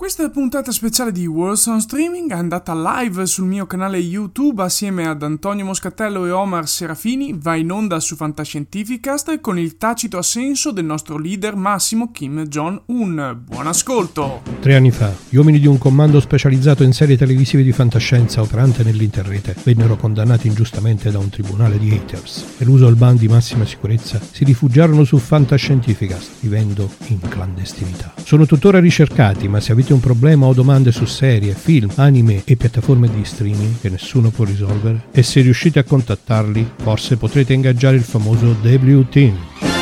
Questa 0.00 0.30
puntata 0.30 0.70
speciale 0.70 1.10
di 1.10 1.26
World 1.26 1.60
on 1.66 1.80
Streaming 1.80 2.30
è 2.30 2.34
andata 2.34 2.72
live 2.72 3.26
sul 3.26 3.46
mio 3.46 3.66
canale 3.66 3.98
YouTube 3.98 4.62
assieme 4.62 5.08
ad 5.08 5.24
Antonio 5.24 5.64
Moscatello 5.64 6.24
e 6.24 6.30
Omar 6.30 6.68
Serafini, 6.68 7.36
va 7.36 7.56
in 7.56 7.72
onda 7.72 7.98
su 7.98 8.14
Fantascientificast 8.14 9.40
con 9.40 9.58
il 9.58 9.76
tacito 9.76 10.16
assenso 10.16 10.70
del 10.70 10.84
nostro 10.84 11.18
leader 11.18 11.56
massimo 11.56 12.12
Kim 12.12 12.44
Jong-un. 12.46 13.40
Buon 13.44 13.66
ascolto! 13.66 14.42
Tre 14.60 14.76
anni 14.76 14.92
fa, 14.92 15.12
gli 15.28 15.34
uomini 15.34 15.58
di 15.58 15.66
un 15.66 15.78
comando 15.78 16.20
specializzato 16.20 16.84
in 16.84 16.92
serie 16.92 17.16
televisive 17.16 17.64
di 17.64 17.72
fantascienza 17.72 18.40
operante 18.40 18.84
nell'interrete 18.84 19.56
vennero 19.64 19.96
condannati 19.96 20.46
ingiustamente 20.46 21.10
da 21.10 21.18
un 21.18 21.28
tribunale 21.28 21.76
di 21.76 21.90
haters. 21.90 22.54
Eluso 22.58 22.86
il 22.86 22.94
ban 22.94 23.16
di 23.16 23.26
massima 23.26 23.66
sicurezza, 23.66 24.20
si 24.30 24.44
rifugiarono 24.44 25.02
su 25.02 25.18
Fantascientificast, 25.18 26.34
vivendo 26.38 26.88
in 27.08 27.18
clandestinità. 27.18 28.14
Sono 28.22 28.46
tuttora 28.46 28.78
ricercati, 28.78 29.48
ma 29.48 29.58
se 29.58 29.72
avete 29.72 29.86
avete 29.88 29.92
un 29.92 30.00
problema 30.00 30.46
o 30.46 30.52
domande 30.52 30.92
su 30.92 31.06
serie, 31.06 31.54
film, 31.54 31.90
anime 31.96 32.42
e 32.44 32.56
piattaforme 32.56 33.08
di 33.08 33.24
streaming 33.24 33.80
che 33.80 33.88
nessuno 33.88 34.30
può 34.30 34.44
risolvere 34.44 35.04
e 35.12 35.22
se 35.22 35.40
riuscite 35.40 35.78
a 35.78 35.84
contattarli 35.84 36.72
forse 36.76 37.16
potrete 37.16 37.54
ingaggiare 37.54 37.96
il 37.96 38.02
famoso 38.02 38.54
W 38.62 39.00
Team. 39.08 39.77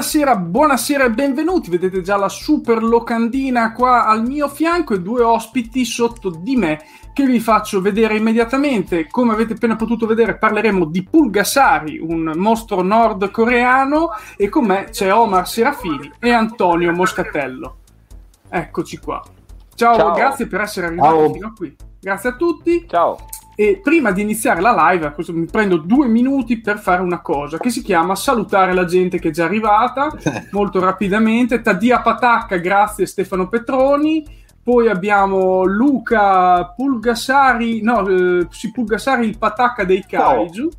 Buonasera, 0.00 0.36
buonasera 0.36 1.04
e 1.04 1.10
benvenuti. 1.10 1.68
Vedete 1.68 2.00
già 2.00 2.16
la 2.16 2.30
super 2.30 2.82
locandina 2.82 3.74
qua 3.74 4.06
al 4.06 4.22
mio 4.22 4.48
fianco 4.48 4.94
e 4.94 5.02
due 5.02 5.20
ospiti 5.22 5.84
sotto 5.84 6.30
di 6.30 6.56
me 6.56 6.80
che 7.12 7.26
vi 7.26 7.38
faccio 7.38 7.82
vedere 7.82 8.16
immediatamente. 8.16 9.08
Come 9.10 9.34
avete 9.34 9.52
appena 9.52 9.76
potuto 9.76 10.06
vedere, 10.06 10.38
parleremo 10.38 10.86
di 10.86 11.02
Pulgasari, 11.02 11.98
un 11.98 12.32
mostro 12.36 12.80
nordcoreano, 12.80 14.12
e 14.38 14.48
con 14.48 14.64
me 14.64 14.86
c'è 14.88 15.12
Omar 15.12 15.46
Serafini 15.46 16.10
e 16.18 16.30
Antonio 16.30 16.92
Moscatello. 16.92 17.76
Eccoci 18.48 18.96
qua. 18.96 19.22
Ciao, 19.74 19.96
Ciao. 19.96 20.12
grazie 20.14 20.46
per 20.46 20.62
essere 20.62 20.86
arrivati 20.86 21.14
Ciao. 21.14 21.32
fino 21.34 21.46
a 21.48 21.52
qui. 21.54 21.76
Grazie 22.00 22.30
a 22.30 22.36
tutti. 22.36 22.86
Ciao. 22.88 23.18
E 23.60 23.78
prima 23.82 24.10
di 24.10 24.22
iniziare 24.22 24.62
la 24.62 24.90
live, 24.90 25.14
mi 25.34 25.44
prendo 25.44 25.76
due 25.76 26.06
minuti 26.06 26.62
per 26.62 26.78
fare 26.78 27.02
una 27.02 27.20
cosa 27.20 27.58
che 27.58 27.68
si 27.68 27.82
chiama 27.82 28.14
salutare 28.14 28.72
la 28.72 28.86
gente 28.86 29.18
che 29.18 29.28
è 29.28 29.30
già 29.30 29.44
arrivata 29.44 30.10
molto 30.52 30.80
rapidamente. 30.80 31.60
Tadia 31.60 32.00
Patacca, 32.00 32.56
grazie 32.56 33.04
Stefano 33.04 33.50
Petroni. 33.50 34.24
Poi 34.62 34.88
abbiamo 34.88 35.64
Luca 35.64 36.72
Pulgasari, 36.74 37.82
no, 37.82 38.08
eh, 38.08 38.46
Pulgasari 38.72 39.26
il 39.26 39.36
patacca 39.36 39.84
dei 39.84 40.06
Kaiju. 40.08 40.70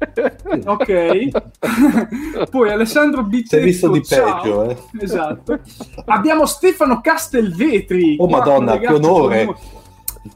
Oh. 0.65 0.71
ok. 0.73 2.49
Poi 2.49 2.71
Alessandro 2.71 3.21
Bitetto. 3.21 3.57
Si 3.57 3.61
è 3.61 3.63
visto 3.63 3.91
di 3.91 4.01
peggio, 4.01 4.69
eh. 4.71 4.77
Esatto. 4.99 5.59
abbiamo 6.05 6.47
Stefano 6.47 6.99
Castelvetri. 6.99 8.15
Oh 8.17 8.27
madonna, 8.27 8.79
che 8.79 8.87
onore. 8.87 9.45
Con 9.45 9.55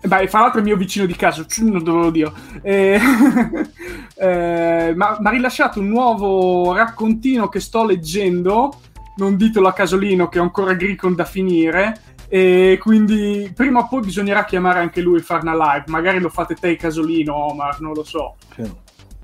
Beh, 0.02 0.28
fra 0.28 0.40
l'altro 0.40 0.62
è 0.62 0.64
mio 0.64 0.78
vicino 0.78 1.06
di 1.06 1.16
casa, 1.16 1.46
non 1.60 1.84
dovevo 1.84 2.10
dire. 2.10 2.32
Eh, 2.64 3.00
eh, 4.18 4.94
ma 4.96 5.18
ha 5.22 5.30
rilasciato 5.30 5.80
un 5.80 5.88
nuovo 5.90 6.74
raccontino 6.74 7.50
che 7.50 7.60
sto 7.60 7.86
leggendo, 7.86 8.80
non 9.18 9.38
ditelo 9.38 9.68
a 9.68 9.74
casolino 9.74 10.28
che 10.28 10.40
ho 10.40 10.44
ancora 10.44 10.74
Gricon 10.74 11.14
da 11.14 11.26
finire, 11.26 12.02
e 12.28 12.80
quindi 12.82 13.52
prima 13.56 13.82
o 13.82 13.88
poi 13.88 14.02
bisognerà 14.02 14.44
chiamare 14.46 14.80
anche 14.80 15.02
lui 15.02 15.20
e 15.20 15.22
fare 15.22 15.42
una 15.42 15.74
live, 15.74 15.86
magari 15.88 16.20
lo 16.20 16.30
fate 16.30 16.56
te 16.56 16.76
casolino 16.76 17.36
Omar, 17.36 17.80
non 17.80 17.94
lo 17.94 18.04
so. 18.04 18.38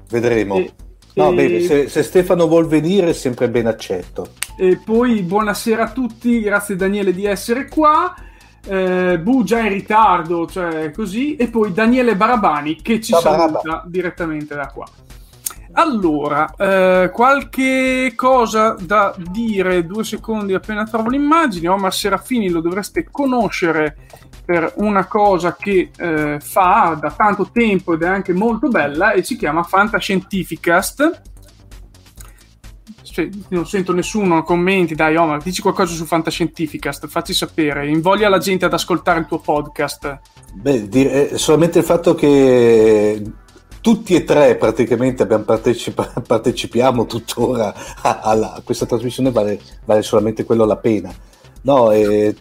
Vedremo. 0.10 0.58
E, 0.58 0.72
no, 1.16 1.32
e... 1.32 1.36
bene, 1.36 1.60
se, 1.62 1.90
se, 1.90 2.04
Stefano 2.04 2.48
vuol 2.48 2.68
venire 2.68 3.10
è 3.10 3.14
sempre 3.14 3.50
ben 3.50 3.66
accetto. 3.66 4.34
E 4.56 4.78
poi 4.78 5.24
buonasera 5.24 5.86
a 5.86 5.92
tutti, 5.92 6.40
grazie 6.40 6.76
Daniele 6.76 7.14
di 7.14 7.26
essere 7.26 7.68
qua 7.68 8.14
eh, 8.66 9.20
Bu 9.20 9.44
già 9.44 9.60
in 9.60 9.70
ritardo, 9.70 10.48
cioè 10.48 10.92
così, 10.92 11.36
e 11.36 11.48
poi 11.48 11.74
Daniele 11.74 12.16
Barabani 12.16 12.82
che 12.82 13.02
ci 13.02 13.14
saluta 13.14 13.84
direttamente 13.86 14.56
da 14.56 14.68
qua. 14.68 14.86
Allora, 15.74 16.54
eh, 16.58 17.12
qualche 17.14 18.12
cosa 18.16 18.76
da 18.78 19.16
dire, 19.18 19.86
due 19.86 20.04
secondi 20.04 20.54
appena 20.54 20.84
trovo 20.84 21.10
l'immagine. 21.10 21.70
Omar 21.70 21.94
Serafini 21.94 22.50
lo 22.50 22.60
dovreste 22.60 23.08
conoscere 23.10 23.96
per 24.44 24.74
una 24.78 25.06
cosa 25.06 25.56
che 25.56 25.92
eh, 25.96 26.40
fa 26.42 26.98
da 27.00 27.12
tanto 27.12 27.50
tempo 27.54 27.94
ed 27.94 28.02
è 28.02 28.08
anche 28.08 28.34
molto 28.34 28.68
bella 28.68 29.12
e 29.12 29.24
si 29.24 29.38
chiama 29.38 29.64
Fantascientificast 29.64 31.22
cioè, 33.12 33.30
non 33.50 33.68
sento 33.68 33.94
nessuno 33.94 34.44
commenti, 34.44 34.96
dai 34.96 35.16
Omar, 35.16 35.42
dici 35.42 35.62
qualcosa 35.62 35.94
su 35.94 36.06
Fantascientificast, 36.06 37.08
facci 37.08 37.34
sapere, 37.34 37.88
invoglia 37.88 38.30
la 38.30 38.38
gente 38.38 38.66
ad 38.66 38.74
ascoltare 38.74 39.20
il 39.20 39.26
tuo 39.26 39.40
podcast. 39.40 40.20
Beh, 40.54 40.88
dire, 40.88 41.38
solamente 41.38 41.80
il 41.80 41.86
fatto 41.86 42.16
che 42.16 43.22
tutti 43.82 44.14
e 44.14 44.24
tre 44.24 44.56
praticamente 44.56 45.26
partecipa- 45.26 46.22
partecipiamo 46.26 47.06
tuttora 47.06 47.74
a, 48.02 48.20
a, 48.22 48.32
a, 48.32 48.62
questa 48.64 48.86
trasmissione, 48.86 49.32
vale, 49.32 49.60
vale, 49.86 50.02
solamente 50.02 50.46
quello 50.46 50.66
la 50.66 50.78
pena. 50.78 51.14
No, 51.64 51.92
e, 51.92 52.36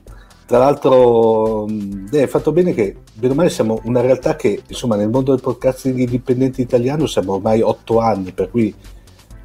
tra 0.46 0.58
l'altro 0.58 1.64
hai 1.64 2.26
fatto 2.26 2.52
bene 2.52 2.74
che, 2.74 2.96
bene 3.14 3.32
o 3.32 3.36
male, 3.36 3.50
siamo 3.50 3.80
una 3.84 4.00
realtà 4.00 4.36
che, 4.36 4.62
insomma, 4.66 4.96
nel 4.96 5.08
mondo 5.08 5.32
del 5.32 5.40
podcasting 5.40 5.98
indipendente 5.98 6.60
italiano 6.60 7.06
siamo 7.06 7.34
ormai 7.34 7.60
otto 7.60 8.00
anni, 8.00 8.32
per 8.32 8.50
cui 8.50 8.68
eh, 8.68 8.74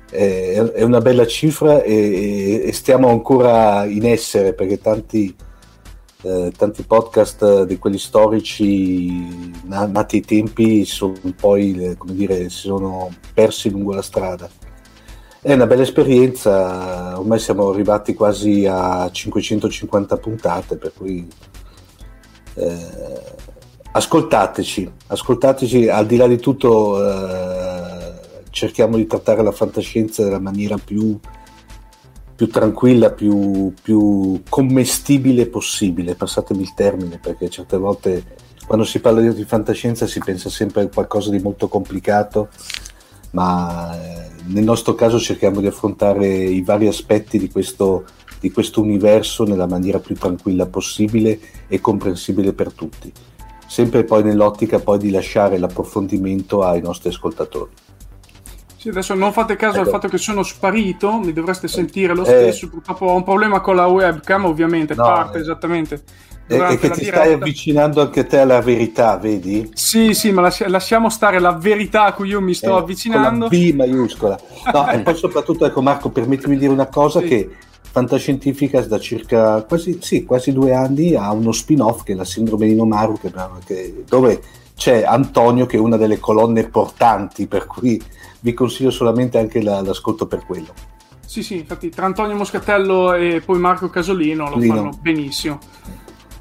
è 0.09 0.81
una 0.83 1.01
bella 1.01 1.25
cifra 1.25 1.81
e, 1.81 2.63
e, 2.65 2.71
stiamo 2.73 3.09
ancora 3.09 3.85
in 3.85 4.05
essere 4.05 4.53
perché 4.53 4.79
tanti 4.79 5.35
eh, 6.25 6.51
tanti 6.57 6.81
podcast 6.83 7.65
di 7.65 7.77
quelli 7.77 7.99
storici 7.99 9.59
nati 9.65 10.15
ai 10.15 10.21
tempi 10.23 10.83
sono 10.83 11.13
poi, 11.39 11.93
come 11.97 12.13
dire, 12.13 12.49
si 12.49 12.61
sono 12.61 13.13
persi 13.33 13.69
lungo 13.69 13.93
la 13.93 14.01
strada. 14.01 14.49
È 15.39 15.53
una 15.53 15.67
bella 15.67 15.83
esperienza, 15.83 17.19
ormai 17.19 17.37
siamo 17.37 17.69
arrivati 17.69 18.15
quasi 18.15 18.65
a 18.65 19.07
550 19.11 20.17
puntate, 20.17 20.77
per 20.77 20.93
cui 20.97 21.27
eh, 22.55 23.21
ascoltateci, 23.91 24.91
ascoltateci, 25.05 25.89
al 25.89 26.07
di 26.07 26.17
là 26.17 26.25
di 26.25 26.39
tutto 26.39 27.05
eh, 27.07 28.04
cerchiamo 28.55 28.95
di 28.95 29.05
trattare 29.05 29.43
la 29.43 29.51
fantascienza 29.51 30.23
nella 30.23 30.39
maniera 30.39 30.77
più 30.77 31.19
più 32.35 32.49
tranquilla, 32.49 33.11
più, 33.11 33.73
più, 33.81 34.41
commestibile 34.49 35.47
possibile, 35.47 36.15
passatemi 36.15 36.63
il 36.63 36.73
termine, 36.73 37.17
perché 37.17 37.49
certe 37.49 37.77
volte 37.77 38.23
quando 38.67 38.83
si 38.83 38.99
parla 38.99 39.21
di 39.21 39.45
fantascienza 39.45 40.05
si 40.05 40.19
pensa 40.19 40.49
sempre 40.49 40.81
a 40.81 40.89
qualcosa 40.89 41.31
di 41.31 41.39
molto 41.39 41.69
complicato, 41.69 42.49
ma 43.31 43.95
eh, 43.95 44.31
nel 44.47 44.65
nostro 44.65 44.95
caso 44.95 45.17
cerchiamo 45.17 45.61
di 45.61 45.67
affrontare 45.67 46.27
i 46.27 46.61
vari 46.61 46.87
aspetti 46.87 47.37
di 47.37 47.49
questo, 47.49 48.05
di 48.41 48.51
questo 48.51 48.81
universo 48.81 49.45
nella 49.45 49.67
maniera 49.67 49.99
più 49.99 50.15
tranquilla 50.15 50.65
possibile 50.65 51.39
e 51.69 51.79
comprensibile 51.79 52.51
per 52.51 52.73
tutti, 52.73 53.11
sempre 53.65 54.03
poi 54.03 54.23
nell'ottica 54.23 54.79
poi 54.79 54.97
di 54.97 55.09
lasciare 55.09 55.57
l'approfondimento 55.57 56.63
ai 56.63 56.81
nostri 56.81 57.09
ascoltatori. 57.09 57.84
Sì, 58.85 58.91
adesso 58.91 59.15
non 59.15 59.33
fate 59.33 59.55
caso 59.55 59.77
ecco. 59.77 59.85
al 59.85 59.89
fatto 59.89 60.07
che 60.07 60.19
sono 60.19 60.43
sparito, 60.43 61.17
mi 61.17 61.33
dovreste 61.33 61.67
sentire 61.67 62.13
lo 62.13 62.21
eh. 62.21 62.25
stesso. 62.25 62.69
Purtroppo 62.69 63.07
ho 63.07 63.15
un 63.15 63.23
problema 63.23 63.59
con 63.59 63.75
la 63.75 63.87
webcam, 63.87 64.45
ovviamente, 64.45 64.93
no, 64.93 65.01
parte 65.01 65.39
eh. 65.39 65.41
esattamente. 65.41 66.03
E, 66.45 66.55
e 66.55 66.77
che 66.77 66.91
ti 66.91 66.99
diretta. 66.99 67.23
stai 67.23 67.33
avvicinando 67.33 68.01
anche 68.01 68.27
te 68.27 68.37
alla 68.37 68.61
verità, 68.61 69.17
vedi? 69.17 69.71
Sì, 69.73 70.13
sì, 70.13 70.31
ma 70.31 70.41
lasci- 70.41 70.67
lasciamo 70.67 71.09
stare 71.09 71.39
la 71.39 71.53
verità 71.53 72.03
a 72.03 72.13
cui 72.13 72.27
io 72.27 72.41
mi 72.41 72.53
sto 72.53 72.75
eh, 72.75 72.81
avvicinando. 72.81 73.47
Con 73.47 73.57
la 73.57 73.63
B 73.63 73.73
maiuscola. 73.73 74.39
No, 74.71 74.91
e 74.91 74.99
poi 74.99 75.15
soprattutto, 75.15 75.65
ecco 75.65 75.81
Marco, 75.81 76.11
permettimi 76.11 76.53
di 76.53 76.59
dire 76.59 76.71
una 76.71 76.87
cosa 76.87 77.21
sì. 77.21 77.25
che 77.25 77.49
Fantascientifica 77.89 78.81
da 78.81 78.99
circa 78.99 79.63
quasi, 79.63 79.99
sì, 80.01 80.25
quasi, 80.25 80.51
due 80.51 80.73
anni 80.73 81.15
ha 81.15 81.31
uno 81.31 81.53
spin-off 81.53 82.03
che 82.03 82.11
è 82.11 82.15
la 82.15 82.25
sindrome 82.25 82.67
di 82.67 82.75
Nomaru, 82.75 83.17
che, 83.17 83.31
che, 83.65 84.03
dove 84.05 84.41
c'è 84.75 85.03
Antonio 85.03 85.65
che 85.65 85.77
è 85.77 85.79
una 85.79 85.95
delle 85.95 86.19
colonne 86.19 86.67
portanti, 86.67 87.47
per 87.47 87.65
cui 87.65 87.99
vi 88.45 88.53
consiglio 88.53 88.91
solamente 88.91 89.39
anche 89.39 89.59
la, 89.59 89.81
l'ascolto 89.81 90.27
per 90.27 90.45
quello. 90.45 90.71
Sì, 91.25 91.41
sì, 91.41 91.57
infatti 91.57 91.89
tra 91.89 92.05
Antonio 92.05 92.35
Moscatello 92.35 93.13
e 93.15 93.41
poi 93.43 93.57
Marco 93.57 93.89
Casolino 93.89 94.47
lo 94.47 94.57
Lino. 94.57 94.75
fanno 94.75 94.89
benissimo. 95.01 95.57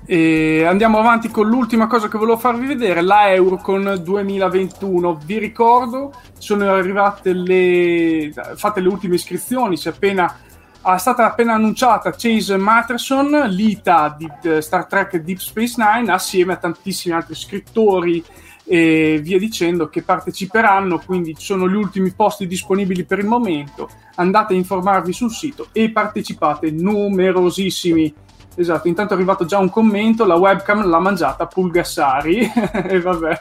E 0.05 0.65
andiamo 0.65 0.99
avanti 0.99 1.31
con 1.31 1.49
l'ultima 1.49 1.87
cosa 1.87 2.09
che 2.09 2.19
volevo 2.19 2.37
farvi 2.37 2.67
vedere, 2.67 3.01
la 3.01 3.33
Eurocon 3.33 4.03
2021. 4.05 5.19
Vi 5.25 5.39
ricordo, 5.39 6.13
sono 6.37 6.71
arrivate 6.71 7.33
le, 7.33 8.31
fatte 8.57 8.81
le 8.81 8.89
ultime 8.89 9.15
iscrizioni, 9.15 9.79
si 9.79 9.89
è 9.89 9.93
appena 9.93 10.41
è 10.87 10.99
stata 10.99 11.25
appena 11.25 11.55
annunciata 11.55 12.13
Chase 12.15 12.59
Matterson, 12.59 13.31
l'ITA 13.49 14.15
di 14.19 14.31
Star 14.61 14.85
Trek 14.85 15.17
Deep 15.17 15.39
Space 15.39 15.77
Nine, 15.79 16.13
assieme 16.13 16.53
a 16.53 16.57
tantissimi 16.57 17.15
altri 17.15 17.35
scrittori 17.35 18.23
e 18.67 19.21
via 19.23 19.39
dicendo 19.39 19.89
che 19.89 20.03
parteciperanno, 20.03 21.03
quindi 21.05 21.35
sono 21.39 21.69
gli 21.69 21.75
ultimi 21.75 22.13
posti 22.13 22.47
disponibili 22.47 23.05
per 23.05 23.19
il 23.19 23.27
momento. 23.27 23.89
Andate 24.17 24.55
a 24.55 24.57
informarvi 24.57 25.13
sul 25.13 25.31
sito 25.31 25.69
e 25.73 25.91
partecipate 25.91 26.71
numerosissimi. 26.71 28.15
Esatto, 28.57 28.87
intanto 28.87 29.13
è 29.13 29.17
arrivato 29.17 29.45
già 29.45 29.59
un 29.59 29.69
commento, 29.69 30.25
la 30.25 30.37
webcam 30.37 30.87
l'ha 30.87 31.01
mangiata 31.01 31.47
Pulgassari 31.47 32.49
e 32.87 33.01
vabbè. 33.01 33.41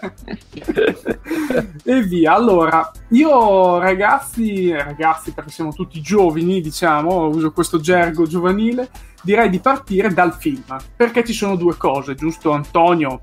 e 1.83 2.01
via. 2.01 2.33
Allora, 2.33 2.91
io 3.09 3.77
ragazzi, 3.77 4.71
ragazzi 4.71 5.31
perché 5.31 5.51
siamo 5.51 5.71
tutti 5.71 6.01
giovani, 6.01 6.61
diciamo, 6.61 7.27
uso 7.27 7.51
questo 7.51 7.79
gergo 7.79 8.25
giovanile, 8.25 8.89
direi 9.21 9.51
di 9.51 9.59
partire 9.59 10.11
dal 10.11 10.33
film, 10.33 10.63
perché 10.95 11.23
ci 11.23 11.33
sono 11.33 11.55
due 11.55 11.77
cose, 11.77 12.15
giusto 12.15 12.51
Antonio? 12.51 13.19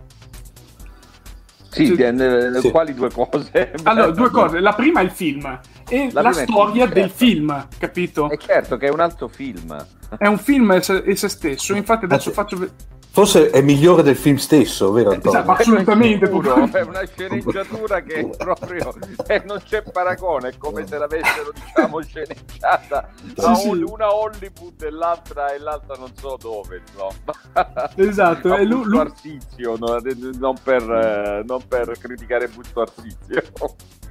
Sì, 1.70 1.96
cioè, 1.96 2.60
sì. 2.60 2.70
quali 2.70 2.94
due 2.94 3.10
cose? 3.10 3.72
Allora, 3.84 4.10
due 4.10 4.30
cose. 4.30 4.60
La 4.60 4.74
prima 4.74 5.00
è 5.00 5.04
il 5.04 5.10
film 5.10 5.60
e 5.88 6.10
la, 6.12 6.22
la 6.22 6.32
storia 6.32 6.86
film, 6.86 6.94
del 6.94 7.08
certo. 7.08 7.24
film, 7.24 7.68
capito? 7.78 8.28
È 8.28 8.36
certo 8.36 8.76
che 8.76 8.88
è 8.88 8.90
un 8.90 9.00
altro 9.00 9.28
film. 9.28 9.86
È 10.18 10.26
un 10.26 10.38
film 10.38 10.72
e 10.72 10.82
se, 10.82 11.14
se 11.14 11.28
stesso. 11.28 11.74
Infatti 11.74 12.04
adesso 12.06 12.32
faccio 12.32 12.68
Forse 13.12 13.50
è 13.50 13.60
migliore 13.60 14.04
del 14.04 14.16
film 14.16 14.36
stesso, 14.36 14.92
vero 14.92 15.10
Antonio? 15.10 15.40
Esatto, 15.40 15.60
assolutamente. 15.60 16.28
Puro, 16.28 16.70
è 16.70 16.82
una 16.82 17.04
sceneggiatura 17.04 18.02
che 18.02 18.30
proprio 18.38 18.94
eh, 19.26 19.42
non 19.44 19.60
c'è 19.66 19.82
paragone, 19.82 20.50
è 20.50 20.52
come 20.56 20.86
se 20.86 20.96
l'avessero 20.96 21.50
diciamo 21.52 22.00
sceneggiata 22.02 23.10
sì, 23.34 23.54
sì. 23.56 23.68
una 23.68 24.14
Hollywood 24.14 24.82
e 24.82 24.90
l'altra, 24.90 25.52
e 25.52 25.58
l'altra 25.58 25.96
non 25.98 26.12
so 26.14 26.38
dove, 26.40 26.82
insomma. 26.86 27.90
Esatto, 27.96 28.54
è 28.54 28.62
lui, 28.62 28.84
lui... 28.84 29.00
Arsizio, 29.00 29.76
no? 29.76 30.00
non, 30.38 30.54
per, 30.62 30.82
eh, 30.82 31.42
non 31.44 31.60
per 31.66 31.96
criticare 31.98 32.46
Busto 32.46 32.80
Arsizio. 32.80 33.42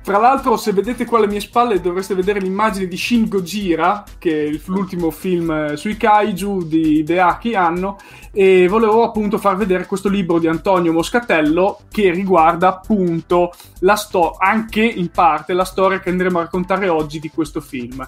Tra 0.02 0.18
l'altro, 0.18 0.58
se 0.58 0.72
vedete 0.72 1.06
qua 1.06 1.20
alle 1.20 1.28
mie 1.28 1.42
spalle, 1.42 1.82
dovreste 1.82 2.16
vedere 2.16 2.40
l'immagine 2.40 2.88
di 2.88 2.98
Shin 2.98 3.28
Gojira, 3.28 4.04
che 4.18 4.46
è 4.46 4.60
l'ultimo 4.66 5.12
film 5.12 5.52
eh, 5.52 5.78
sui 5.78 5.98
kaiju 5.98 6.64
di 6.64 7.00
Hideaki 7.00 7.54
Anno, 7.54 7.98
e 8.32 8.68
volevo 8.68 8.89
appunto 8.90 9.38
far 9.38 9.56
vedere 9.56 9.86
questo 9.86 10.10
libro 10.10 10.40
di 10.40 10.48
Antonio 10.48 10.92
Moscatello 10.92 11.82
che 11.90 12.12
riguarda 12.12 12.68
appunto 12.70 13.54
la 13.80 13.96
storia, 13.96 14.38
anche 14.40 14.82
in 14.82 15.10
parte 15.10 15.54
la 15.54 15.66
storia 15.66 16.00
che 16.00 16.10
andremo 16.10 16.40
a 16.40 16.44
raccontare 16.44 16.90
oggi 16.90 17.20
di 17.20 17.30
questo 17.30 17.62
film. 17.62 18.08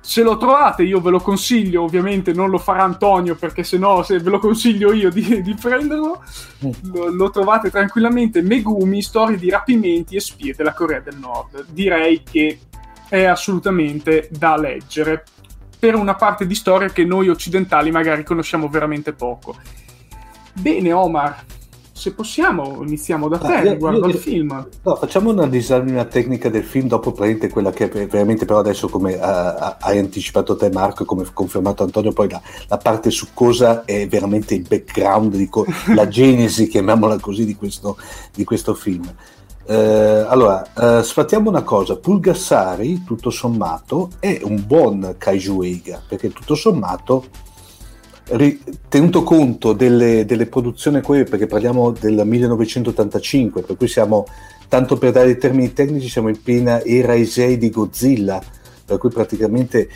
Se 0.00 0.22
lo 0.22 0.36
trovate 0.36 0.82
io 0.82 1.00
ve 1.00 1.10
lo 1.10 1.20
consiglio 1.20 1.82
ovviamente 1.82 2.32
non 2.32 2.50
lo 2.50 2.58
farà 2.58 2.82
Antonio 2.82 3.36
perché 3.36 3.62
se 3.62 3.78
no 3.78 4.02
se 4.02 4.18
ve 4.18 4.30
lo 4.30 4.40
consiglio 4.40 4.92
io 4.92 5.10
di, 5.10 5.42
di 5.42 5.54
prenderlo 5.54 6.24
lo, 6.92 7.08
lo, 7.10 7.30
trovate 7.30 7.70
tranquillamente. 7.70 8.42
Megumi 8.42 9.00
storie 9.00 9.36
di 9.36 9.48
rapimenti 9.48 10.16
e 10.16 10.20
spie 10.20 10.54
della 10.56 10.72
Corea 10.72 10.98
del 10.98 11.18
Nord. 11.18 11.66
Direi 11.70 12.22
che 12.24 12.58
è 13.08 13.24
assolutamente 13.24 14.28
da 14.32 14.56
leggere. 14.56 15.24
Per 15.78 15.94
una 15.94 16.14
parte 16.14 16.46
di 16.46 16.54
storia 16.54 16.88
che 16.88 17.04
noi 17.04 17.28
occidentali 17.28 17.90
magari 17.90 18.24
conosciamo 18.24 18.68
veramente 18.68 19.12
poco 19.12 19.56
bene 20.52 20.92
Omar 20.92 21.44
se 22.02 22.14
possiamo, 22.14 22.82
iniziamo 22.82 23.28
da 23.28 23.38
te 23.38 23.54
ah, 23.54 23.60
riguardo 23.60 24.06
al 24.06 24.14
film. 24.14 24.66
No, 24.82 24.96
facciamo 24.96 25.30
una 25.30 25.46
disamina 25.46 26.04
tecnica 26.04 26.48
del 26.48 26.64
film, 26.64 26.88
dopo 26.88 27.12
prendete 27.12 27.48
quella 27.48 27.70
che 27.70 27.88
è 27.88 28.06
veramente, 28.08 28.44
però 28.44 28.58
adesso 28.58 28.88
come 28.88 29.14
uh, 29.14 29.20
hai 29.20 29.98
anticipato 29.98 30.56
te 30.56 30.68
Marco, 30.68 31.04
come 31.04 31.24
confermato 31.32 31.84
Antonio, 31.84 32.12
poi 32.12 32.28
la, 32.28 32.42
la, 32.66 32.76
parte 32.78 33.10
su 33.10 33.28
cosa 33.32 33.84
è 33.84 34.08
veramente 34.08 34.54
il 34.54 34.66
background, 34.66 35.48
co- 35.48 35.64
la 35.94 36.08
genesi, 36.08 36.66
chiamiamola 36.66 37.20
così, 37.20 37.44
di 37.44 37.54
questo, 37.54 37.96
di 38.34 38.42
questo 38.42 38.74
film. 38.74 39.08
Uh, 39.64 40.26
allora, 40.26 40.66
uh, 40.74 41.02
sfattiamo 41.02 41.50
una 41.50 41.62
cosa, 41.62 41.96
Pulgassari, 41.96 43.04
tutto 43.04 43.30
sommato, 43.30 44.10
è 44.18 44.40
un 44.42 44.64
buon 44.66 45.14
Kaiju 45.16 45.62
Eiga, 45.62 46.02
perché 46.04 46.32
tutto 46.32 46.56
sommato 46.56 47.26
tenuto 48.88 49.22
conto 49.22 49.72
delle, 49.72 50.24
delle 50.24 50.46
produzioni 50.46 51.02
quelle, 51.02 51.24
perché 51.24 51.46
parliamo 51.46 51.90
del 51.90 52.22
1985, 52.24 53.62
per 53.62 53.76
cui 53.76 53.88
siamo, 53.88 54.26
tanto 54.68 54.96
per 54.96 55.12
dare 55.12 55.30
i 55.30 55.38
termini 55.38 55.72
tecnici, 55.72 56.08
siamo 56.08 56.28
in 56.28 56.40
piena 56.40 56.82
era 56.82 57.14
Isei 57.14 57.58
di 57.58 57.70
Godzilla, 57.70 58.42
per 58.84 58.98
cui 58.98 59.10
praticamente 59.10 59.88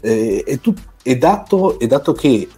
eh, 0.00 0.42
è, 0.46 0.58
tut- 0.60 0.82
è, 1.02 1.16
dato, 1.16 1.78
è 1.78 1.86
dato 1.86 2.12
che 2.12 2.48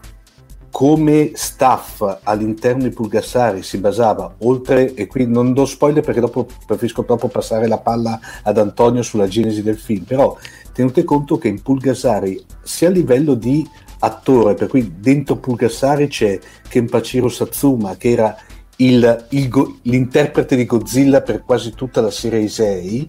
come 0.70 1.32
staff 1.34 2.20
all'interno 2.22 2.84
di 2.84 2.90
Pulgassari 2.90 3.62
si 3.62 3.76
basava 3.76 4.34
oltre, 4.38 4.94
e 4.94 5.06
qui 5.06 5.26
non 5.26 5.52
do 5.52 5.66
spoiler 5.66 6.02
perché 6.02 6.20
dopo 6.20 6.46
preferisco 6.66 7.04
troppo 7.04 7.28
passare 7.28 7.68
la 7.68 7.76
palla 7.76 8.18
ad 8.42 8.56
Antonio 8.56 9.02
sulla 9.02 9.28
genesi 9.28 9.62
del 9.62 9.76
film, 9.76 10.04
però 10.04 10.34
tenete 10.72 11.04
conto 11.04 11.36
che 11.36 11.48
in 11.48 11.60
Pulgassari 11.60 12.42
sia 12.62 12.88
a 12.88 12.90
livello 12.90 13.34
di 13.34 13.68
attore, 14.04 14.54
per 14.54 14.68
cui 14.68 14.94
dentro 14.98 15.36
Pulgassari 15.36 16.08
c'è 16.08 16.38
Kenpachiro 16.68 17.28
Satsuma 17.28 17.96
che 17.96 18.10
era 18.10 18.36
il, 18.76 19.26
il, 19.30 19.78
l'interprete 19.82 20.56
di 20.56 20.64
Godzilla 20.64 21.22
per 21.22 21.44
quasi 21.44 21.72
tutta 21.72 22.00
la 22.00 22.10
serie 22.10 22.40
Isei, 22.40 23.08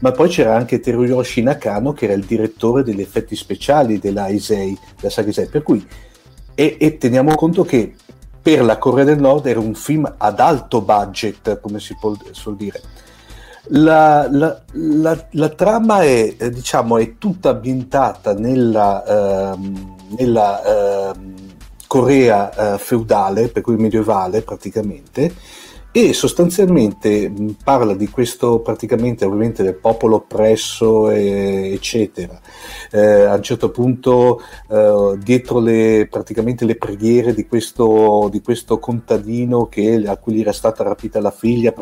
ma 0.00 0.12
poi 0.12 0.28
c'era 0.28 0.54
anche 0.54 0.80
Teruyoshi 0.80 1.42
Nakano 1.42 1.92
che 1.92 2.04
era 2.04 2.14
il 2.14 2.24
direttore 2.24 2.82
degli 2.82 3.00
effetti 3.00 3.34
speciali 3.34 3.98
della 3.98 4.28
Isei, 4.28 4.76
della 4.96 5.10
saga 5.10 5.30
Isei, 5.30 5.46
per 5.46 5.62
cui 5.62 5.86
e, 6.54 6.76
e 6.78 6.98
teniamo 6.98 7.34
conto 7.34 7.64
che 7.64 7.94
per 8.42 8.62
la 8.62 8.78
Corea 8.78 9.04
del 9.04 9.18
Nord 9.18 9.46
era 9.46 9.58
un 9.58 9.74
film 9.74 10.12
ad 10.18 10.38
alto 10.38 10.82
budget, 10.82 11.60
come 11.60 11.80
si 11.80 11.96
può 11.98 12.14
suol 12.30 12.56
dire. 12.56 12.80
La, 13.70 14.28
la, 14.30 14.62
la, 14.72 15.26
la 15.32 15.48
trama 15.48 16.02
è, 16.02 16.36
diciamo, 16.50 16.98
è, 16.98 17.18
tutta 17.18 17.48
ambientata 17.48 18.34
nella, 18.34 19.52
ehm, 19.52 19.95
nella 20.18 21.12
ehm, 21.12 21.34
Corea 21.86 22.74
eh, 22.74 22.78
feudale, 22.78 23.48
per 23.48 23.62
cui 23.62 23.76
medievale 23.76 24.42
praticamente, 24.42 25.32
e 25.96 26.12
sostanzialmente 26.12 27.32
parla 27.64 27.94
di 27.94 28.10
questo 28.10 28.60
praticamente 28.60 29.24
ovviamente 29.24 29.62
del 29.62 29.76
popolo 29.76 30.16
oppresso 30.16 31.08
eccetera. 31.72 32.38
Eh, 32.90 33.22
a 33.22 33.32
un 33.32 33.42
certo 33.42 33.70
punto 33.70 34.42
eh, 34.68 35.16
dietro 35.22 35.58
le 35.58 36.06
praticamente 36.10 36.66
le 36.66 36.76
preghiere 36.76 37.32
di 37.32 37.46
questo, 37.46 38.28
di 38.30 38.42
questo 38.42 38.78
contadino 38.78 39.68
che, 39.68 40.02
a 40.06 40.18
cui 40.18 40.34
gli 40.34 40.40
era 40.40 40.52
stata 40.52 40.82
rapita 40.82 41.18
la 41.18 41.30
figlia 41.30 41.72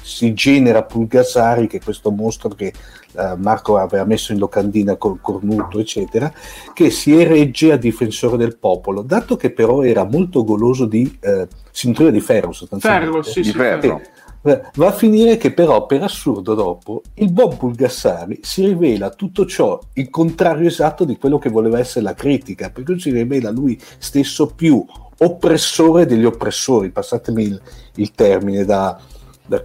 si 0.00 0.32
genera 0.32 0.84
Pulgasari 0.84 1.66
che 1.66 1.78
è 1.78 1.82
questo 1.82 2.12
mostro 2.12 2.50
che 2.50 2.72
eh, 3.16 3.34
Marco 3.36 3.76
aveva 3.76 4.04
messo 4.04 4.32
in 4.32 4.38
locandina 4.38 4.96
col 4.96 5.20
cornuto 5.20 5.78
eccetera 5.78 6.32
che 6.72 6.90
si 6.90 7.18
eregge 7.18 7.72
a 7.72 7.76
difensore 7.76 8.36
del 8.36 8.56
popolo 8.56 9.02
dato 9.02 9.36
che 9.36 9.50
però 9.50 9.82
era 9.82 10.04
molto 10.04 10.44
goloso 10.44 10.86
di 10.86 11.18
eh, 11.20 11.48
nutriva 11.84 12.10
di 12.10 12.20
ferro 12.20 12.52
sostanzialmente. 12.52 13.10
Ferro, 13.10 13.22
sì, 13.22 13.40
di 13.40 13.48
sì, 13.48 13.52
ferro. 13.52 14.00
Eh, 14.42 14.62
va 14.74 14.86
a 14.86 14.92
finire 14.92 15.36
che 15.36 15.52
però 15.52 15.84
per 15.84 16.02
assurdo 16.02 16.54
dopo 16.54 17.02
il 17.14 17.30
buon 17.30 17.58
Pulgassari 17.58 18.38
si 18.42 18.64
rivela 18.64 19.10
tutto 19.10 19.44
ciò 19.44 19.78
il 19.94 20.08
contrario 20.08 20.66
esatto 20.66 21.04
di 21.04 21.18
quello 21.18 21.38
che 21.38 21.50
voleva 21.50 21.78
essere 21.78 22.04
la 22.04 22.14
critica 22.14 22.70
perché 22.70 22.98
si 22.98 23.10
rivela 23.10 23.50
lui 23.50 23.78
stesso 23.98 24.46
più 24.46 24.82
oppressore 25.18 26.06
degli 26.06 26.24
oppressori 26.24 26.90
passatemi 26.90 27.42
il, 27.42 27.60
il 27.96 28.12
termine 28.12 28.64
da, 28.64 28.98
da, 29.46 29.62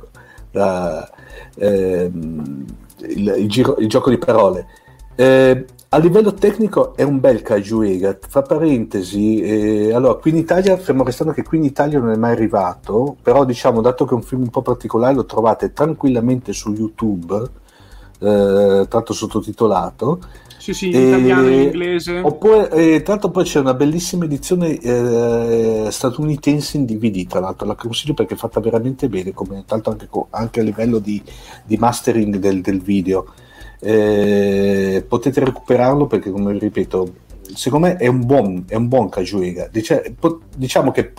da 0.51 1.09
ehm, 1.55 2.65
il, 3.09 3.35
il, 3.37 3.49
giro, 3.49 3.77
il, 3.77 3.87
gioco 3.87 4.09
di 4.09 4.17
parole 4.17 4.67
eh, 5.15 5.65
a 5.95 5.97
livello 5.97 6.33
tecnico 6.33 6.93
è 6.93 7.03
un 7.03 7.21
bel 7.21 7.41
Kaiju 7.41 8.17
Fra 8.27 8.41
parentesi, 8.41 9.39
eh, 9.39 9.93
allora 9.93 10.15
qui 10.15 10.31
in 10.31 10.37
Italia, 10.37 10.75
fermo 10.75 11.05
restando 11.05 11.31
che 11.31 11.41
qui 11.41 11.57
in 11.57 11.63
Italia 11.63 11.99
non 11.99 12.09
è 12.09 12.17
mai 12.17 12.33
arrivato, 12.33 13.15
però 13.21 13.45
diciamo, 13.45 13.79
dato 13.79 14.03
che 14.03 14.11
è 14.11 14.15
un 14.15 14.21
film 14.21 14.41
un 14.41 14.49
po' 14.49 14.61
particolare, 14.61 15.13
lo 15.13 15.25
trovate 15.25 15.71
tranquillamente 15.71 16.51
su 16.51 16.73
YouTube, 16.73 17.49
eh, 18.19 18.85
tanto 18.89 19.13
sottotitolato. 19.13 20.19
Sì, 20.65 20.73
sì, 20.73 20.87
in 20.87 21.09
italiano 21.09 21.47
e 21.47 21.53
in 21.53 21.61
inglese. 21.61 22.21
Oppure, 22.21 22.71
eh, 22.71 23.03
tra 23.03 23.13
l'altro 23.13 23.29
poi 23.29 23.43
c'è 23.43 23.59
una 23.59 23.75
bellissima 23.75 24.25
edizione 24.25 24.79
eh, 24.79 25.87
statunitense 25.91 26.77
in 26.77 26.85
DVD, 26.85 27.27
tra 27.27 27.39
l'altro 27.39 27.67
la 27.67 27.75
consiglio 27.75 28.15
perché 28.15 28.33
è 28.33 28.37
fatta 28.37 28.59
veramente 28.59 29.07
bene, 29.07 29.31
come 29.31 29.63
tanto 29.67 29.91
anche, 29.91 30.09
anche 30.31 30.61
a 30.61 30.63
livello 30.63 30.97
di, 30.97 31.21
di 31.63 31.77
mastering 31.77 32.37
del, 32.37 32.61
del 32.61 32.81
video. 32.81 33.31
Eh, 33.79 35.05
potete 35.07 35.45
recuperarlo 35.45 36.07
perché 36.07 36.31
come 36.31 36.57
ripeto 36.57 37.13
secondo 37.53 37.85
me 37.85 37.97
è 37.97 38.07
un 38.07 38.25
buon, 38.25 38.63
è 38.67 38.73
un 38.73 38.87
buon 38.87 39.09
Kajuega 39.09 39.69
diciamo 40.55 40.91
che 40.91 41.13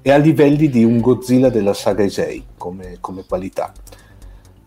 è 0.00 0.10
a 0.10 0.16
livelli 0.16 0.70
di 0.70 0.84
un 0.84 1.00
Godzilla 1.00 1.50
della 1.50 1.74
saga 1.74 2.04
Isei 2.04 2.42
come, 2.56 2.96
come 3.00 3.24
qualità 3.28 3.74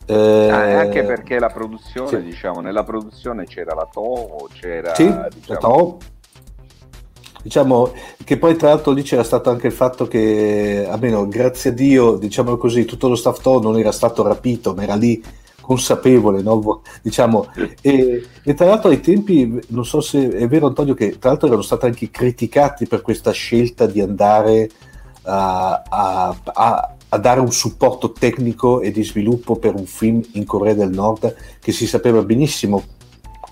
eh, 0.05 0.49
ah, 0.49 0.79
anche 0.79 1.03
perché 1.03 1.39
la 1.39 1.49
produzione 1.49 2.09
sì. 2.09 2.21
diciamo 2.21 2.59
nella 2.61 2.83
produzione 2.83 3.45
c'era 3.45 3.73
la 3.73 3.87
Toho 3.91 4.49
c'era 4.53 4.93
sì, 4.95 5.05
diciamo... 5.05 5.29
la 5.47 5.57
Toho 5.57 5.97
diciamo 7.41 7.91
che 8.23 8.37
poi 8.37 8.55
tra 8.55 8.69
l'altro 8.69 8.91
lì 8.91 9.01
c'era 9.01 9.23
stato 9.23 9.49
anche 9.49 9.67
il 9.67 9.73
fatto 9.73 10.07
che 10.07 10.85
almeno 10.89 11.27
grazie 11.27 11.71
a 11.71 11.73
Dio 11.73 12.15
diciamo 12.15 12.57
così 12.57 12.85
tutto 12.85 13.07
lo 13.07 13.15
staff 13.15 13.41
Toho 13.41 13.61
non 13.61 13.77
era 13.77 13.91
stato 13.91 14.23
rapito 14.23 14.73
ma 14.73 14.83
era 14.83 14.95
lì 14.95 15.21
consapevole, 15.63 16.41
no? 16.41 16.81
diciamo, 17.01 17.47
e, 17.81 18.27
e, 18.43 18.53
tra 18.53 18.65
l'altro 18.67 18.89
ai 18.89 18.99
tempi, 18.99 19.59
non 19.69 19.85
so 19.85 20.01
se 20.01 20.29
è 20.29 20.47
vero 20.47 20.67
Antonio, 20.67 20.93
che 20.93 21.17
tra 21.17 21.29
l'altro 21.29 21.47
erano 21.47 21.63
stati 21.63 21.85
anche 21.85 22.11
criticati 22.11 22.85
per 22.85 23.01
questa 23.01 23.31
scelta 23.31 23.87
di 23.87 24.01
andare 24.01 24.69
a, 25.23 25.81
a, 25.87 26.35
a, 26.43 26.95
a 27.13 27.17
dare 27.19 27.39
un 27.39 27.51
supporto 27.51 28.11
tecnico 28.11 28.81
e 28.81 28.91
di 28.91 29.03
sviluppo 29.03 29.55
per 29.57 29.75
un 29.75 29.85
film 29.85 30.21
in 30.33 30.45
Corea 30.45 30.73
del 30.73 30.89
Nord 30.89 31.35
che 31.59 31.71
si 31.71 31.85
sapeva 31.85 32.23
benissimo 32.23 32.83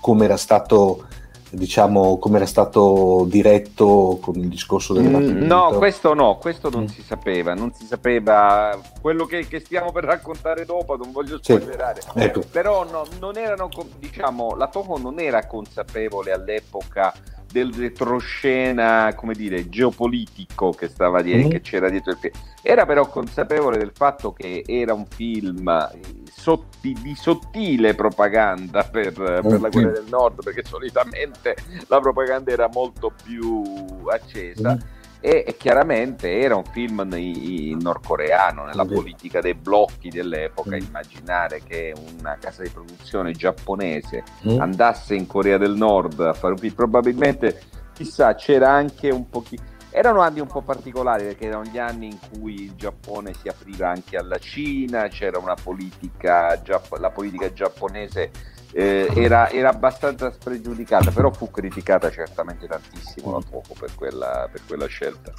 come 0.00 0.24
era 0.24 0.36
stato 0.36 1.06
diciamo 1.48 2.18
come 2.18 2.36
era 2.36 2.46
stato 2.46 3.24
diretto 3.28 4.18
con 4.20 4.36
il 4.36 4.48
discorso 4.48 4.94
del 4.94 5.04
mm, 5.04 5.42
no 5.42 5.68
questo 5.76 6.14
no 6.14 6.38
questo 6.38 6.70
non 6.70 6.84
mm. 6.84 6.86
si 6.86 7.02
sapeva 7.02 7.52
non 7.52 7.72
si 7.74 7.84
sapeva 7.84 8.80
quello 9.00 9.26
che, 9.26 9.46
che, 9.46 9.60
stiamo 9.60 9.92
per 9.92 10.04
raccontare 10.04 10.64
dopo 10.64 10.96
non 10.96 11.12
voglio 11.12 11.38
spoilerare 11.40 12.00
sì, 12.00 12.08
ecco. 12.14 12.40
però 12.50 12.88
no, 12.90 13.04
non 13.20 13.36
erano 13.36 13.68
diciamo 13.98 14.56
la 14.56 14.68
Toho 14.68 14.96
non 14.96 15.20
era 15.20 15.46
consapevole 15.46 16.32
all'epoca 16.32 17.12
del 17.52 17.72
retroscena, 17.72 19.12
come 19.14 19.34
dire, 19.34 19.68
geopolitico 19.68 20.70
che 20.70 20.88
stava 20.88 21.22
dietro, 21.22 21.48
mm. 21.48 21.50
che 21.50 21.60
c'era 21.60 21.88
dietro 21.88 22.12
il 22.12 22.18
film. 22.18 22.32
Era 22.62 22.86
però 22.86 23.06
consapevole 23.08 23.76
del 23.76 23.92
fatto 23.94 24.32
che 24.32 24.64
era 24.66 24.94
un 24.94 25.06
film 25.06 25.90
sotti, 26.24 26.96
di 27.00 27.14
sottile 27.14 27.94
propaganda 27.94 28.84
per, 28.84 29.12
per 29.12 29.60
la 29.60 29.68
Corea 29.68 29.90
del 29.90 30.06
Nord, 30.08 30.42
perché 30.42 30.64
solitamente 30.64 31.56
la 31.88 32.00
propaganda 32.00 32.50
era 32.50 32.68
molto 32.72 33.12
più 33.22 33.62
accesa. 34.08 34.74
Mm 34.74 35.00
e, 35.24 35.44
e 35.46 35.56
chiaramente 35.56 36.40
era 36.40 36.56
un 36.56 36.64
film 36.64 37.08
in 37.14 37.78
nordcoreano, 37.80 38.64
nella 38.64 38.84
politica 38.84 39.40
dei 39.40 39.54
blocchi 39.54 40.08
dell'epoca, 40.08 40.74
mm. 40.74 40.80
immaginare 40.80 41.62
che 41.62 41.94
una 42.18 42.36
casa 42.40 42.62
di 42.64 42.70
produzione 42.70 43.30
giapponese 43.30 44.24
mm. 44.48 44.60
andasse 44.60 45.14
in 45.14 45.28
Corea 45.28 45.58
del 45.58 45.74
Nord 45.76 46.18
a 46.18 46.32
fare 46.32 46.54
un 46.54 46.58
film, 46.58 46.74
probabilmente 46.74 47.62
chissà 47.92 48.34
c'era 48.34 48.70
anche 48.70 49.10
un 49.10 49.28
pochino 49.28 49.70
erano 49.94 50.20
anni 50.20 50.40
un 50.40 50.46
po' 50.46 50.62
particolari 50.62 51.24
perché 51.24 51.46
erano 51.46 51.64
gli 51.64 51.78
anni 51.78 52.06
in 52.06 52.18
cui 52.30 52.62
il 52.62 52.74
Giappone 52.74 53.34
si 53.34 53.48
apriva 53.48 53.90
anche 53.90 54.16
alla 54.16 54.38
Cina, 54.38 55.06
c'era 55.08 55.38
una 55.38 55.54
politica, 55.54 56.60
la 56.98 57.10
politica 57.10 57.52
giapponese 57.52 58.30
eh, 58.72 59.08
era, 59.14 59.50
era, 59.50 59.70
abbastanza 59.70 60.32
spregiudicata, 60.32 61.10
però 61.10 61.30
fu 61.30 61.50
criticata 61.50 62.10
certamente 62.10 62.66
tantissimo 62.66 63.32
da 63.32 63.44
poco 63.48 63.74
per 63.78 63.94
quella, 63.94 64.48
per 64.50 64.62
quella 64.66 64.86
scelta. 64.86 65.32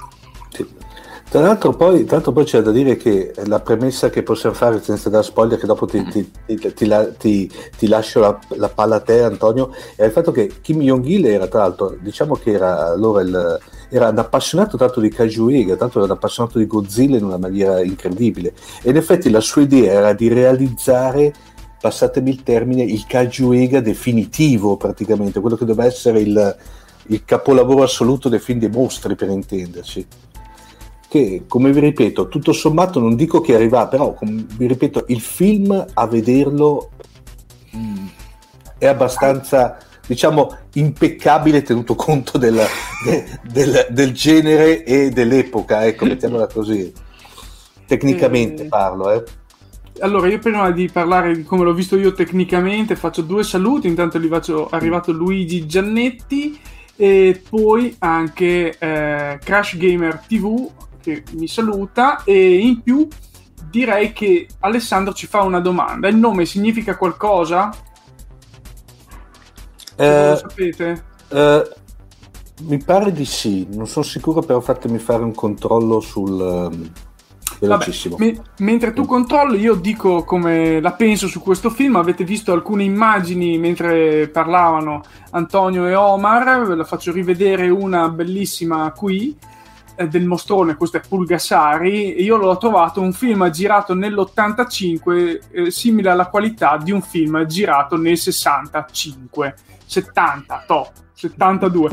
Sì. 0.50 0.66
Tra, 1.28 1.40
l'altro 1.40 1.72
poi, 1.72 2.04
tra 2.04 2.16
l'altro 2.16 2.32
poi 2.32 2.44
c'è 2.44 2.60
da 2.62 2.70
dire 2.70 2.96
che 2.96 3.32
la 3.46 3.60
premessa 3.60 4.08
che 4.08 4.22
possiamo 4.22 4.54
fare 4.54 4.80
senza 4.80 5.10
dare 5.10 5.24
spoiler, 5.24 5.58
che 5.58 5.66
dopo 5.66 5.86
ti, 5.86 6.04
ti, 6.04 6.30
ti, 6.46 7.52
ti 7.76 7.88
lascio 7.88 8.20
la, 8.20 8.38
la, 8.50 8.68
palla 8.68 8.96
a 8.96 9.00
te 9.00 9.22
Antonio, 9.22 9.74
è 9.96 10.04
il 10.04 10.12
fatto 10.12 10.30
che 10.30 10.60
Kim 10.60 10.80
Jong-il 10.80 11.26
era 11.26 11.48
tra 11.48 11.60
l'altro, 11.60 11.96
diciamo 11.98 12.36
che 12.36 12.52
era 12.52 12.86
allora 12.86 13.22
il, 13.22 13.60
era 13.88 14.08
un 14.08 14.18
appassionato 14.18 14.76
tanto 14.76 15.00
di 15.00 15.08
Kajuega, 15.08 15.76
tanto 15.76 15.98
era 15.98 16.06
un 16.06 16.12
appassionato 16.12 16.58
di 16.58 16.66
Godzilla 16.66 17.16
in 17.16 17.24
una 17.24 17.38
maniera 17.38 17.82
incredibile 17.82 18.52
e 18.82 18.90
in 18.90 18.96
effetti 18.96 19.30
la 19.30 19.40
sua 19.40 19.62
idea 19.62 19.92
era 19.92 20.12
di 20.12 20.28
realizzare 20.28 21.32
passatemi 21.84 22.30
il 22.30 22.42
termine, 22.42 22.82
il 22.82 23.04
Kajuega 23.06 23.80
definitivo 23.80 24.78
praticamente, 24.78 25.40
quello 25.40 25.54
che 25.54 25.66
doveva 25.66 25.86
essere 25.86 26.20
il, 26.20 26.56
il 27.08 27.24
capolavoro 27.26 27.82
assoluto 27.82 28.30
dei 28.30 28.38
film 28.38 28.58
dei 28.58 28.70
mostri 28.70 29.14
per 29.14 29.28
intenderci. 29.28 30.06
Che 31.06 31.44
come 31.46 31.72
vi 31.72 31.80
ripeto, 31.80 32.28
tutto 32.28 32.54
sommato 32.54 33.00
non 33.00 33.16
dico 33.16 33.42
che 33.42 33.54
arriva, 33.54 33.86
però 33.86 34.14
come 34.14 34.46
vi 34.56 34.66
ripeto, 34.66 35.04
il 35.08 35.20
film 35.20 35.84
a 35.92 36.06
vederlo 36.06 36.88
mh, 37.72 37.78
mm, 37.78 38.06
è 38.78 38.86
abbastanza 38.86 39.76
diciamo 40.06 40.56
impeccabile 40.74 41.60
tenuto 41.60 41.94
conto 41.94 42.38
del, 42.38 42.62
de, 43.04 43.40
del, 43.42 43.88
del, 43.90 44.12
genere 44.12 44.84
e 44.84 45.10
dell'epoca, 45.10 45.84
ecco, 45.84 46.06
mettiamola 46.06 46.46
così. 46.46 46.90
Tecnicamente 47.86 48.64
mm. 48.64 48.68
parlo, 48.68 49.10
eh 49.10 49.22
allora, 50.00 50.28
io 50.28 50.38
prima 50.38 50.70
di 50.70 50.88
parlare 50.90 51.36
di 51.36 51.42
come 51.44 51.64
l'ho 51.64 51.72
visto 51.72 51.96
io 51.96 52.12
tecnicamente, 52.12 52.96
faccio 52.96 53.22
due 53.22 53.44
saluti. 53.44 53.86
Intanto 53.86 54.18
è 54.18 54.66
arrivato 54.70 55.12
Luigi 55.12 55.66
Giannetti 55.66 56.58
e 56.96 57.42
poi 57.48 57.94
anche 57.98 58.76
eh, 58.78 59.38
Crash 59.42 59.76
Gamer 59.76 60.22
TV 60.26 60.70
che 61.00 61.22
mi 61.32 61.46
saluta. 61.46 62.22
E 62.24 62.56
in 62.58 62.82
più 62.82 63.06
direi 63.70 64.12
che 64.12 64.48
Alessandro 64.60 65.14
ci 65.14 65.26
fa 65.26 65.42
una 65.42 65.60
domanda. 65.60 66.08
Il 66.08 66.16
nome 66.16 66.44
significa 66.44 66.96
qualcosa? 66.96 67.74
Eh, 69.96 70.28
lo 70.30 70.36
sapete? 70.36 71.04
Eh, 71.28 71.72
mi 72.62 72.78
pare 72.78 73.12
di 73.12 73.24
sì, 73.24 73.66
non 73.72 73.86
sono 73.86 74.04
sicuro, 74.04 74.40
però 74.40 74.60
fatemi 74.60 74.98
fare 74.98 75.22
un 75.22 75.34
controllo 75.34 76.00
sul. 76.00 76.92
Velocissimo. 77.58 78.16
Vabbè, 78.16 78.32
me- 78.32 78.42
mentre 78.58 78.92
tu 78.92 79.06
controlli, 79.06 79.58
io 79.58 79.74
dico 79.74 80.24
come 80.24 80.80
la 80.80 80.92
penso 80.92 81.26
su 81.28 81.40
questo 81.40 81.70
film. 81.70 81.96
Avete 81.96 82.24
visto 82.24 82.52
alcune 82.52 82.84
immagini 82.84 83.58
mentre 83.58 84.28
parlavano 84.28 85.02
Antonio 85.30 85.86
e 85.86 85.94
Omar. 85.94 86.66
Ve 86.66 86.74
la 86.74 86.84
faccio 86.84 87.12
rivedere 87.12 87.68
una 87.68 88.08
bellissima 88.08 88.90
qui 88.92 89.36
eh, 89.96 90.08
del 90.08 90.24
mostrone. 90.24 90.76
Questo 90.76 90.96
è 90.96 91.00
Pulgasari. 91.06 92.22
Io 92.22 92.36
l'ho 92.36 92.56
trovato 92.58 93.00
un 93.00 93.12
film 93.12 93.48
girato 93.50 93.94
nell'85, 93.94 95.40
eh, 95.50 95.70
simile 95.70 96.10
alla 96.10 96.26
qualità 96.26 96.76
di 96.76 96.90
un 96.90 97.02
film 97.02 97.44
girato 97.46 97.96
nel 97.96 98.18
65, 98.18 99.54
70, 99.86 100.64
to, 100.66 100.90
72 101.14 101.90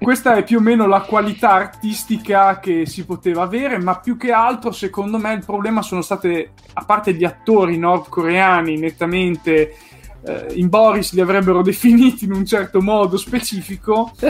questa 0.00 0.36
è 0.36 0.44
più 0.44 0.58
o 0.58 0.60
meno 0.60 0.86
la 0.86 1.00
qualità 1.00 1.52
artistica 1.52 2.60
che 2.60 2.86
si 2.86 3.04
poteva 3.04 3.42
avere, 3.42 3.78
ma 3.78 3.98
più 3.98 4.16
che 4.16 4.30
altro, 4.30 4.70
secondo 4.70 5.18
me, 5.18 5.32
il 5.32 5.44
problema 5.44 5.82
sono 5.82 6.02
state, 6.02 6.52
a 6.74 6.84
parte 6.84 7.14
gli 7.14 7.24
attori 7.24 7.78
nordcoreani 7.78 8.78
nettamente 8.78 9.74
eh, 10.22 10.46
in 10.54 10.68
Boris 10.68 11.12
li 11.12 11.20
avrebbero 11.20 11.62
definiti 11.62 12.24
in 12.26 12.32
un 12.32 12.46
certo 12.46 12.80
modo 12.80 13.16
specifico, 13.16 14.12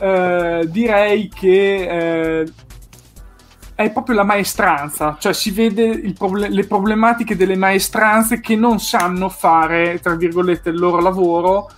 eh, 0.00 0.66
direi 0.70 1.28
che 1.28 2.40
eh, 2.40 2.52
è 3.74 3.90
proprio 3.92 4.16
la 4.16 4.24
maestranza, 4.24 5.16
cioè 5.18 5.32
si 5.32 5.50
vede 5.50 6.12
proble- 6.16 6.48
le 6.48 6.66
problematiche 6.66 7.36
delle 7.36 7.56
maestranze 7.56 8.40
che 8.40 8.56
non 8.56 8.78
sanno 8.78 9.28
fare, 9.28 10.00
tra 10.00 10.14
virgolette, 10.14 10.70
il 10.70 10.78
loro 10.78 11.00
lavoro 11.00 11.70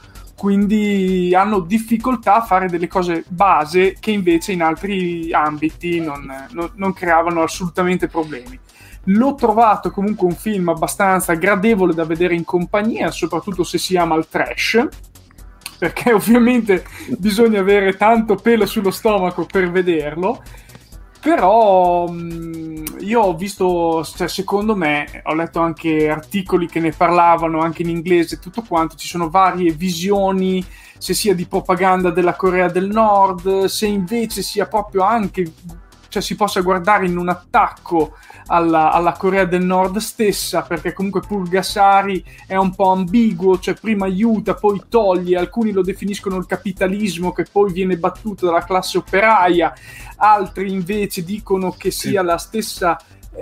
quindi 0.43 1.33
hanno 1.37 1.61
difficoltà 1.61 2.35
a 2.35 2.45
fare 2.45 2.69
delle 2.69 2.89
cose 2.89 3.23
base 3.29 3.95
che 4.01 4.11
invece 4.11 4.51
in 4.51 4.61
altri 4.61 5.33
ambiti 5.33 6.01
non, 6.01 6.29
non, 6.51 6.73
non 6.75 6.93
creavano 6.93 7.43
assolutamente 7.43 8.09
problemi. 8.09 8.59
L'ho 9.05 9.37
trovato 9.37 9.93
comunque 9.93 10.27
un 10.27 10.35
film 10.35 10.69
abbastanza 10.71 11.35
gradevole 11.35 11.95
da 11.95 12.05
vedere 12.05 12.35
in 12.35 12.43
compagnia, 12.43 13.13
soprattutto 13.13 13.63
se 13.63 13.79
si 13.79 13.97
ama 13.97 14.17
il 14.17 14.27
trash, 14.29 14.85
perché 15.79 16.11
ovviamente 16.13 16.87
bisogna 17.19 17.61
avere 17.61 17.97
tanto 17.97 18.35
pelo 18.35 18.67
sullo 18.67 18.91
stomaco 18.91 19.47
per 19.47 19.71
vederlo 19.71 20.43
però 21.23 22.09
mh, 22.09 22.97
io 22.99 23.21
ho 23.21 23.37
visto, 23.37 24.05
cioè, 24.05 24.27
secondo 24.27 24.75
me, 24.75 25.23
ho 25.27 25.35
letto 25.35 25.61
anche 25.61 26.11
articoli 26.11 26.67
che 26.67 26.81
ne 26.81 26.91
parlavano 26.91 27.61
anche 27.61 27.83
in 27.83 27.91
inglese, 27.91 28.41
tutto 28.41 28.63
quanto, 28.63 28.97
ci 28.97 29.07
sono 29.07 29.31
varie 29.31 29.71
visioni, 29.71 30.65
se 30.99 31.15
sia 31.15 31.33
di 31.33 31.47
propaganda 31.47 32.11
della 32.11 32.35
Corea 32.35 32.69
del 32.69 32.89
Nord, 32.89 33.67
se 33.67 33.87
invece 33.87 34.43
sia 34.43 34.67
proprio 34.67 35.03
anche 35.03 35.45
cioè 36.13 36.21
si 36.21 36.37
possa 36.37 36.61
guardare 36.61 37.07
in 37.07 37.17
un 37.17 37.31
attacco 37.31 38.19
alla, 38.49 38.93
alla, 38.93 39.13
Corea 39.13 39.47
del 39.47 39.63
Nord 39.63 39.97
stessa, 39.97 40.61
perché 40.61 40.93
comunque 40.93 41.23
Purgasari 41.23 42.23
è 42.47 42.55
un 42.55 42.75
po' 42.75 42.91
ambiguo, 42.91 43.59
cioè 43.59 43.73
prima 43.73 44.05
aiuta, 44.05 44.53
poi 44.53 44.83
toglie, 44.91 45.39
alcuni 45.39 45.73
lo 45.73 45.81
definiscono 45.81 46.37
il 46.37 46.45
capitalismo 46.45 47.33
che 47.33 47.47
poi 47.51 47.73
viene 47.73 47.97
battuto 47.97 48.45
dalla 48.45 48.63
classe 48.63 48.99
operaia, 48.99 49.73
altri 50.17 50.71
invece 50.71 51.25
dicono 51.25 51.71
che 51.71 51.91
sia 51.91 52.23
la 52.23 52.37
stessa 52.37 52.99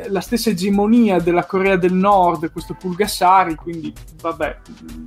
la 0.09 0.21
stessa 0.21 0.51
egemonia 0.51 1.19
della 1.19 1.45
Corea 1.45 1.77
del 1.77 1.93
Nord, 1.93 2.53
questo 2.53 2.75
Pulgasari, 2.75 3.57
quindi 3.57 3.93
vabbè, 4.21 4.59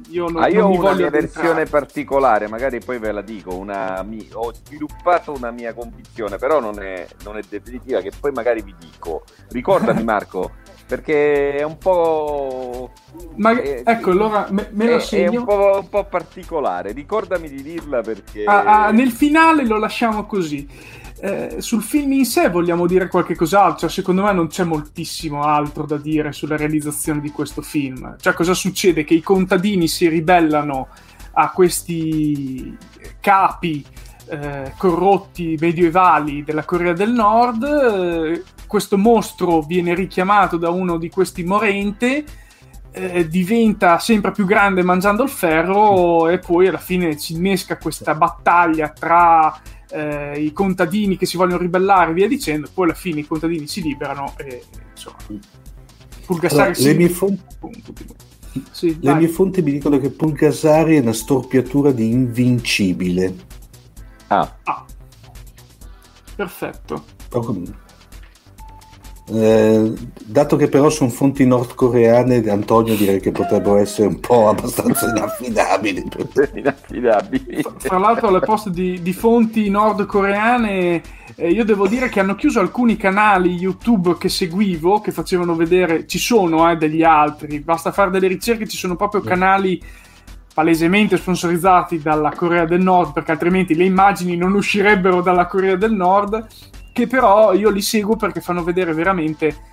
io 0.09 0.27
non, 0.27 0.43
ah, 0.43 0.47
io 0.47 0.61
non 0.61 0.71
mi 0.71 0.77
ho 0.77 0.79
una 0.79 0.89
voglio 0.89 1.09
mia 1.09 1.09
versione 1.09 1.65
particolare, 1.65 2.47
magari 2.49 2.79
poi 2.79 2.99
ve 2.99 3.11
la 3.13 3.21
dico, 3.21 3.55
una, 3.55 4.03
mi, 4.03 4.27
ho 4.33 4.53
sviluppato 4.53 5.31
una 5.31 5.51
mia 5.51 5.73
convinzione, 5.73 6.37
però 6.37 6.59
non 6.59 6.81
è, 6.81 7.07
non 7.23 7.37
è 7.37 7.41
definitiva, 7.47 8.01
che 8.01 8.11
poi 8.19 8.31
magari 8.31 8.61
vi 8.61 8.75
dico. 8.77 9.23
Ricordami 9.49 10.03
Marco, 10.03 10.51
perché 10.93 11.55
è 11.55 11.63
un 11.63 11.79
po'... 11.79 12.91
Ma, 13.37 13.59
eh, 13.59 13.81
ecco, 13.83 14.11
allora 14.11 14.45
me, 14.51 14.69
me 14.73 14.85
lo 14.85 14.97
è, 14.97 14.99
segno. 14.99 15.31
È 15.31 15.37
un 15.37 15.45
po', 15.45 15.79
un 15.81 15.89
po', 15.89 16.05
particolare, 16.05 16.91
ricordami 16.91 17.49
di 17.49 17.63
dirla 17.63 18.01
perché... 18.01 18.43
Ah, 18.43 18.85
ah, 18.85 18.91
nel 18.91 19.09
finale 19.09 19.65
lo 19.65 19.79
lasciamo 19.79 20.27
così. 20.27 20.67
Eh, 21.19 21.55
sul 21.57 21.81
film 21.81 22.11
in 22.11 22.25
sé 22.25 22.49
vogliamo 22.49 22.85
dire 22.85 23.07
qualche 23.07 23.35
cos'altro? 23.35 23.87
Secondo 23.87 24.21
me 24.21 24.33
non 24.33 24.47
c'è 24.47 24.65
moltissimo 24.65 25.41
altro 25.41 25.85
da 25.85 25.97
dire 25.97 26.31
sulla 26.31 26.57
realizzazione 26.57 27.21
di 27.21 27.31
questo 27.31 27.63
film. 27.63 28.15
Cioè, 28.19 28.33
cosa 28.33 28.53
succede? 28.53 29.03
Che 29.03 29.15
i 29.15 29.21
contadini 29.23 29.87
si 29.87 30.07
ribellano 30.07 30.89
a 31.31 31.49
questi 31.49 32.77
capi 33.19 33.83
eh, 34.27 34.73
corrotti 34.77 35.57
medievali 35.59 36.43
della 36.43 36.63
Corea 36.63 36.93
del 36.93 37.11
Nord. 37.11 37.63
Eh, 37.63 38.43
questo 38.67 38.97
mostro 38.97 39.61
viene 39.61 39.93
richiamato 39.93 40.57
da 40.57 40.69
uno 40.69 40.97
di 40.97 41.09
questi 41.09 41.43
morente. 41.43 42.23
Eh, 42.95 43.27
diventa 43.27 43.97
sempre 43.97 44.31
più 44.31 44.45
grande 44.45 44.83
mangiando 44.83 45.23
il 45.23 45.29
ferro 45.29 46.29
e 46.29 46.37
poi 46.37 46.67
alla 46.67 46.77
fine 46.77 47.17
si 47.17 47.33
innesca 47.33 47.77
questa 47.77 48.13
battaglia 48.13 48.89
tra 48.89 49.59
eh, 49.89 50.39
i 50.39 50.53
contadini 50.53 51.17
che 51.17 51.25
si 51.25 51.37
vogliono 51.37 51.57
ribellare 51.57 52.11
e 52.11 52.13
via 52.13 52.27
dicendo, 52.27 52.69
poi 52.71 52.85
alla 52.85 52.93
fine 52.93 53.21
i 53.21 53.27
contadini 53.27 53.65
si 53.65 53.81
liberano 53.81 54.33
e 54.37 54.63
insomma 54.91 55.17
Pulgasari 56.25 56.73
allora, 56.79 56.97
mie 56.97 57.09
fonti, 57.09 57.41
sì, 58.71 58.97
le 59.01 59.13
mie 59.15 59.27
fonti 59.27 59.61
mi 59.61 59.71
dicono 59.71 59.99
che 59.99 60.09
Pulgasari 60.09 60.97
è 60.97 60.99
una 60.99 61.13
storpiatura 61.13 61.91
di 61.91 62.09
invincibile. 62.09 63.33
Ah. 64.39 64.55
ah. 64.63 64.85
Perfetto. 66.35 67.03
Eh, 69.25 69.93
dato 70.25 70.57
che 70.57 70.67
però 70.67 70.89
sono 70.89 71.09
fonti 71.09 71.45
nordcoreane, 71.45 72.43
Antonio 72.49 72.93
direi 72.95 73.21
che 73.21 73.31
potrebbero 73.31 73.77
essere 73.77 74.07
un 74.07 74.19
po' 74.19 74.49
abbastanza 74.49 75.09
inaffidabili. 75.09 76.03
inaffidabili. 76.55 77.63
Tra 77.77 77.97
l'altro, 77.97 78.27
alle 78.27 78.41
poste 78.41 78.69
di, 78.69 79.01
di 79.01 79.13
fonti 79.13 79.69
nordcoreane, 79.69 81.01
eh, 81.35 81.49
io 81.49 81.63
devo 81.63 81.87
dire 81.87 82.09
che 82.09 82.19
hanno 82.19 82.35
chiuso 82.35 82.59
alcuni 82.59 82.97
canali 82.97 83.53
YouTube 83.53 84.17
che 84.17 84.27
seguivo, 84.27 84.99
che 84.99 85.11
facevano 85.11 85.55
vedere, 85.55 86.05
ci 86.05 86.19
sono 86.19 86.69
eh, 86.69 86.75
degli 86.75 87.03
altri, 87.03 87.61
basta 87.61 87.93
fare 87.93 88.11
delle 88.11 88.27
ricerche, 88.27 88.67
ci 88.67 88.77
sono 88.77 88.97
proprio 88.97 89.21
canali 89.21 89.81
palesemente 90.53 91.17
sponsorizzati 91.17 91.99
dalla 91.99 92.31
Corea 92.31 92.65
del 92.65 92.81
Nord, 92.81 93.13
perché 93.13 93.31
altrimenti 93.31 93.75
le 93.75 93.85
immagini 93.85 94.35
non 94.35 94.53
uscirebbero 94.53 95.21
dalla 95.21 95.47
Corea 95.47 95.75
del 95.75 95.93
Nord 95.93 96.47
che 96.93 97.07
però 97.07 97.53
io 97.53 97.69
li 97.69 97.81
seguo 97.81 98.15
perché 98.15 98.39
fanno 98.39 98.63
vedere 98.63 98.93
veramente 98.93 99.71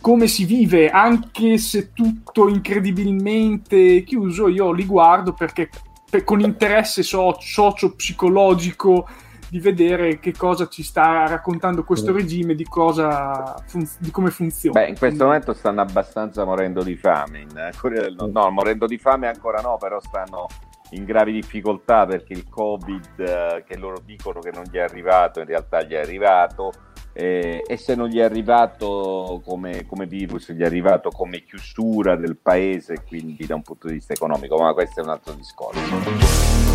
come 0.00 0.28
si 0.28 0.44
vive, 0.46 0.88
anche 0.88 1.58
se 1.58 1.92
tutto 1.92 2.48
incredibilmente 2.48 4.02
chiuso, 4.04 4.48
io 4.48 4.72
li 4.72 4.86
guardo 4.86 5.34
perché 5.34 5.68
per, 6.08 6.24
con 6.24 6.40
interesse 6.40 7.02
so, 7.02 7.36
socio-psicologico 7.38 9.06
di 9.50 9.58
vedere 9.58 10.20
che 10.20 10.32
cosa 10.32 10.68
ci 10.68 10.84
sta 10.84 11.26
raccontando 11.26 11.82
questo 11.82 12.12
regime, 12.12 12.54
di, 12.54 12.64
fun- 12.64 13.88
di 13.98 14.10
come 14.12 14.30
funziona. 14.30 14.80
Beh, 14.80 14.88
in 14.88 14.98
questo 14.98 15.24
momento 15.24 15.52
stanno 15.52 15.80
abbastanza 15.80 16.44
morendo 16.44 16.84
di 16.84 16.96
fame 16.96 17.40
in 17.40 17.70
Corea 17.76 18.02
del 18.02 18.14
Nord. 18.14 18.32
No, 18.32 18.50
morendo 18.50 18.86
di 18.86 18.96
fame 18.96 19.26
ancora 19.26 19.60
no, 19.60 19.76
però 19.76 19.98
stanno 20.00 20.46
in 20.90 21.04
gravi 21.04 21.32
difficoltà 21.32 22.06
perché 22.06 22.32
il 22.32 22.48
Covid 22.48 23.18
eh, 23.18 23.64
che 23.66 23.76
loro 23.76 24.00
dicono 24.04 24.40
che 24.40 24.50
non 24.52 24.64
gli 24.70 24.76
è 24.76 24.80
arrivato, 24.80 25.40
in 25.40 25.46
realtà 25.46 25.82
gli 25.82 25.92
è 25.92 25.98
arrivato 25.98 26.72
eh, 27.12 27.64
e 27.66 27.76
se 27.76 27.94
non 27.96 28.08
gli 28.08 28.18
è 28.18 28.22
arrivato 28.22 29.42
come, 29.44 29.84
come, 29.86 30.06
virus, 30.06 30.52
gli 30.52 30.60
è 30.60 30.66
arrivato 30.66 31.10
come 31.10 31.42
chiusura 31.42 32.14
del 32.16 32.36
paese, 32.36 33.02
quindi 33.06 33.46
da 33.46 33.56
un 33.56 33.62
punto 33.62 33.88
di 33.88 33.94
vista 33.94 34.12
economico, 34.12 34.56
ma 34.56 34.72
questo 34.72 35.00
è 35.00 35.02
un 35.02 35.10
altro 35.10 35.32
discorso. 35.34 36.69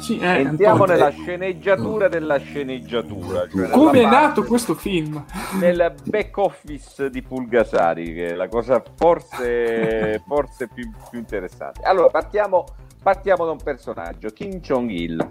Sì, 0.00 0.18
eh, 0.18 0.40
Entriamo 0.40 0.84
nella 0.84 1.10
sceneggiatura 1.10 2.08
della 2.08 2.38
sceneggiatura. 2.38 3.48
Cioè 3.48 3.70
Come 3.70 4.00
è 4.00 4.04
nato 4.04 4.44
questo 4.44 4.74
film? 4.74 5.24
Nel 5.58 5.94
back 6.04 6.36
office 6.38 7.10
di 7.10 7.22
Pulgasari, 7.22 8.14
che 8.14 8.28
è 8.28 8.34
la 8.34 8.48
cosa 8.48 8.82
forse, 8.96 10.22
forse 10.26 10.68
più, 10.68 10.90
più, 11.10 11.18
interessante. 11.18 11.82
Allora, 11.82 12.08
partiamo, 12.08 12.64
partiamo 13.02 13.44
da 13.44 13.50
un 13.50 13.62
personaggio, 13.62 14.30
Kim 14.30 14.60
Jong-il. 14.60 15.28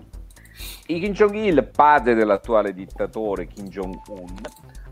Kim 0.85 1.13
Jong-il, 1.13 1.69
padre 1.73 2.15
dell'attuale 2.15 2.73
dittatore 2.73 3.47
Kim 3.47 3.67
Jong-un, 3.67 4.35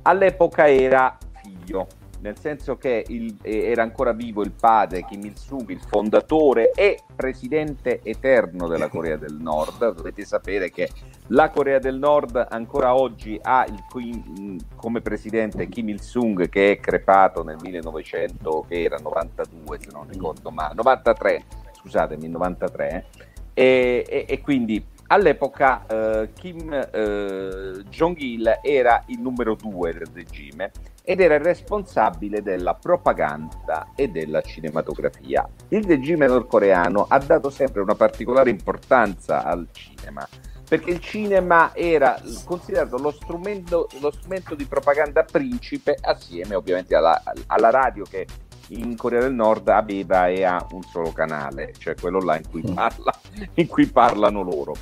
all'epoca 0.04 0.70
era 0.70 1.18
figlio 1.42 1.88
nel 2.22 2.38
senso 2.38 2.78
che 2.78 3.06
il, 3.08 3.38
era 3.42 3.84
ancora 3.84 4.12
vivo 4.12 4.44
il 4.44 4.52
padre 4.52 5.06
Kim 5.06 5.24
Il-sung, 5.26 5.70
il 5.70 5.82
fondatore 5.82 6.72
e 6.72 7.00
presidente 7.16 8.02
eterno 8.04 8.68
della 8.68 8.88
Corea 8.90 9.18
del 9.18 9.36
Nord. 9.40 9.94
Dovete 9.94 10.26
sapere 10.26 10.70
che 10.70 10.90
la 11.28 11.50
Corea 11.50 11.80
del 11.80 11.98
Nord 11.98 12.48
ancora 12.50 12.96
oggi 12.96 13.40
ha 13.42 13.66
il, 13.66 14.64
come 14.76 15.02
presidente 15.02 15.68
Kim 15.68 15.90
Il-sung 15.90 16.50
che 16.50 16.72
è 16.72 16.80
crepato 16.80 17.44
nel 17.44 17.58
1900, 17.62 18.66
che 18.68 18.84
era 18.84 18.98
92 18.98 19.80
se 19.80 19.90
non 19.92 20.08
ricordo 20.08 20.52
male, 20.52 20.74
93, 20.76 21.44
scusatemi, 21.80 22.28
93, 22.28 23.06
e, 23.54 24.06
e, 24.08 24.26
e 24.28 24.42
quindi 24.42 24.94
all'epoca 25.08 25.86
eh, 25.86 26.30
Kim 26.34 26.72
eh, 26.74 27.84
Jong-il 27.90 28.60
era 28.62 29.04
il 29.08 29.20
numero 29.20 29.56
due 29.56 29.94
del 29.94 30.08
regime 30.14 30.72
ed 31.04 31.20
era 31.22 31.36
il 31.36 31.42
responsabile 31.42 32.42
della 32.42 32.74
propaganda 32.74 33.92
e 33.96 34.10
della 34.10 34.42
cinematografia. 34.42 35.48
Il 35.70 35.84
regime 35.84 36.26
nordcoreano 36.26 37.06
ha 37.08 37.20
dato 37.20 37.50
sempre 37.50 37.82
una 37.82 37.94
particolare 37.94 38.50
importanza 38.50 39.44
al 39.44 39.68
cinema, 39.72 40.28
perché 40.68 40.90
il 40.90 41.00
cinema 41.00 41.76
era 41.76 42.20
considerato 42.44 42.98
lo 42.98 43.12
strumento, 43.12 43.88
lo 44.00 44.12
strumento 44.12 44.56
di 44.56 44.66
propaganda 44.66 45.24
principe 45.24 45.96
assieme 46.02 46.56
ovviamente 46.56 46.96
alla, 46.96 47.22
alla, 47.46 47.70
radio 47.70 48.04
che 48.04 48.26
in 48.70 48.98
Corea 48.98 49.22
del 49.22 49.34
Nord 49.34 49.68
aveva 49.68 50.28
e 50.28 50.44
ha 50.44 50.66
un 50.72 50.82
solo 50.82 51.12
canale, 51.12 51.72
cioè 51.78 51.94
quello 51.94 52.20
là 52.20 52.36
in 52.36 52.50
cui, 52.50 52.64
mm. 52.68 52.74
parla, 52.74 53.14
in 53.54 53.68
cui 53.68 53.86
parlano 53.86 54.42
loro. 54.42 54.76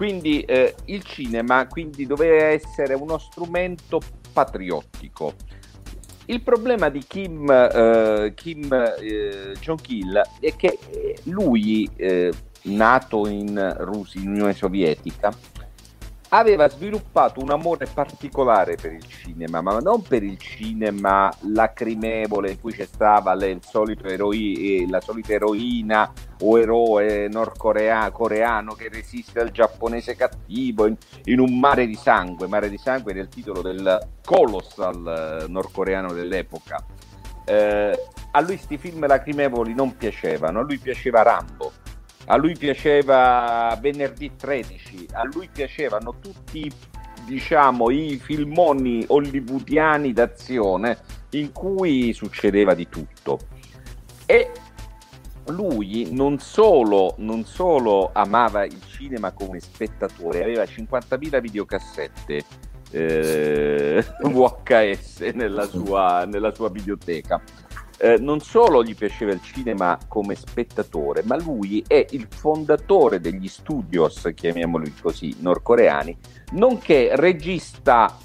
Quindi 0.00 0.40
eh, 0.40 0.76
il 0.86 1.04
cinema 1.04 1.66
quindi 1.66 2.06
doveva 2.06 2.46
essere 2.46 2.94
uno 2.94 3.18
strumento 3.18 4.00
patriottico. 4.32 5.34
Il 6.24 6.40
problema 6.40 6.88
di 6.88 7.04
Kim, 7.06 7.46
eh, 7.50 8.32
Kim 8.34 8.72
eh, 8.72 9.52
Jong-il 9.60 10.22
è 10.40 10.56
che 10.56 10.78
lui, 11.24 11.86
eh, 11.96 12.32
nato 12.62 13.26
in 13.26 13.76
Russia, 13.80 14.22
in 14.22 14.28
Unione 14.28 14.54
Sovietica, 14.54 15.36
aveva 16.30 16.68
sviluppato 16.68 17.40
un 17.40 17.50
amore 17.50 17.86
particolare 17.92 18.76
per 18.76 18.92
il 18.92 19.06
cinema, 19.06 19.60
ma 19.60 19.78
non 19.78 20.02
per 20.02 20.22
il 20.22 20.38
cinema 20.38 21.32
lacrimevole 21.52 22.52
in 22.52 22.60
cui 22.60 22.72
c'è 22.72 22.86
stava 22.86 23.34
le, 23.34 23.58
eroi, 24.04 24.86
la 24.88 25.00
solita 25.00 25.32
eroina 25.32 26.12
o 26.42 26.58
eroe 26.58 27.28
nordcoreano 27.28 28.72
che 28.74 28.88
resiste 28.88 29.40
al 29.40 29.50
giapponese 29.50 30.16
cattivo 30.16 30.86
in, 30.86 30.96
in, 31.24 31.40
un 31.40 31.58
mare 31.58 31.86
di 31.86 31.96
sangue. 31.96 32.46
Mare 32.46 32.68
di 32.68 32.78
sangue 32.78 33.12
il 33.12 33.28
titolo 33.28 33.62
del 33.62 33.98
colossal 34.24 35.42
eh, 35.42 35.48
nordcoreano 35.48 36.12
dell'epoca. 36.12 36.84
eh, 37.44 37.98
a 38.32 38.40
lui 38.40 38.56
questi 38.56 38.78
film 38.78 39.04
lacrimevoli 39.06 39.74
non 39.74 39.96
piacevano, 39.96 40.60
a 40.60 40.62
lui 40.62 40.78
piaceva 40.78 41.22
Rambo, 41.22 41.72
a 42.26 42.36
lui 42.36 42.56
piaceva 42.56 43.76
Venerdì 43.80 44.32
13, 44.36 45.08
a 45.12 45.24
lui 45.24 45.48
piacevano 45.52 46.16
tutti 46.20 46.70
diciamo 47.24 47.90
i 47.90 48.18
filmoni 48.22 49.04
hollywoodiani 49.06 50.12
d'azione 50.12 50.98
in 51.30 51.52
cui 51.52 52.12
succedeva 52.12 52.74
di 52.74 52.88
tutto. 52.88 53.38
E 54.26 54.50
lui 55.46 56.08
non 56.12 56.38
solo, 56.38 57.14
non 57.18 57.44
solo 57.44 58.10
amava 58.12 58.64
il 58.64 58.80
cinema 58.86 59.32
come 59.32 59.60
spettatore, 59.60 60.42
aveva 60.42 60.62
50.000 60.62 61.40
videocassette 61.40 62.44
eh, 62.90 64.04
VHS 64.22 65.20
nella 65.34 65.66
sua, 65.66 66.24
nella 66.24 66.52
sua 66.54 66.70
videoteca. 66.70 67.40
Eh, 68.02 68.16
non 68.18 68.40
solo 68.40 68.82
gli 68.82 68.94
piaceva 68.94 69.32
il 69.32 69.42
cinema 69.42 69.98
come 70.08 70.34
spettatore, 70.34 71.22
ma 71.24 71.36
lui 71.36 71.84
è 71.86 72.06
il 72.10 72.26
fondatore 72.30 73.20
degli 73.20 73.46
studios, 73.46 74.26
chiamiamoli 74.34 74.94
così, 75.00 75.36
nordcoreani, 75.40 76.16
nonché 76.52 77.10
regista, 77.14 78.16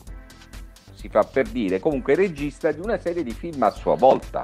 si 0.93 1.09
fa 1.09 1.23
per 1.23 1.49
dire, 1.49 1.79
comunque 1.79 2.15
regista 2.15 2.71
di 2.71 2.79
una 2.79 2.97
serie 2.97 3.23
di 3.23 3.33
film 3.33 3.63
a 3.63 3.71
sua 3.71 3.95
volta. 3.95 4.43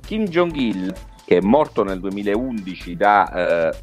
Kim 0.00 0.24
Jong-il 0.24 0.94
che 1.24 1.38
è 1.38 1.40
morto 1.40 1.82
nel 1.82 2.00
2011 2.00 2.96
da, 2.96 3.70
eh, 3.70 3.76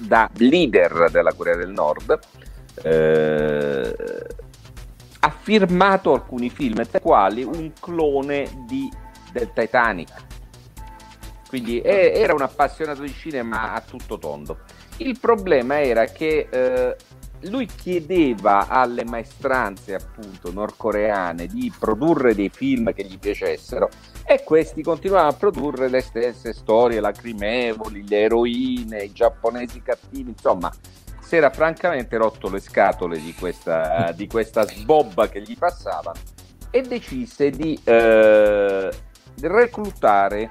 da 0.00 0.28
leader 0.36 1.08
della 1.10 1.32
Corea 1.32 1.56
del 1.56 1.70
Nord, 1.70 2.18
eh, 2.82 3.96
ha 5.20 5.30
firmato 5.30 6.12
alcuni 6.12 6.50
film, 6.50 6.86
tra 6.86 6.98
i 6.98 7.00
quali 7.00 7.44
un 7.44 7.72
clone 7.80 8.64
di, 8.66 8.90
del 9.34 9.50
Titanic. 9.52 10.12
Quindi 11.48 11.80
è, 11.80 12.12
era 12.14 12.32
un 12.32 12.42
appassionato 12.42 13.02
di 13.02 13.12
cinema 13.12 13.72
a 13.72 13.80
tutto 13.80 14.18
tondo. 14.18 14.60
Il 14.98 15.18
problema 15.18 15.80
era 15.80 16.04
che 16.04 16.48
eh, 16.50 16.96
lui 17.48 17.66
chiedeva 17.66 18.68
alle 18.68 19.04
maestranze 19.04 19.94
appunto 19.94 20.52
nordcoreane 20.52 21.46
di 21.46 21.72
produrre 21.76 22.34
dei 22.34 22.48
film 22.48 22.92
che 22.92 23.04
gli 23.04 23.18
piacessero 23.18 23.88
e 24.24 24.42
questi 24.44 24.82
continuavano 24.82 25.32
a 25.32 25.36
produrre 25.36 25.88
le 25.88 26.00
stesse 26.00 26.52
storie 26.52 27.00
lacrimevoli, 27.00 28.08
le 28.08 28.20
eroine, 28.20 29.02
i 29.02 29.12
giapponesi 29.12 29.82
cattivi, 29.82 30.30
insomma 30.30 30.72
si 31.20 31.36
era 31.36 31.50
francamente 31.50 32.16
rotto 32.16 32.48
le 32.48 32.60
scatole 32.60 33.18
di 33.18 33.34
questa, 33.34 34.12
di 34.14 34.26
questa 34.26 34.66
sbobba 34.66 35.28
che 35.28 35.42
gli 35.42 35.56
passavano 35.56 36.18
e 36.70 36.82
decise 36.82 37.50
di 37.50 37.78
eh, 37.84 38.90
reclutare 39.40 40.50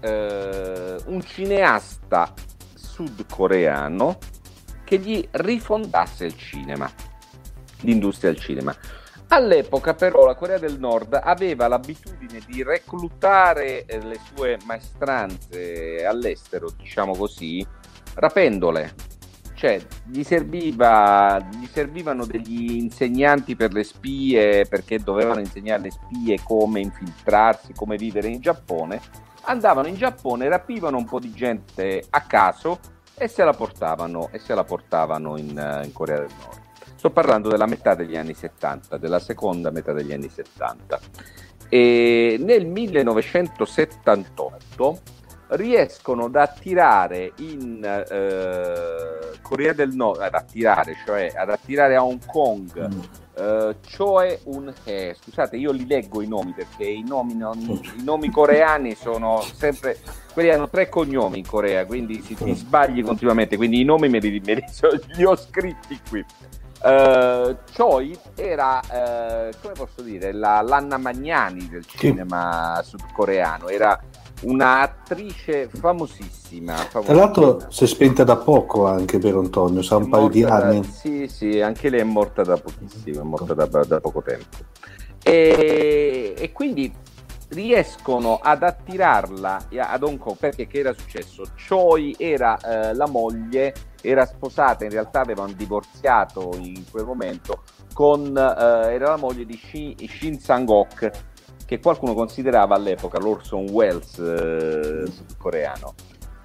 eh, 0.00 0.96
un 1.06 1.22
cineasta 1.22 2.32
sudcoreano 2.74 4.18
che 4.84 4.98
gli 4.98 5.26
rifondasse 5.30 6.24
il 6.24 6.36
cinema, 6.36 6.90
l'industria 7.80 8.32
del 8.32 8.40
cinema. 8.40 8.74
All'epoca 9.30 9.92
però 9.92 10.24
la 10.24 10.34
Corea 10.34 10.58
del 10.58 10.78
Nord 10.78 11.20
aveva 11.22 11.68
l'abitudine 11.68 12.40
di 12.46 12.62
reclutare 12.62 13.84
eh, 13.84 14.00
le 14.00 14.18
sue 14.34 14.58
maestranze 14.64 16.06
all'estero, 16.06 16.70
diciamo 16.70 17.14
così, 17.14 17.64
rapendole. 18.14 18.94
Cioè, 19.58 19.84
gli, 20.04 20.22
serviva, 20.22 21.44
gli 21.50 21.66
servivano 21.66 22.24
degli 22.24 22.76
insegnanti 22.76 23.56
per 23.56 23.72
le 23.72 23.82
spie 23.82 24.64
perché 24.66 25.00
dovevano 25.00 25.40
insegnare 25.40 25.80
alle 25.80 25.90
spie 25.90 26.38
come 26.44 26.78
infiltrarsi, 26.78 27.72
come 27.72 27.96
vivere 27.96 28.28
in 28.28 28.40
Giappone. 28.40 29.00
Andavano 29.46 29.88
in 29.88 29.96
Giappone, 29.96 30.48
rapivano 30.48 30.96
un 30.96 31.06
po' 31.06 31.18
di 31.18 31.32
gente 31.32 32.04
a 32.08 32.20
caso 32.20 32.78
e 33.16 33.26
se 33.26 33.42
la 33.42 33.52
portavano, 33.52 34.30
se 34.38 34.54
la 34.54 34.62
portavano 34.62 35.36
in, 35.36 35.58
eh, 35.58 35.84
in 35.84 35.92
Corea 35.92 36.18
del 36.18 36.30
Nord. 36.38 36.60
Sto 36.94 37.10
parlando 37.10 37.48
della 37.48 37.66
metà 37.66 37.96
degli 37.96 38.16
anni 38.16 38.34
70, 38.34 38.96
della 38.96 39.18
seconda 39.18 39.72
metà 39.72 39.92
degli 39.92 40.12
anni 40.12 40.28
70. 40.28 41.00
E 41.68 42.36
nel 42.38 42.64
1978 42.64 45.00
riescono 45.48 46.26
ad 46.26 46.36
attirare 46.36 47.32
in 47.38 47.82
eh, 47.82 49.38
Corea 49.40 49.72
del 49.72 49.94
Nord, 49.94 50.20
ad 50.20 50.34
attirare, 50.34 50.96
cioè 51.04 51.32
ad 51.34 51.50
attirare 51.50 51.96
a 51.96 52.04
Hong 52.04 52.24
Kong, 52.26 52.88
mm. 52.88 53.00
eh, 53.34 53.76
Choe 53.96 54.40
Un 54.44 54.72
He. 54.84 55.16
Scusate, 55.18 55.56
io 55.56 55.72
li 55.72 55.86
leggo 55.86 56.20
i 56.20 56.28
nomi 56.28 56.52
perché 56.52 56.84
i 56.84 57.02
nomi, 57.02 57.34
non, 57.34 57.58
i 57.58 58.02
nomi 58.02 58.30
coreani 58.30 58.94
sono 58.94 59.40
sempre, 59.40 59.98
quelli 60.32 60.50
hanno 60.50 60.68
tre 60.68 60.88
cognomi 60.88 61.38
in 61.38 61.46
Corea, 61.46 61.86
quindi 61.86 62.20
si, 62.20 62.34
si 62.34 62.52
sbagli 62.52 63.02
continuamente, 63.02 63.56
quindi 63.56 63.80
i 63.80 63.84
nomi 63.84 64.08
me 64.08 64.18
li, 64.18 64.42
me 64.44 64.54
li, 64.54 64.64
li 65.14 65.24
ho 65.24 65.36
scritti 65.36 65.98
qui. 66.08 66.24
Uh, 66.80 67.56
Choi 67.74 68.16
era, 68.36 68.78
uh, 68.78 69.50
come 69.60 69.74
posso 69.74 70.00
dire, 70.00 70.30
la, 70.30 70.60
l'Anna 70.60 70.96
Magnani 70.96 71.68
del 71.68 71.84
cinema 71.84 72.80
sì. 72.84 72.90
sudcoreano, 72.90 73.68
era 73.68 74.00
un'attrice 74.40 75.68
famosissima, 75.68 76.74
famosissima. 76.74 77.02
Tra 77.02 77.14
l'altro 77.14 77.70
si 77.70 77.84
è 77.84 77.86
spenta 77.86 78.24
da 78.24 78.36
poco 78.36 78.86
anche 78.86 79.18
per 79.18 79.34
Antonio, 79.34 79.82
sa 79.82 79.96
un 79.96 80.08
paio 80.08 80.28
di 80.28 80.44
anni. 80.44 80.80
Da, 80.80 80.86
sì, 80.86 81.28
sì, 81.28 81.60
anche 81.60 81.88
lei 81.88 82.00
è 82.00 82.04
morta 82.04 82.42
da 82.42 82.56
pochissimo, 82.56 83.20
è 83.20 83.24
morta 83.24 83.54
da, 83.54 83.66
da 83.66 84.00
poco 84.00 84.22
tempo. 84.22 84.56
E, 85.22 86.34
e, 86.38 86.52
quindi 86.52 86.92
riescono 87.48 88.38
ad 88.40 88.62
attirarla 88.62 89.68
ad 89.76 90.02
Hong 90.02 90.18
Kong 90.18 90.36
perché 90.36 90.66
che 90.66 90.78
era 90.78 90.92
successo? 90.92 91.44
Choi 91.68 92.14
era 92.18 92.56
eh, 92.58 92.94
la 92.94 93.08
moglie, 93.08 93.74
era 94.00 94.24
sposata, 94.26 94.84
in 94.84 94.90
realtà 94.90 95.20
avevano 95.20 95.52
divorziato 95.52 96.56
in 96.58 96.84
quel 96.90 97.04
momento, 97.04 97.62
con, 97.92 98.36
eh, 98.36 98.94
era 98.94 99.08
la 99.08 99.16
moglie 99.16 99.44
di 99.44 99.56
Shin, 99.56 99.96
Shin 100.08 100.38
Sang-ok, 100.38 101.10
che 101.68 101.80
qualcuno 101.80 102.14
considerava 102.14 102.76
all'epoca 102.76 103.18
l'Orson 103.18 103.68
Welles 103.68 104.18
eh, 104.18 105.04
coreano. 105.36 105.92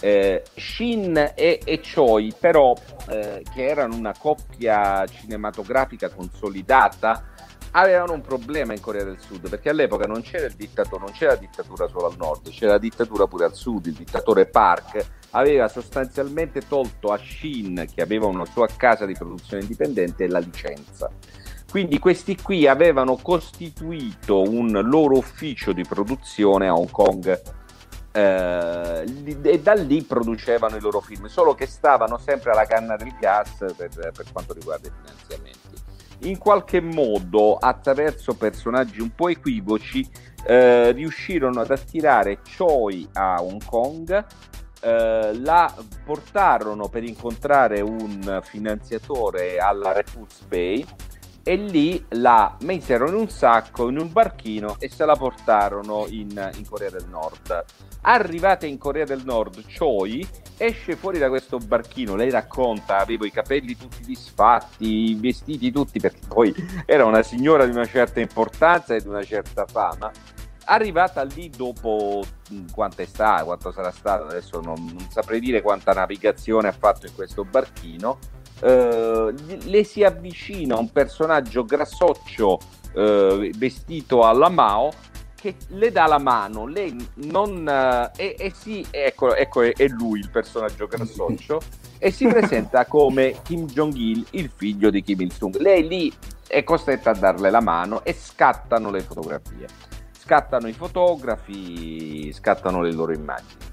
Eh, 0.01 0.43
Shin 0.53 1.15
e, 1.33 1.62
e, 1.63 1.79
Choi, 1.79 2.33
però, 2.38 2.73
eh, 3.07 3.41
che 3.53 3.65
erano 3.65 3.95
una 3.95 4.13
coppia 4.19 5.05
cinematografica 5.07 6.09
consolidata, 6.09 7.23
avevano 7.71 8.12
un 8.12 8.19
problema 8.19 8.73
in 8.73 8.81
Corea 8.81 9.05
del 9.05 9.17
Sud 9.17 9.47
perché 9.47 9.69
all'epoca 9.69 10.05
non 10.07 10.21
c'era 10.23 10.45
il 10.45 10.55
dittatore, 10.55 11.05
non 11.05 11.13
c'era 11.13 11.36
dittatura 11.36 11.88
solo 11.88 12.07
al 12.07 12.17
nord, 12.17 12.49
c'era 12.49 12.77
dittatura 12.77 13.25
pure 13.25 13.45
al 13.45 13.55
sud. 13.55 13.86
Il 13.86 13.93
dittatore 13.93 14.47
Park 14.47 15.05
aveva 15.29 15.69
sostanzialmente 15.69 16.67
tolto 16.67 17.13
a 17.13 17.17
Shin, 17.17 17.86
che 17.95 18.01
aveva 18.01 18.25
una 18.25 18.45
sua 18.45 18.67
casa 18.67 19.05
di 19.05 19.13
produzione 19.13 19.62
indipendente, 19.62 20.27
la 20.27 20.39
licenza. 20.39 21.09
Quindi 21.73 21.97
questi 21.97 22.39
qui 22.39 22.67
avevano 22.67 23.15
costituito 23.15 24.43
un 24.43 24.79
loro 24.83 25.17
ufficio 25.17 25.73
di 25.73 25.81
produzione 25.81 26.67
a 26.67 26.75
Hong 26.75 26.91
Kong. 26.91 27.41
Eh, 28.12 29.03
e 29.41 29.59
da 29.59 29.73
lì 29.73 30.03
producevano 30.03 30.75
i 30.75 30.79
loro 30.79 30.99
film, 30.99 31.25
solo 31.25 31.55
che 31.55 31.65
stavano 31.65 32.19
sempre 32.19 32.51
alla 32.51 32.65
canna 32.65 32.95
del 32.95 33.15
gas 33.19 33.73
per, 33.75 33.89
per 33.89 34.25
quanto 34.31 34.53
riguarda 34.53 34.88
i 34.88 34.91
finanziamenti. 35.01 36.29
In 36.29 36.38
qualche 36.38 36.79
modo, 36.79 37.55
attraverso 37.55 38.36
personaggi 38.36 39.01
un 39.01 39.15
po' 39.15 39.29
equivoci, 39.29 40.07
eh, 40.45 40.91
riuscirono 40.91 41.62
ad 41.62 41.71
attirare 41.71 42.41
Choi 42.55 43.09
a 43.13 43.41
Hong 43.41 43.65
Kong, 43.65 44.25
eh, 44.79 45.39
la 45.39 45.73
portarono 46.05 46.88
per 46.88 47.03
incontrare 47.03 47.81
un 47.81 48.41
finanziatore 48.43 49.57
alla 49.57 49.91
Repulse 49.91 50.45
Bay 50.47 50.86
e 51.43 51.56
lì 51.56 52.03
la 52.10 52.56
misero 52.62 53.08
in 53.10 53.15
un 53.15 53.29
sacco, 53.29 53.89
in 53.89 53.99
un 53.99 54.12
barchino 54.12 54.77
e 54.79 54.89
se 54.89 55.06
la 55.06 55.15
portarono 55.15 56.06
in, 56.08 56.51
in 56.56 56.65
Corea 56.67 56.89
del 56.89 57.06
Nord. 57.10 57.65
Arrivata 58.01 58.65
in 58.65 58.77
Corea 58.77 59.03
del 59.06 59.23
Nord, 59.25 59.63
Choi 59.77 60.25
esce 60.58 60.95
fuori 60.95 61.19
da 61.19 61.27
questo 61.29 61.58
barchino, 61.58 62.15
lei 62.15 62.29
racconta, 62.29 62.97
avevo 62.99 63.25
i 63.25 63.32
capelli 63.32 63.75
tutti 63.75 64.03
disfatti, 64.03 65.12
i 65.12 65.17
vestiti 65.19 65.71
tutti, 65.71 65.99
perché 65.99 66.21
poi 66.27 66.53
era 66.86 67.06
una 67.06 67.23
signora 67.23 67.65
di 67.65 67.71
una 67.71 67.86
certa 67.86 68.21
importanza 68.21 68.95
e 68.95 69.01
di 69.01 69.08
una 69.08 69.23
certa 69.23 69.65
fama. 69.65 70.12
Arrivata 70.65 71.23
lì 71.23 71.49
dopo 71.49 72.23
quanto 72.73 73.01
è 73.01 73.06
stato, 73.06 73.45
quanto 73.45 73.71
sarà 73.73 73.91
stato, 73.91 74.25
adesso 74.25 74.62
non, 74.62 74.75
non 74.86 75.08
saprei 75.10 75.41
dire 75.41 75.62
quanta 75.62 75.91
navigazione 75.91 76.69
ha 76.69 76.73
fatto 76.73 77.06
in 77.06 77.13
questo 77.13 77.43
barchino, 77.43 78.17
eh, 78.61 79.33
le 79.63 79.83
si 79.83 80.03
avvicina 80.03 80.77
un 80.77 80.91
personaggio 80.91 81.63
grassoccio 81.63 82.59
eh, 82.93 83.51
vestito 83.55 84.23
alla 84.23 84.49
Mao 84.49 84.91
che 85.35 85.55
le 85.69 85.91
dà 85.91 86.07
la 86.07 86.19
mano, 86.19 86.65
lei 86.65 86.95
non... 87.15 87.67
Eh, 87.67 88.11
e, 88.15 88.35
e 88.39 88.53
sì, 88.55 88.85
ecco, 88.89 89.35
ecco 89.35 89.61
è, 89.61 89.73
è, 89.73 89.87
lui 89.87 90.19
il 90.19 90.29
personaggio 90.29 90.87
grassoccio, 90.87 91.59
e 91.97 92.11
si 92.11 92.25
presenta 92.27 92.85
come 92.87 93.41
Kim 93.43 93.65
Jong-il, 93.65 94.25
il 94.31 94.49
figlio 94.55 94.89
di 94.89 95.03
Kim 95.03 95.19
Il-sung. 95.19 95.57
Lei 95.57 95.85
lì 95.85 96.13
è 96.47 96.63
costretta 96.63 97.09
a 97.09 97.15
darle 97.15 97.49
la 97.49 97.59
mano 97.59 98.05
e 98.05 98.13
scattano 98.13 98.89
le 98.89 99.01
fotografie 99.01 99.67
scattano 100.23 100.69
i 100.69 100.73
fotografi, 100.73 102.31
scattano 102.31 102.81
le 102.81 102.93
loro 102.93 103.11
immagini. 103.11 103.71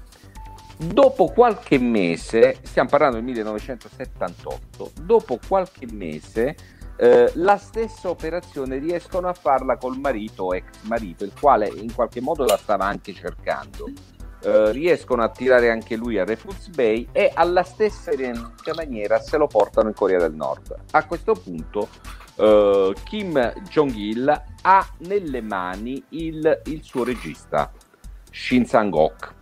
Dopo 0.83 1.27
qualche 1.27 1.77
mese, 1.77 2.57
stiamo 2.63 2.89
parlando 2.89 3.17
del 3.17 3.25
1978, 3.25 4.91
dopo 5.03 5.37
qualche 5.47 5.85
mese 5.91 6.55
eh, 6.97 7.31
la 7.35 7.57
stessa 7.57 8.09
operazione 8.09 8.79
riescono 8.79 9.27
a 9.27 9.33
farla 9.33 9.77
col 9.77 9.99
marito 9.99 10.53
ex 10.53 10.81
marito, 10.83 11.23
il 11.23 11.33
quale 11.39 11.67
in 11.67 11.93
qualche 11.93 12.19
modo 12.19 12.45
la 12.45 12.57
stava 12.57 12.85
anche 12.85 13.13
cercando. 13.13 13.91
Eh, 14.43 14.71
riescono 14.71 15.21
a 15.21 15.29
tirare 15.29 15.69
anche 15.69 15.95
lui 15.95 16.17
a 16.17 16.25
Refuse 16.25 16.71
Bay 16.71 17.07
e 17.11 17.31
alla 17.31 17.61
stessa 17.61 18.09
identica 18.09 18.73
maniera 18.73 19.19
se 19.19 19.37
lo 19.37 19.45
portano 19.45 19.89
in 19.89 19.93
Corea 19.93 20.17
del 20.17 20.33
Nord. 20.33 20.75
A 20.91 21.05
questo 21.05 21.33
punto 21.33 21.89
uh, 22.37 22.91
Kim 23.03 23.39
Jong-il 23.69 24.43
ha 24.63 24.89
nelle 24.97 25.41
mani 25.41 26.03
il, 26.09 26.61
il 26.65 26.81
suo 26.81 27.03
regista, 27.03 27.71
Shin 28.31 28.65
Sang-ok. 28.65 29.40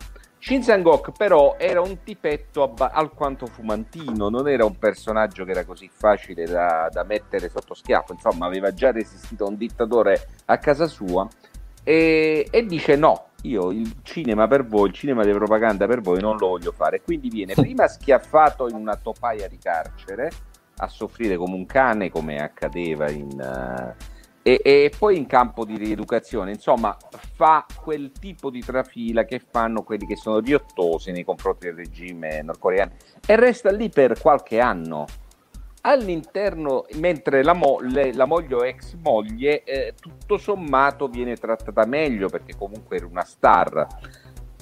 Shin 0.49 0.63
Sang-ok 0.63 1.11
però 1.15 1.57
era 1.59 1.79
un 1.79 2.01
tipetto 2.01 2.63
abba- 2.63 2.89
alquanto 2.89 3.45
fumantino, 3.45 4.29
non 4.29 4.49
era 4.49 4.65
un 4.65 4.79
personaggio 4.79 5.45
che 5.45 5.51
era 5.51 5.63
così 5.63 5.87
facile 5.93 6.45
da, 6.45 6.89
da 6.91 7.03
mettere 7.03 7.49
sotto 7.49 7.75
schiaffo, 7.75 8.13
insomma 8.13 8.47
aveva 8.47 8.73
già 8.73 8.89
resistito 8.91 9.45
a 9.45 9.49
un 9.49 9.57
dittatore 9.57 10.27
a 10.45 10.57
casa 10.57 10.87
sua 10.87 11.27
e, 11.83 12.47
e 12.49 12.65
dice 12.65 12.95
no, 12.95 13.27
io 13.43 13.69
il 13.69 13.97
cinema 14.01 14.47
per 14.47 14.65
voi, 14.65 14.87
il 14.87 14.95
cinema 14.95 15.23
di 15.23 15.31
propaganda 15.33 15.85
per 15.85 16.01
voi 16.01 16.19
non 16.19 16.35
lo 16.37 16.47
voglio 16.47 16.71
fare. 16.71 17.03
Quindi 17.03 17.29
viene 17.29 17.53
prima 17.53 17.87
schiaffato 17.87 18.67
in 18.67 18.73
una 18.73 18.95
topaia 18.95 19.47
di 19.47 19.59
carcere 19.59 20.31
a 20.77 20.87
soffrire 20.87 21.37
come 21.37 21.53
un 21.53 21.67
cane, 21.67 22.09
come 22.09 22.41
accadeva 22.41 23.07
in, 23.11 23.39
uh, 23.39 24.18
e, 24.49 24.61
e, 24.63 24.91
poi 24.97 25.17
in 25.17 25.27
campo 25.27 25.63
di 25.63 25.77
rieducazione. 25.77 26.51
Insomma, 26.51 26.97
fa 27.35 27.65
quel 27.83 28.11
tipo 28.11 28.49
di 28.49 28.61
trafila 28.61 29.23
che 29.23 29.39
fanno 29.39 29.83
quelli 29.83 30.07
che 30.07 30.15
sono 30.15 30.39
riottosi 30.39 31.11
nei 31.11 31.23
confronti 31.23 31.67
del 31.67 31.75
regime 31.75 32.41
nordcoreano 32.41 32.91
e 33.25 33.35
resta 33.35 33.71
lì 33.71 33.89
per 33.89 34.19
qualche 34.19 34.59
anno. 34.59 35.05
All'interno, 35.81 36.85
mentre 36.95 37.43
la, 37.43 37.53
mo- 37.53 37.79
le, 37.79 38.13
la 38.13 38.25
moglie 38.25 38.55
o 38.55 38.65
ex 38.65 38.95
moglie, 38.95 39.63
eh, 39.63 39.93
tutto 39.99 40.37
sommato 40.37 41.07
viene 41.07 41.35
trattata 41.35 41.85
meglio 41.85 42.27
perché 42.27 42.55
comunque 42.57 42.97
era 42.97 43.05
una 43.05 43.23
star 43.23 43.87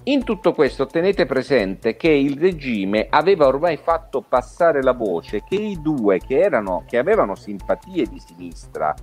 in 0.08 0.24
tutto 0.24 0.54
questo 0.54 0.86
tenete 0.86 1.26
presente 1.26 1.98
che 1.98 2.10
il 2.10 2.40
regime 2.40 3.08
aveva 3.10 3.46
ormai 3.46 3.76
fatto 3.76 4.22
passare 4.22 4.82
la 4.82 4.94
voce 4.94 5.44
che 5.44 5.56
i 5.56 5.82
due 5.82 6.20
che, 6.20 6.40
erano, 6.40 6.86
che 6.88 6.98
avevano 6.98 7.36
simpatie 7.36 8.06
di 8.06 8.18
sinistra, 8.18 8.96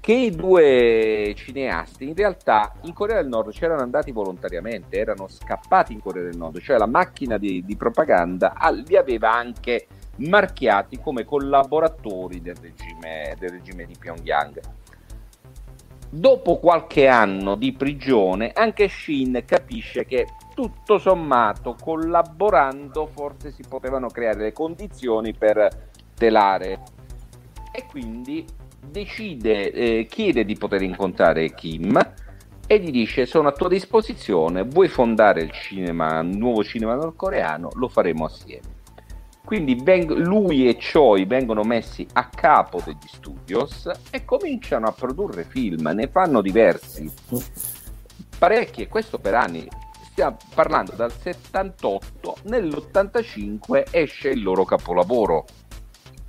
che 0.00 0.12
i 0.14 0.30
due 0.30 1.34
cineasti 1.36 2.08
in 2.08 2.14
realtà 2.14 2.72
in 2.82 2.94
Corea 2.94 3.16
del 3.16 3.28
Nord 3.28 3.52
c'erano 3.52 3.82
andati 3.82 4.12
volontariamente, 4.12 4.98
erano 4.98 5.28
scappati 5.28 5.92
in 5.92 6.00
Corea 6.00 6.22
del 6.22 6.38
Nord, 6.38 6.58
cioè 6.60 6.78
la 6.78 6.86
macchina 6.86 7.36
di, 7.36 7.62
di 7.64 7.76
propaganda 7.76 8.54
li 8.86 8.96
aveva 8.96 9.32
anche 9.32 9.86
marchiati 10.16 10.98
come 10.98 11.24
collaboratori 11.24 12.40
del 12.40 12.56
regime, 12.56 13.36
del 13.38 13.50
regime 13.50 13.84
di 13.84 13.94
Pyongyang. 13.98 14.60
Dopo 16.12 16.58
qualche 16.58 17.06
anno 17.06 17.54
di 17.54 17.72
prigione, 17.72 18.50
anche 18.52 18.88
Shin 18.88 19.44
capisce 19.46 20.06
che 20.06 20.26
tutto 20.54 20.98
sommato, 20.98 21.76
collaborando, 21.80 23.06
forse 23.06 23.52
si 23.52 23.62
potevano 23.68 24.08
creare 24.08 24.40
le 24.40 24.52
condizioni 24.52 25.32
per 25.34 25.90
telare. 26.14 26.80
E 27.72 27.84
quindi 27.88 28.44
decide, 28.84 29.72
eh, 29.72 30.06
chiede 30.08 30.44
di 30.44 30.56
poter 30.56 30.82
incontrare 30.82 31.52
Kim 31.54 31.98
e 32.66 32.78
gli 32.78 32.90
dice 32.90 33.26
sono 33.26 33.48
a 33.48 33.52
tua 33.52 33.68
disposizione, 33.68 34.62
vuoi 34.62 34.88
fondare 34.88 35.42
il 35.42 35.50
cinema, 35.50 36.20
il 36.20 36.36
nuovo 36.36 36.62
cinema 36.62 36.94
nordcoreano, 36.94 37.70
lo 37.74 37.88
faremo 37.88 38.26
assieme. 38.26 38.78
Quindi 39.44 39.74
veng- 39.74 40.12
lui 40.12 40.68
e 40.68 40.76
Choi 40.76 41.24
vengono 41.24 41.62
messi 41.62 42.06
a 42.12 42.28
capo 42.28 42.80
degli 42.84 43.08
studios 43.08 43.90
e 44.10 44.24
cominciano 44.24 44.86
a 44.86 44.92
produrre 44.92 45.42
film, 45.42 45.88
ne 45.88 46.06
fanno 46.06 46.40
diversi, 46.40 47.10
parecchi, 48.38 48.82
e 48.82 48.88
questo 48.88 49.18
per 49.18 49.34
anni. 49.34 49.66
Stiamo 50.04 50.36
parlando 50.54 50.92
dal 50.92 51.12
78, 51.12 52.36
nell'85 52.44 53.84
esce 53.90 54.28
il 54.28 54.42
loro 54.44 54.64
capolavoro, 54.64 55.46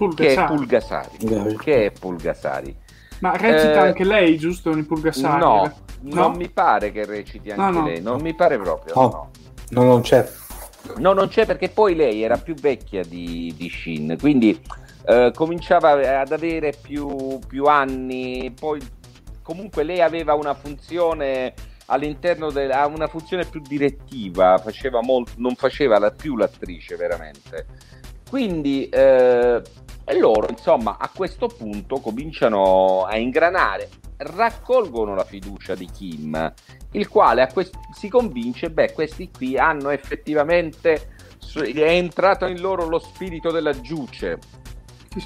Pulgasari. 0.08 0.32
che 0.32 0.34
è 0.34 0.48
Pulgasari. 0.48 1.56
Che 1.58 1.86
è 1.86 1.92
Pulgasari. 1.92 2.76
Ma 3.20 3.38
recita 3.38 3.74
eh, 3.74 3.88
anche 3.88 4.04
lei, 4.04 4.38
giusto, 4.38 4.72
in 4.72 4.86
Pulgasari? 4.86 5.40
No, 5.40 5.74
no, 6.02 6.16
non 6.16 6.36
mi 6.36 6.50
pare 6.50 6.92
che 6.92 7.06
reciti 7.06 7.52
anche 7.52 7.62
no, 7.62 7.70
no. 7.70 7.86
lei, 7.86 8.02
non 8.02 8.20
mi 8.22 8.34
pare 8.34 8.58
proprio. 8.58 8.94
No, 8.96 9.30
no, 9.70 9.84
non 9.84 10.02
c'è. 10.02 10.28
No, 10.98 11.14
non 11.14 11.28
c'è 11.28 11.46
perché 11.46 11.70
poi 11.70 11.96
lei 11.96 12.24
era 12.24 12.38
più 12.38 12.56
vecchia 12.56 13.04
di, 13.04 13.54
di 13.56 13.70
Shin, 13.70 14.18
quindi 14.20 14.60
eh, 15.06 15.32
cominciava 15.36 16.20
ad 16.20 16.32
avere 16.32 16.74
più, 16.80 17.40
più, 17.48 17.66
anni, 17.66 18.52
poi 18.60 18.82
comunque 19.44 19.84
lei 19.84 20.02
aveva 20.02 20.34
una 20.34 20.56
funzione 20.56 21.54
all'interno 21.86 22.50
della 22.50 22.86
una 22.88 23.08
funzione 23.08 23.46
più 23.46 23.62
direttiva, 23.62 24.58
faceva 24.58 25.02
molto, 25.02 25.34
non 25.38 25.56
faceva 25.56 26.00
la, 26.00 26.10
più 26.10 26.36
l'attrice 26.36 26.96
veramente. 26.96 27.68
Quindi 28.28 28.88
eh, 28.88 29.62
loro, 30.18 30.48
insomma, 30.50 30.98
a 31.00 31.10
questo 31.14 31.48
punto 31.48 32.00
cominciano 32.00 33.06
a 33.06 33.18
ingranare, 33.18 33.90
raccolgono 34.18 35.16
la 35.16 35.24
fiducia 35.24 35.76
di 35.76 35.86
Kim 35.86 36.54
il 36.92 37.08
quale 37.08 37.48
quest- 37.52 37.78
si 37.94 38.10
convince, 38.10 38.70
beh, 38.70 38.92
questi 38.94 39.30
qui 39.36 39.58
hanno 39.58 39.90
effettivamente, 39.90 41.10
è 41.56 41.82
entrato 41.82 42.46
in 42.46 42.60
loro 42.60 42.88
lo 42.88 43.00
spirito 43.00 43.52
della 43.52 43.80
giuce. 43.80 44.40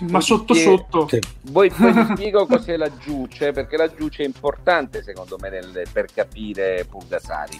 Ma 0.09 0.19
sotto 0.19 0.55
sotto. 0.55 1.07
Voi 1.43 1.69
poi 1.69 1.93
vi 1.93 2.05
spiego 2.13 2.45
cos'è 2.45 2.75
la 2.75 2.95
giuce, 2.97 3.51
perché 3.51 3.77
la 3.77 3.93
giuce 3.93 4.23
è 4.23 4.25
importante 4.25 5.03
secondo 5.03 5.37
me 5.39 5.49
nel, 5.49 5.83
per 5.91 6.05
capire 6.13 6.85
Pulgasari. 6.89 7.59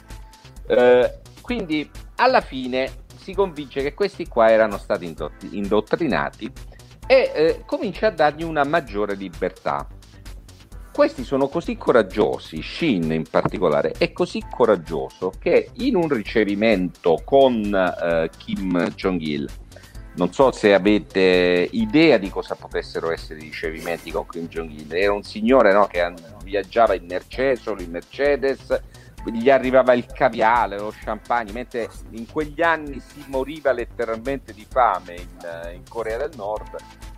Eh, 0.68 1.20
quindi 1.42 1.90
alla 2.16 2.42
fine 2.42 3.04
si 3.16 3.34
convince 3.34 3.82
che 3.82 3.94
questi 3.94 4.28
qua 4.28 4.50
erano 4.50 4.78
stati 4.78 5.14
indottrinati 5.52 6.52
e 7.08 7.32
eh, 7.34 7.64
comincia 7.66 8.08
a 8.08 8.12
dargli 8.12 8.44
una 8.44 8.64
maggiore 8.64 9.16
libertà. 9.16 9.88
Questi 10.92 11.26
sono 11.26 11.50
così 11.50 11.76
coraggiosi, 11.76 12.62
Shin 12.62 13.12
in 13.12 13.26
particolare 13.30 13.94
è 13.98 14.14
così 14.14 14.42
coraggioso 14.50 15.34
che 15.38 15.72
in 15.74 15.98
un 15.98 16.08
ricevimento 16.08 17.22
con 17.26 17.54
uh, 17.54 18.30
Kim 18.38 18.92
Jong-il, 18.92 19.50
non 20.16 20.32
so 20.32 20.54
se 20.54 20.74
avete 20.74 21.68
idea 21.72 22.18
di 22.18 22.30
cosa 22.30 22.56
potessero 22.56 23.12
essere 23.12 23.40
i 23.42 23.44
ricevimenti 23.44 24.10
con 24.10 24.26
Kim 24.26 24.48
Jong-il, 24.48 24.96
era 24.96 25.12
un 25.12 25.24
signore 25.24 25.74
no, 25.74 25.86
che 25.88 26.14
viaggiava 26.44 26.94
in 26.94 27.06
Mercedes, 27.06 27.66
in 27.78 27.92
Mercedes, 27.92 28.82
gli 29.32 29.50
arrivava 29.50 29.94
il 29.94 30.06
caviale, 30.06 30.78
lo 30.78 30.94
champagne, 30.96 31.52
mentre 31.52 31.90
in 32.12 32.26
quegli 32.32 32.62
anni 32.62 33.00
si 33.00 33.24
moriva 33.28 33.72
letteralmente 33.72 34.54
di 34.54 34.66
fame 34.70 35.16
in, 35.16 35.74
in 35.74 35.84
Corea 35.88 36.18
del 36.18 36.32
Nord. 36.36 36.76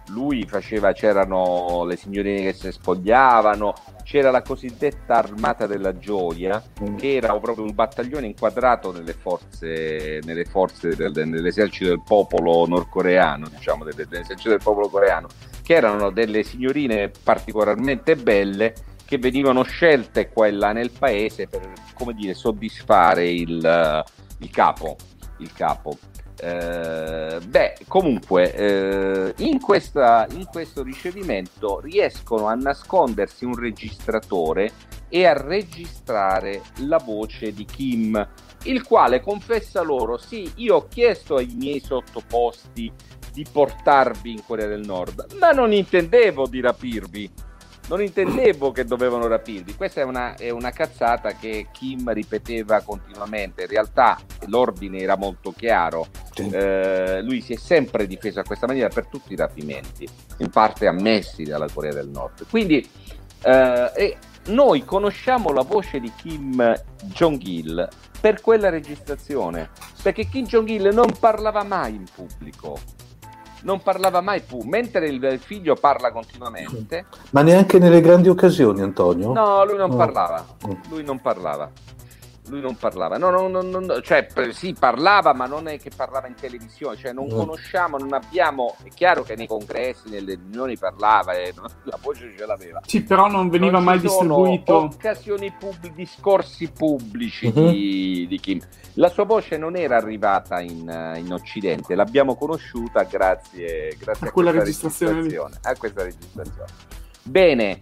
Lui 0.09 0.45
faceva, 0.47 0.93
c'erano 0.93 1.83
le 1.83 1.97
signorine 1.97 2.41
che 2.41 2.53
si 2.53 2.71
spogliavano, 2.71 3.73
c'era 4.03 4.31
la 4.31 4.41
cosiddetta 4.41 5.15
armata 5.15 5.67
della 5.67 5.97
gioia, 5.97 6.63
che 6.95 7.15
era 7.15 7.37
proprio 7.37 7.65
un 7.65 7.75
battaglione 7.75 8.25
inquadrato 8.25 8.93
nelle 8.93 9.11
forze, 9.11 10.21
nelle 10.23 10.45
forze 10.45 10.95
del, 10.95 11.11
nell'esercito 11.27 11.89
del 11.89 12.03
popolo 12.05 12.65
nordcoreano, 12.65 13.49
diciamo, 13.49 13.83
dell'esercito 13.83 14.49
del 14.49 14.61
popolo 14.63 14.87
coreano, 14.87 15.27
che 15.61 15.73
erano 15.73 16.09
delle 16.09 16.43
signorine 16.43 17.11
particolarmente 17.21 18.15
belle 18.15 18.73
che 19.07 19.17
venivano 19.17 19.63
scelte 19.63 20.27
qua 20.27 20.47
e 20.47 20.51
là 20.51 20.73
nel 20.73 20.91
paese 20.91 21.47
per, 21.47 21.71
come 21.93 22.13
dire, 22.13 22.33
soddisfare 22.33 23.29
il, 23.29 24.03
il 24.39 24.49
capo. 24.49 24.97
Il 25.37 25.53
capo. 25.53 25.97
Eh, 26.39 27.39
beh, 27.47 27.77
comunque, 27.87 28.53
eh, 28.53 29.33
in, 29.37 29.61
questa, 29.61 30.27
in 30.31 30.45
questo 30.45 30.83
ricevimento 30.83 31.79
riescono 31.79 32.47
a 32.47 32.53
nascondersi 32.53 33.45
un 33.45 33.55
registratore 33.55 34.71
e 35.07 35.25
a 35.25 35.33
registrare 35.33 36.61
la 36.79 36.97
voce 36.97 37.53
di 37.53 37.63
Kim, 37.63 38.27
il 38.63 38.83
quale 38.83 39.21
confessa 39.21 39.81
loro: 39.81 40.17
Sì, 40.17 40.51
io 40.55 40.75
ho 40.75 40.87
chiesto 40.89 41.37
ai 41.37 41.53
miei 41.55 41.79
sottoposti 41.79 42.91
di 43.31 43.45
portarvi 43.49 44.31
in 44.31 44.43
Corea 44.45 44.67
del 44.67 44.85
Nord, 44.85 45.33
ma 45.39 45.51
non 45.51 45.71
intendevo 45.71 46.47
di 46.47 46.59
rapirvi 46.59 47.45
non 47.87 48.01
intendevo 48.01 48.71
che 48.71 48.85
dovevano 48.85 49.27
rapirli. 49.27 49.75
Questa 49.75 50.01
è 50.01 50.03
una, 50.03 50.35
è 50.35 50.49
una, 50.49 50.71
cazzata 50.71 51.33
che 51.33 51.67
Kim 51.71 52.11
ripeteva 52.11 52.81
continuamente. 52.81 53.63
In 53.63 53.69
realtà 53.69 54.17
l'ordine 54.47 54.99
era 54.99 55.15
molto 55.17 55.51
chiaro. 55.51 56.07
Eh, 56.35 57.21
lui 57.21 57.41
si 57.41 57.53
è 57.53 57.57
sempre 57.57 58.07
difeso 58.07 58.39
a 58.39 58.43
questa 58.43 58.67
maniera 58.67 58.89
per 58.89 59.07
tutti 59.07 59.33
i 59.33 59.35
rapimenti, 59.35 60.07
in 60.37 60.49
parte 60.49 60.87
ammessi 60.87 61.43
dalla 61.43 61.67
Corea 61.71 61.93
del 61.93 62.09
Nord. 62.09 62.47
Quindi, 62.49 62.87
eh, 63.43 64.17
noi 64.47 64.85
conosciamo 64.85 65.51
la 65.51 65.63
voce 65.63 65.99
di 65.99 66.11
Kim 66.15 66.73
Jong-il 67.03 67.87
per 68.19 68.41
quella 68.41 68.69
registrazione, 68.69 69.69
perché 70.01 70.27
Kim 70.27 70.45
Jong-il 70.45 70.93
non 70.93 71.11
parlava 71.19 71.63
mai 71.63 71.95
in 71.95 72.05
pubblico 72.13 72.79
non 73.63 73.81
parlava 73.81 74.21
mai 74.21 74.41
più, 74.41 74.59
mentre 74.61 75.07
il 75.07 75.39
figlio 75.41 75.75
parla 75.75 76.11
continuamente. 76.11 77.05
Ma 77.31 77.41
neanche 77.41 77.79
nelle 77.79 78.01
grandi 78.01 78.29
occasioni, 78.29 78.81
Antonio? 78.81 79.33
No, 79.33 79.65
lui 79.65 79.77
non 79.77 79.89
no. 79.89 79.95
parlava. 79.95 80.45
Mm. 80.67 80.71
Lui 80.89 81.03
non 81.03 81.19
parlava 81.19 81.69
lui 82.49 82.61
non 82.61 82.75
parlava, 82.75 83.17
no, 83.17 83.29
no, 83.29 83.47
no, 83.47 83.61
no, 83.61 84.01
cioè 84.01 84.27
sì 84.51 84.75
parlava 84.77 85.33
ma 85.33 85.45
non 85.45 85.67
è 85.67 85.79
che 85.79 85.91
parlava 85.95 86.27
in 86.27 86.35
televisione, 86.35 86.97
cioè 86.97 87.13
non 87.13 87.29
conosciamo, 87.29 87.97
non 87.97 88.13
abbiamo, 88.13 88.75
è 88.83 88.89
chiaro 88.89 89.23
che 89.23 89.35
nei 89.35 89.47
congressi, 89.47 90.09
nelle 90.09 90.35
riunioni 90.35 90.77
parlava 90.77 91.33
e 91.33 91.53
la 91.83 91.97
voce 92.01 92.33
ce 92.37 92.45
l'aveva. 92.45 92.81
Sì, 92.85 93.03
però 93.03 93.27
non 93.27 93.49
veniva 93.49 93.73
non 93.73 93.83
mai 93.83 93.99
distribuito. 93.99 94.75
Occasioni 94.75 95.53
pubblici, 95.57 95.93
discorsi 95.95 96.71
pubblici 96.71 97.47
uh-huh. 97.47 97.69
di, 97.71 98.25
di, 98.27 98.39
Kim. 98.39 98.59
La 98.93 99.09
sua 99.09 99.25
voce 99.25 99.57
non 99.57 99.75
era 99.75 99.97
arrivata 99.97 100.59
in, 100.59 101.13
in 101.17 101.31
Occidente, 101.31 101.95
l'abbiamo 101.95 102.35
conosciuta 102.35 103.03
grazie, 103.03 103.95
grazie 103.99 104.25
a, 104.25 104.29
a, 104.29 104.31
quella 104.31 104.51
registrazione, 104.51 105.13
registrazione 105.21 105.59
a 105.61 105.75
questa 105.77 106.03
registrazione. 106.03 106.71
Bene, 107.23 107.79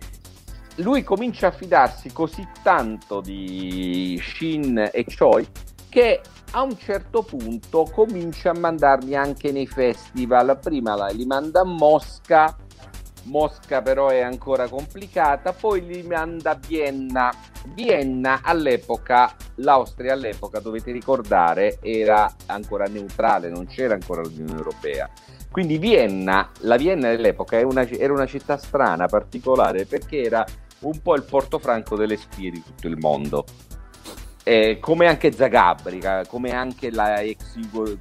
lui 0.77 1.03
comincia 1.03 1.47
a 1.47 1.51
fidarsi 1.51 2.11
così 2.11 2.45
tanto 2.61 3.21
di 3.21 4.19
Shin 4.21 4.89
e 4.91 5.05
Choi 5.05 5.47
che 5.89 6.21
a 6.51 6.61
un 6.61 6.77
certo 6.77 7.21
punto 7.23 7.83
comincia 7.93 8.49
a 8.49 8.59
mandarli 8.59 9.15
anche 9.15 9.51
nei 9.51 9.67
festival. 9.67 10.57
Prima 10.61 11.07
li 11.07 11.25
manda 11.25 11.61
a 11.61 11.65
Mosca, 11.65 12.55
Mosca 13.23 13.81
però 13.81 14.09
è 14.09 14.21
ancora 14.21 14.67
complicata, 14.67 15.53
poi 15.53 15.85
li 15.85 16.03
manda 16.03 16.51
a 16.51 16.59
Vienna. 16.67 17.31
Vienna 17.73 18.41
all'epoca, 18.43 19.33
l'Austria 19.55 20.13
all'epoca, 20.13 20.59
dovete 20.59 20.91
ricordare, 20.91 21.79
era 21.81 22.31
ancora 22.47 22.85
neutrale, 22.85 23.49
non 23.49 23.65
c'era 23.65 23.93
ancora 23.93 24.21
l'Unione 24.21 24.57
Europea. 24.57 25.09
Quindi 25.49 25.77
Vienna, 25.77 26.51
la 26.59 26.75
Vienna 26.75 27.09
dell'epoca 27.09 27.65
una, 27.65 27.87
era 27.87 28.13
una 28.13 28.25
città 28.25 28.57
strana, 28.57 29.07
particolare, 29.07 29.85
perché 29.85 30.21
era 30.21 30.45
un 30.79 31.01
po' 31.01 31.15
il 31.15 31.23
portofranco 31.23 31.95
delle 31.95 32.17
spie 32.17 32.51
di 32.51 32.63
tutto 32.63 32.87
il 32.87 32.97
mondo. 32.97 33.45
Eh, 34.43 34.77
come 34.79 35.07
anche 35.07 35.31
Zagabrica, 35.31 36.23
come 36.27 36.51
anche 36.51 36.91
ex 36.91 37.57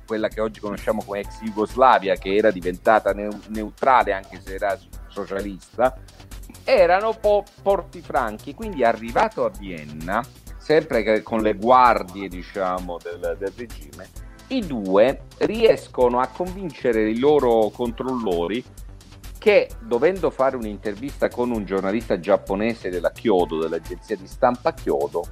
quella 0.07 0.29
che 0.29 0.43
oggi 0.43 0.61
conosciamo 0.61 1.03
come 1.03 1.21
ex 1.21 1.41
Jugoslavia, 1.41 2.17
che 2.17 2.35
era 2.35 2.51
diventata 2.51 3.13
ne- 3.13 3.41
neutrale 3.49 4.13
anche 4.13 4.43
se 4.45 4.55
era 4.55 4.79
socialista, 5.09 5.99
erano 6.65 7.17
po' 7.19 7.45
porti 7.63 8.03
franchi. 8.03 8.55
Quindi 8.55 8.85
arrivato 8.85 9.47
a 9.47 9.51
Vienna, 9.59 10.23
sempre 10.59 11.23
con 11.23 11.41
le 11.41 11.55
guardie 11.55 12.29
diciamo, 12.29 12.99
del, 13.03 13.37
del 13.39 13.53
regime, 13.57 14.09
i 14.49 14.67
due 14.67 15.23
riescono 15.39 16.21
a 16.21 16.27
convincere 16.27 17.09
i 17.09 17.19
loro 17.19 17.71
controllori 17.71 18.63
che 19.45 19.69
dovendo 19.79 20.31
fare 20.31 20.57
un'intervista 20.57 21.29
con 21.29 21.51
un 21.51 21.67
giornalista 21.67 22.19
giapponese 22.19 22.89
della 22.89 23.11
Kyodo, 23.11 23.59
dell'agenzia 23.59 24.17
di 24.17 24.27
stampa 24.27 24.73
Kyodo, 24.73 25.23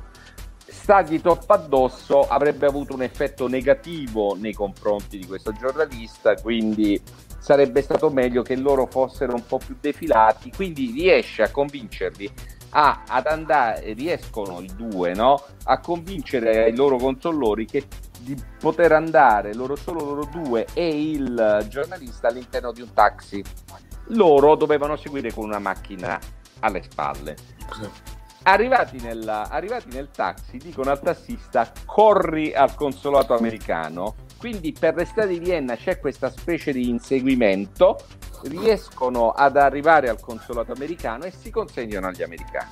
stargli 0.67 1.19
troppo 1.23 1.55
addosso 1.55 2.21
avrebbe 2.29 2.67
avuto 2.67 2.93
un 2.93 3.01
effetto 3.01 3.49
negativo 3.49 4.37
nei 4.39 4.53
confronti 4.53 5.17
di 5.17 5.25
questo 5.25 5.53
giornalista, 5.53 6.35
quindi 6.35 7.01
sarebbe 7.39 7.81
stato 7.81 8.11
meglio 8.11 8.43
che 8.43 8.55
loro 8.55 8.85
fossero 8.85 9.33
un 9.33 9.47
po' 9.47 9.57
più 9.57 9.79
defilati, 9.81 10.53
quindi 10.55 10.91
riesce 10.91 11.41
a 11.41 11.51
convincerli 11.51 12.31
a, 12.73 13.05
ad 13.09 13.27
andare, 13.27 13.95
riescono 13.95 14.61
i 14.61 14.71
due 14.77 15.15
no? 15.15 15.43
a 15.65 15.81
convincere 15.81 16.69
i 16.69 16.77
loro 16.77 16.99
controllori 16.99 17.65
che 17.65 17.87
di 18.21 18.37
poter 18.59 18.93
andare 18.93 19.55
loro 19.55 19.75
solo 19.75 20.05
loro 20.05 20.25
due 20.31 20.67
e 20.75 21.11
il 21.13 21.67
giornalista 21.69 22.29
all'interno 22.29 22.73
di 22.73 22.83
un 22.83 22.93
taxi 22.93 23.43
loro 24.09 24.55
dovevano 24.55 24.97
seguire 24.97 25.33
con 25.33 25.45
una 25.45 25.59
macchina 25.59 26.19
alle 26.61 26.83
spalle. 26.83 27.37
Arrivati, 28.45 28.99
nella, 29.01 29.49
arrivati 29.49 29.89
nel 29.93 30.11
taxi, 30.11 30.59
dicono 30.59 30.91
al 30.91 31.01
tassista: 31.01 31.71
corri 31.85 32.53
al 32.53 32.75
consolato 32.75 33.35
americano. 33.35 34.17
Quindi 34.39 34.73
per 34.73 34.97
le 34.97 35.05
strade 35.05 35.39
di 35.39 35.39
Vienna 35.39 35.77
c'è 35.77 36.01
questa 36.01 36.31
specie 36.31 36.73
di 36.73 36.89
inseguimento. 36.89 37.99
Riescono 38.45 39.31
ad 39.31 39.57
arrivare 39.57 40.09
al 40.09 40.21
consolato 40.21 40.73
americano 40.73 41.25
e 41.25 41.31
si 41.31 41.51
consegnano 41.51 42.09
agli 42.09 42.25
americani. 42.25 42.71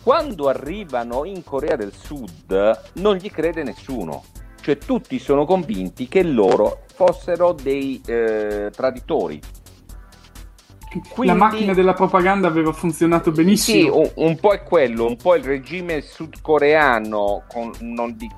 Quando 0.00 0.48
arrivano 0.48 1.24
in 1.24 1.42
Corea 1.42 1.74
del 1.74 1.92
Sud, 1.92 2.90
non 2.94 3.16
gli 3.16 3.28
crede 3.28 3.64
nessuno 3.64 4.22
cioè 4.66 4.78
tutti 4.78 5.20
sono 5.20 5.44
convinti 5.44 6.08
che 6.08 6.24
loro 6.24 6.82
fossero 6.92 7.52
dei 7.52 8.00
eh, 8.04 8.68
traditori, 8.74 9.40
quindi, 10.88 11.26
la 11.26 11.34
macchina 11.34 11.74
della 11.74 11.94
propaganda 11.94 12.48
aveva 12.48 12.72
funzionato 12.72 13.30
benissimo. 13.30 14.04
Sì, 14.04 14.12
un, 14.14 14.26
un, 14.28 14.36
po' 14.38 14.52
è 14.52 14.62
quello, 14.62 15.06
un 15.06 15.16
po' 15.16 15.34
il 15.34 15.44
regime 15.44 16.00
sudcoreano 16.00 17.44
con, 17.48 17.72
non 17.80 18.16
di, 18.16 18.30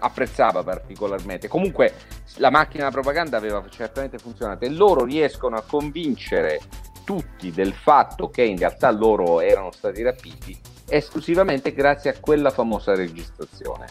apprezzava 0.00 0.62
particolarmente. 0.62 1.48
Comunque 1.48 1.94
la 2.36 2.50
macchina 2.50 2.88
della 2.88 2.90
propaganda 2.90 3.36
aveva 3.36 3.62
certamente 3.70 4.18
funzionato 4.18 4.64
e 4.64 4.70
loro 4.70 5.04
riescono 5.04 5.56
a 5.56 5.62
convincere 5.62 6.60
tutti 7.04 7.50
del 7.50 7.72
fatto 7.72 8.30
che 8.30 8.42
in 8.42 8.58
realtà 8.58 8.90
loro 8.90 9.40
erano 9.40 9.70
stati 9.70 10.02
rapiti 10.02 10.72
esclusivamente 10.88 11.72
grazie 11.72 12.10
a 12.10 12.14
quella 12.20 12.50
famosa 12.50 12.94
registrazione. 12.94 13.86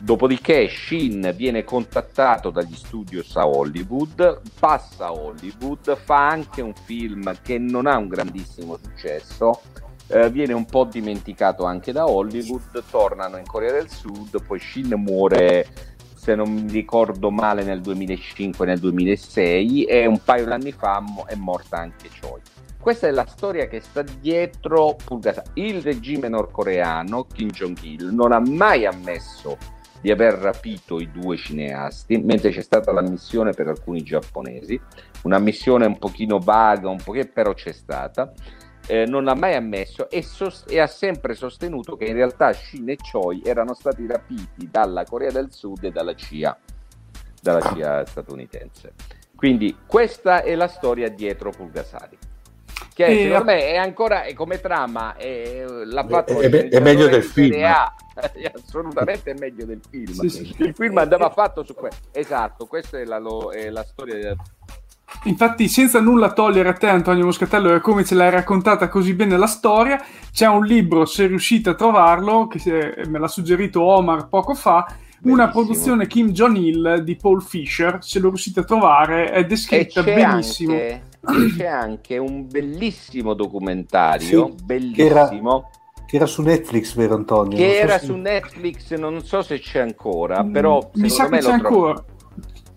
Dopodiché 0.00 0.68
Shin 0.68 1.32
viene 1.34 1.64
contattato 1.64 2.50
dagli 2.50 2.74
studios 2.74 3.34
a 3.36 3.48
Hollywood, 3.48 4.40
passa 4.58 5.06
a 5.06 5.12
Hollywood, 5.12 5.96
fa 5.96 6.28
anche 6.28 6.62
un 6.62 6.72
film 6.74 7.36
che 7.42 7.58
non 7.58 7.86
ha 7.86 7.96
un 7.96 8.06
grandissimo 8.06 8.78
successo, 8.80 9.60
eh, 10.06 10.30
viene 10.30 10.52
un 10.52 10.66
po' 10.66 10.84
dimenticato 10.84 11.64
anche 11.64 11.90
da 11.90 12.08
Hollywood, 12.08 12.84
tornano 12.88 13.38
in 13.38 13.44
Corea 13.44 13.72
del 13.72 13.90
Sud, 13.90 14.40
poi 14.46 14.60
Shin 14.60 14.94
muore 14.96 15.66
se 16.14 16.34
non 16.34 16.52
mi 16.52 16.70
ricordo 16.70 17.30
male 17.30 17.64
nel 17.64 17.80
2005 17.80 18.66
nel 18.66 18.78
2006 18.78 19.84
e 19.84 20.06
un 20.06 20.20
paio 20.22 20.44
di 20.44 20.52
anni 20.52 20.72
fa 20.72 21.02
è 21.26 21.34
morta 21.34 21.78
anche 21.78 22.08
Choi. 22.20 22.40
Questa 22.80 23.08
è 23.08 23.10
la 23.10 23.26
storia 23.26 23.66
che 23.66 23.80
sta 23.80 24.02
dietro 24.02 24.96
Pulgasa. 25.04 25.42
Il 25.54 25.82
regime 25.82 26.28
nordcoreano, 26.28 27.26
Kim 27.32 27.50
Jong-il, 27.50 28.12
non 28.12 28.32
ha 28.32 28.40
mai 28.40 28.86
ammesso 28.86 29.56
di 30.00 30.10
aver 30.10 30.34
rapito 30.34 31.00
i 31.00 31.10
due 31.10 31.36
cineasti, 31.36 32.18
mentre 32.18 32.50
c'è 32.50 32.62
stata 32.62 32.92
la 32.92 33.02
missione 33.02 33.52
per 33.52 33.68
alcuni 33.68 34.02
giapponesi, 34.02 34.80
una 35.22 35.38
missione 35.38 35.86
un 35.86 35.98
pochino 35.98 36.38
vaga, 36.38 36.88
un 36.88 37.00
pochino, 37.02 37.28
però 37.32 37.52
c'è 37.54 37.72
stata. 37.72 38.32
Eh, 38.86 39.04
non 39.04 39.24
l'ha 39.24 39.34
mai 39.34 39.54
ammesso 39.54 40.08
e, 40.08 40.22
sost- 40.22 40.70
e, 40.70 40.80
ha 40.80 40.86
sempre 40.86 41.34
sostenuto 41.34 41.94
che 41.96 42.06
in 42.06 42.14
realtà 42.14 42.52
Shin 42.54 42.88
e 42.88 42.96
Choi 42.96 43.42
erano 43.44 43.74
stati 43.74 44.06
rapiti 44.06 44.68
dalla 44.70 45.04
Corea 45.04 45.30
del 45.30 45.52
Sud 45.52 45.84
e 45.84 45.90
dalla 45.90 46.14
CIA, 46.14 46.56
dalla 47.42 47.60
CIA 47.60 48.06
statunitense. 48.06 48.94
Quindi 49.34 49.76
questa 49.86 50.42
è 50.42 50.54
la 50.54 50.68
storia 50.68 51.10
dietro 51.10 51.50
Pulgasari 51.50 52.27
che 52.94 53.06
e 53.06 53.22
secondo 53.22 53.44
me 53.44 53.66
è 53.66 53.76
ancora 53.76 54.24
è 54.24 54.32
come 54.34 54.60
trama 54.60 55.16
è, 55.16 55.64
l'ha 55.84 56.06
fatto 56.06 56.38
è, 56.38 56.48
è, 56.48 56.68
è 56.68 56.80
meglio 56.80 57.08
del 57.08 57.22
film 57.22 57.62
A, 57.64 57.94
assolutamente 58.54 59.30
è 59.30 59.34
meglio 59.38 59.64
del 59.64 59.80
film 59.88 60.12
sì, 60.12 60.28
sì. 60.28 60.54
il 60.58 60.74
film 60.74 60.98
andava 60.98 61.30
fatto 61.30 61.64
su 61.64 61.74
questo 61.74 62.08
esatto 62.12 62.66
questa 62.66 62.98
è 62.98 63.04
la, 63.04 63.18
lo, 63.18 63.52
è 63.52 63.70
la 63.70 63.84
storia 63.84 64.36
Infatti, 65.24 65.68
senza 65.68 66.00
nulla 66.00 66.32
togliere 66.32 66.68
a 66.68 66.74
te, 66.74 66.86
Antonio 66.86 67.24
Moscatello, 67.24 67.74
è 67.74 67.80
come 67.80 68.04
ce 68.04 68.14
l'hai 68.14 68.30
raccontata 68.30 68.88
così 68.88 69.14
bene 69.14 69.36
la 69.36 69.46
storia. 69.46 70.00
C'è 70.30 70.46
un 70.46 70.64
libro, 70.64 71.06
se 71.06 71.26
riuscite 71.26 71.70
a 71.70 71.74
trovarlo, 71.74 72.46
che 72.46 72.94
me 73.06 73.18
l'ha 73.18 73.26
suggerito 73.26 73.82
Omar 73.82 74.28
poco 74.28 74.54
fa. 74.54 74.86
Bellissimo. 75.20 75.34
Una 75.34 75.48
produzione 75.48 76.06
Kim 76.06 76.30
Jong-il 76.30 77.02
di 77.04 77.16
Paul 77.16 77.42
Fisher. 77.42 77.98
Se 78.00 78.18
lo 78.18 78.28
riuscite 78.28 78.60
a 78.60 78.64
trovare, 78.64 79.30
è 79.30 79.44
descritta 79.44 80.02
benissimo. 80.02 80.74
Anche 81.20 81.56
c'è 81.56 81.66
anche 81.66 82.16
un 82.16 82.46
bellissimo 82.46 83.34
documentario, 83.34 84.54
sì, 84.56 84.64
bellissimo. 84.64 85.70
Che 86.06 86.16
era, 86.16 86.26
su 86.26 86.42
Netflix, 86.42 86.94
vero 86.94 87.16
Antonio? 87.16 87.56
Che 87.56 87.78
era 87.78 87.98
se... 87.98 88.06
su 88.06 88.14
Netflix, 88.14 88.94
non 88.94 89.22
so 89.22 89.42
se 89.42 89.58
c'è 89.58 89.80
ancora, 89.80 90.42
mm, 90.42 90.52
però 90.52 90.90
mi 90.94 91.10
sa 91.10 91.28
che 91.28 91.38
c'è 91.38 91.50
ancora. 91.50 92.02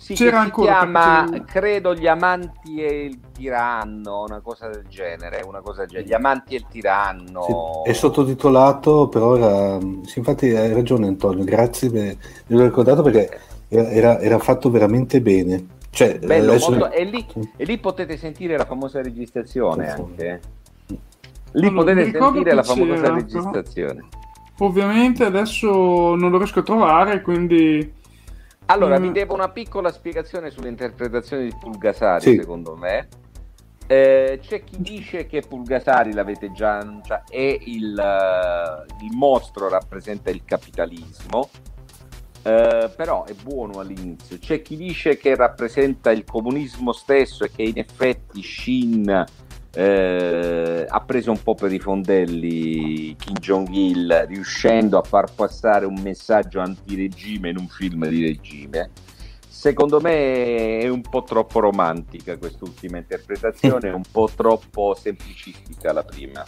Sì, 0.01 0.15
C'era 0.15 0.39
ancora. 0.39 0.71
Si 0.71 0.79
chiama, 0.79 1.27
perché... 1.29 1.45
credo, 1.45 1.93
Gli 1.93 2.07
amanti 2.07 2.83
e 2.83 3.03
il 3.03 3.19
tiranno, 3.31 4.23
una 4.23 4.39
cosa 4.39 4.67
del 4.67 4.87
genere. 4.89 5.43
Una 5.45 5.61
cosa 5.61 5.81
del 5.81 5.89
genere. 5.89 6.07
Gli 6.07 6.13
amanti 6.13 6.55
e 6.55 6.57
il 6.57 6.65
tiranno. 6.67 7.83
Sì, 7.83 7.91
è 7.91 7.93
sottotitolato, 7.93 9.09
però 9.09 9.35
era. 9.35 9.77
Sì, 10.05 10.17
infatti 10.17 10.55
hai 10.55 10.73
ragione, 10.73 11.05
Antonio. 11.05 11.43
Grazie, 11.43 11.91
me 11.91 12.17
l'ho 12.47 12.63
ricordato 12.63 13.03
perché 13.03 13.39
era, 13.67 14.19
era 14.19 14.39
fatto 14.39 14.71
veramente 14.71 15.21
bene. 15.21 15.67
Cioè, 15.91 16.17
Bello, 16.17 16.53
adesso... 16.53 16.71
molto... 16.71 16.89
e, 16.89 17.03
lì, 17.03 17.23
e, 17.57 17.63
lì, 17.63 17.77
potete 17.77 18.17
sentire 18.17 18.57
la 18.57 18.65
famosa 18.65 19.03
registrazione 19.03 19.91
anche. 19.91 20.41
Lì 21.51 21.67
allora, 21.67 21.83
potete 21.83 22.17
sentire 22.17 22.53
la 22.55 22.63
famosa 22.63 23.13
registrazione. 23.13 24.07
Ovviamente 24.57 25.25
adesso 25.25 26.15
non 26.15 26.31
lo 26.31 26.37
riesco 26.37 26.59
a 26.59 26.63
trovare, 26.63 27.21
quindi... 27.21 27.99
Allora, 28.71 28.97
mm. 28.97 29.01
vi 29.01 29.11
devo 29.11 29.33
una 29.33 29.49
piccola 29.49 29.91
spiegazione 29.91 30.49
sull'interpretazione 30.49 31.43
di 31.43 31.53
Pulgasari, 31.59 32.21
sì. 32.21 32.35
secondo 32.37 32.77
me. 32.77 33.07
Eh, 33.85 34.39
c'è 34.41 34.63
chi 34.63 34.77
dice 34.79 35.25
che 35.25 35.41
Pulgasari, 35.41 36.13
l'avete 36.13 36.53
già 36.53 36.77
annunciato, 36.77 37.33
è 37.33 37.57
il, 37.65 37.93
uh, 37.93 39.03
il 39.03 39.11
mostro, 39.11 39.67
rappresenta 39.67 40.29
il 40.29 40.43
capitalismo, 40.45 41.49
uh, 42.43 42.89
però 42.95 43.25
è 43.25 43.33
buono 43.33 43.79
all'inizio. 43.79 44.37
C'è 44.39 44.61
chi 44.61 44.77
dice 44.77 45.17
che 45.17 45.35
rappresenta 45.35 46.09
il 46.11 46.23
comunismo 46.23 46.93
stesso 46.93 47.43
e 47.43 47.51
che 47.51 47.63
in 47.63 47.77
effetti 47.77 48.41
Shin 48.41 49.25
eh, 49.73 50.85
ha 50.87 50.99
preso 51.01 51.31
un 51.31 51.41
po' 51.41 51.55
per 51.55 51.71
i 51.71 51.79
fondelli 51.79 53.15
Kim 53.17 53.35
Jong-il 53.35 54.25
riuscendo 54.27 54.97
a 54.97 55.03
far 55.03 55.33
passare 55.33 55.85
un 55.85 55.99
messaggio 56.01 56.59
antiregime 56.59 57.49
in 57.49 57.57
un 57.57 57.67
film 57.67 58.07
di 58.07 58.25
regime. 58.25 58.89
Secondo 59.47 60.01
me 60.01 60.79
è 60.79 60.87
un 60.87 61.01
po' 61.01 61.23
troppo 61.23 61.59
romantica 61.59 62.37
quest'ultima 62.37 62.97
interpretazione 62.97 63.89
è 63.89 63.93
un 63.93 64.03
po' 64.09 64.29
troppo 64.35 64.95
semplicistica 64.95 65.93
la 65.93 66.03
prima. 66.03 66.43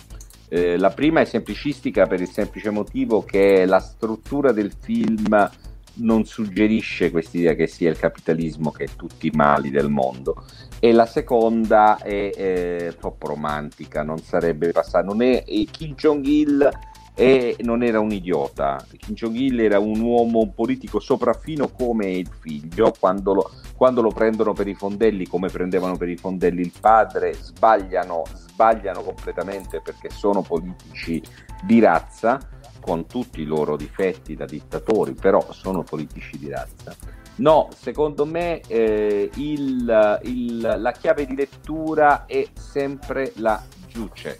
Eh, 0.49 0.77
la 0.77 0.89
prima 0.89 1.21
è 1.21 1.25
semplicistica 1.25 2.05
per 2.05 2.21
il 2.21 2.29
semplice 2.29 2.71
motivo 2.71 3.21
che 3.21 3.65
la 3.65 3.79
struttura 3.79 4.51
del 4.51 4.73
film 4.77 5.49
non 5.95 6.25
suggerisce 6.25 7.11
quest'idea 7.11 7.53
che 7.53 7.67
sia 7.67 7.89
il 7.89 7.97
capitalismo 7.97 8.71
che 8.71 8.85
è 8.85 8.89
tutti 8.95 9.27
i 9.27 9.31
mali 9.33 9.69
del 9.69 9.89
mondo 9.89 10.45
e 10.79 10.91
la 10.91 11.05
seconda 11.05 11.97
è, 11.97 12.31
è 12.31 12.95
troppo 12.99 13.27
romantica, 13.27 14.03
non 14.03 14.17
sarebbe 14.17 14.71
passata, 14.71 15.05
non 15.05 15.21
è, 15.21 15.43
Kim 15.71 15.95
Jong-il 15.95 16.69
e 17.15 17.55
non 17.59 17.83
era 17.83 17.99
un 17.99 18.11
idiota. 18.11 18.83
Kim 18.97 19.13
Jong-il 19.13 19.59
era 19.61 19.79
un 19.79 19.99
uomo 19.99 20.39
un 20.39 20.53
politico 20.53 20.99
sopraffino 20.99 21.69
come 21.69 22.11
il 22.11 22.29
figlio, 22.39 22.93
quando 22.99 23.33
lo, 23.33 23.51
quando 23.75 24.01
lo, 24.01 24.09
prendono 24.09 24.53
per 24.53 24.67
i 24.67 24.73
fondelli, 24.73 25.27
come 25.27 25.49
prendevano 25.49 25.95
per 25.95 26.09
i 26.09 26.17
fondelli 26.17 26.61
il 26.61 26.73
padre, 26.77 27.33
sbagliano, 27.33 28.23
sbagliano 28.33 29.01
completamente 29.01 29.79
perché 29.81 30.09
sono 30.09 30.41
politici 30.41 31.21
di 31.63 31.79
razza 31.79 32.39
con 32.83 33.07
tutti 33.07 33.41
i 33.41 33.45
loro 33.45 33.77
difetti 33.77 34.35
da 34.35 34.45
dittatori, 34.45 35.13
però 35.13 35.53
sono 35.53 35.83
politici 35.83 36.37
di 36.37 36.49
razza. 36.49 36.93
No, 37.35 37.69
secondo 37.75 38.25
me 38.25 38.59
eh, 38.67 39.29
il, 39.35 40.19
il, 40.23 40.75
la 40.77 40.91
chiave 40.91 41.25
di 41.25 41.35
lettura 41.35 42.25
è 42.25 42.45
sempre 42.53 43.31
la 43.37 43.63
giuce. 43.87 44.37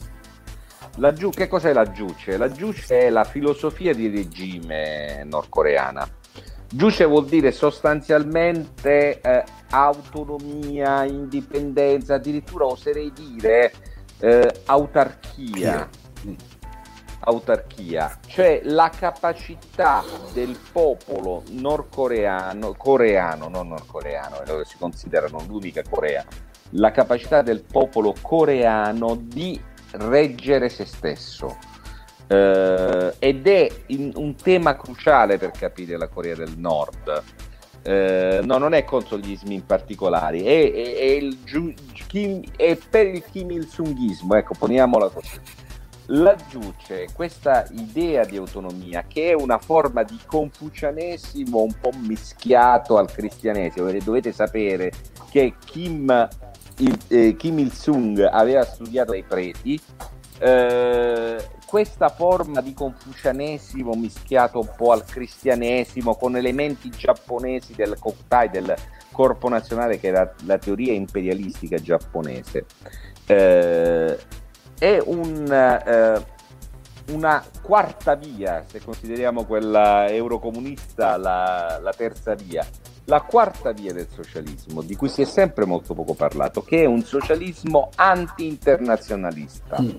La 0.98 1.14
giu- 1.14 1.34
che 1.34 1.48
cos'è 1.48 1.74
la 1.74 1.90
giuce? 1.90 2.38
La 2.38 2.52
giuce 2.52 3.00
è 3.00 3.10
la 3.10 3.24
filosofia 3.24 3.94
di 3.96 4.10
regime 4.10 5.24
nordcoreana. 5.24 6.08
Giuce 6.70 7.06
vuol 7.06 7.26
dire 7.26 7.52
sostanzialmente 7.52 9.22
eh, 9.22 9.44
autonomia, 9.70 11.04
indipendenza, 11.06 12.16
addirittura 12.16 12.66
oserei 12.66 13.12
dire 13.14 13.72
eh, 14.20 14.52
autarchia 14.66 15.90
autarchia, 17.24 18.20
cioè 18.28 18.62
la 18.64 18.90
capacità 18.90 20.04
del 20.34 20.58
popolo 20.72 21.44
nordcoreano, 21.50 22.74
coreano, 22.76 23.48
non 23.48 23.70
nordcoreano, 23.70 24.42
loro 24.46 24.64
si 24.64 24.78
considerano 24.78 25.44
l'unica 25.48 25.82
Corea, 25.88 26.26
la 26.72 26.92
capacità 26.92 27.42
del 27.42 27.64
popolo 27.64 28.14
coreano 28.20 29.18
di 29.20 29.60
reggere 29.92 30.70
se 30.70 30.86
stesso. 30.86 31.58
Eh, 32.28 33.14
ed 33.20 33.48
è 33.48 33.70
in, 33.88 34.12
un 34.16 34.36
tema 34.36 34.76
cruciale 34.76 35.38
per 35.38 35.52
capire 35.52 35.98
la 35.98 36.08
Corea 36.08 36.36
del 36.36 36.58
Nord. 36.58 37.24
Eh, 37.86 38.40
no, 38.44 38.58
non 38.58 38.74
è 38.74 38.86
contro 38.86 39.18
gli 39.18 39.32
ismi 39.32 39.56
in 39.56 39.66
particolare, 39.66 40.38
è, 40.38 40.72
è, 40.72 40.96
è, 40.96 41.12
il, 41.12 41.38
è 42.56 42.78
per 42.90 43.08
il 43.08 43.24
Kim 43.30 43.52
Il-sunghismo, 43.52 44.36
ecco, 44.36 44.54
poniamola 44.58 45.10
così 45.10 45.40
laggiù 46.08 46.74
c'è 46.84 47.06
questa 47.14 47.66
idea 47.72 48.26
di 48.26 48.38
autonomia 48.38 49.06
che 49.08 49.30
è 49.30 49.34
una 49.34 49.58
forma 49.58 50.04
di 50.04 50.20
confucianesimo 50.26 51.62
un 51.62 51.74
po' 51.80 51.92
mischiato 51.96 52.98
al 52.98 53.12
cristianesimo, 53.12 53.86
perché 53.86 54.04
dovete 54.04 54.32
sapere 54.32 54.92
che 55.30 55.54
Kim, 55.66 56.28
il, 56.78 56.98
eh, 57.08 57.36
Kim 57.36 57.60
Il-sung 57.60 58.20
aveva 58.20 58.64
studiato 58.64 59.12
ai 59.14 59.24
preti, 59.24 59.80
eh, 60.40 61.48
questa 61.66 62.10
forma 62.10 62.62
di 62.62 62.74
confucianesimo 62.74 63.94
mischiato 63.94 64.60
un 64.60 64.70
po' 64.76 64.92
al 64.92 65.06
cristianesimo 65.06 66.16
con 66.16 66.36
elementi 66.36 66.90
giapponesi 66.90 67.74
del 67.74 67.98
Koktai, 68.00 68.50
del 68.50 68.76
corpo 69.12 69.50
nazionale 69.50 70.00
che 70.00 70.08
era 70.08 70.34
la 70.46 70.58
teoria 70.58 70.94
imperialistica 70.94 71.78
giapponese. 71.78 72.66
Eh, 73.26 74.18
è 74.78 75.02
un, 75.04 75.52
eh, 75.52 76.26
una 77.12 77.44
quarta 77.62 78.16
via, 78.16 78.64
se 78.68 78.82
consideriamo 78.82 79.46
quella 79.46 80.08
eurocomunista 80.10 81.18
la, 81.18 81.80
la, 81.82 81.94
terza 81.94 82.34
via, 82.36 82.66
la 83.06 83.22
quarta 83.22 83.72
via 83.72 83.94
del 83.94 84.08
socialismo, 84.10 84.82
di 84.82 84.96
cui 84.96 85.10
si 85.10 85.22
è 85.22 85.26
sempre 85.26 85.66
molto 85.66 85.94
poco 85.94 86.14
parlato, 86.14 86.62
che 86.62 86.84
è 86.84 86.86
un 86.86 87.04
socialismo 87.04 87.90
anti-internazionalista. 87.96 89.82
Mm. 89.82 89.90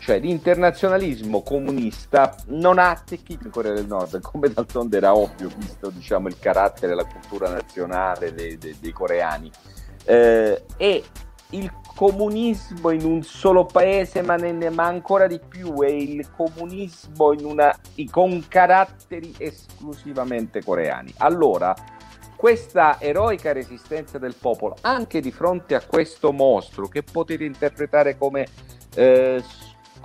Cioè 0.00 0.20
l'internazionalismo 0.20 1.42
comunista 1.42 2.34
non 2.46 2.78
ha 2.78 2.88
attecchito 2.88 3.44
in 3.44 3.50
Corea 3.50 3.74
del 3.74 3.86
Nord, 3.86 4.22
come 4.22 4.48
d'altronde 4.48 4.96
era 4.96 5.14
ovvio, 5.14 5.50
visto 5.54 5.90
diciamo, 5.90 6.28
il 6.28 6.38
carattere 6.38 6.94
la 6.94 7.04
cultura 7.04 7.50
nazionale 7.50 8.32
dei, 8.32 8.56
dei, 8.56 8.74
dei 8.80 8.92
coreani. 8.92 9.50
Eh, 10.04 10.64
e 10.78 11.04
il 11.50 11.70
comunismo 11.98 12.90
in 12.90 13.04
un 13.04 13.24
solo 13.24 13.64
paese, 13.64 14.22
ma, 14.22 14.36
ne, 14.36 14.70
ma 14.70 14.84
ancora 14.84 15.26
di 15.26 15.40
più 15.40 15.82
è 15.82 15.90
il 15.90 16.30
comunismo 16.30 17.34
una, 17.42 17.76
con 18.08 18.44
caratteri 18.46 19.34
esclusivamente 19.36 20.62
coreani. 20.62 21.12
Allora, 21.16 21.74
questa 22.36 23.00
eroica 23.00 23.52
resistenza 23.52 24.16
del 24.18 24.36
popolo, 24.40 24.76
anche 24.82 25.20
di 25.20 25.32
fronte 25.32 25.74
a 25.74 25.82
questo 25.84 26.30
mostro 26.30 26.86
che 26.86 27.02
potete 27.02 27.42
interpretare 27.42 28.16
come 28.16 28.46
eh, 28.94 29.42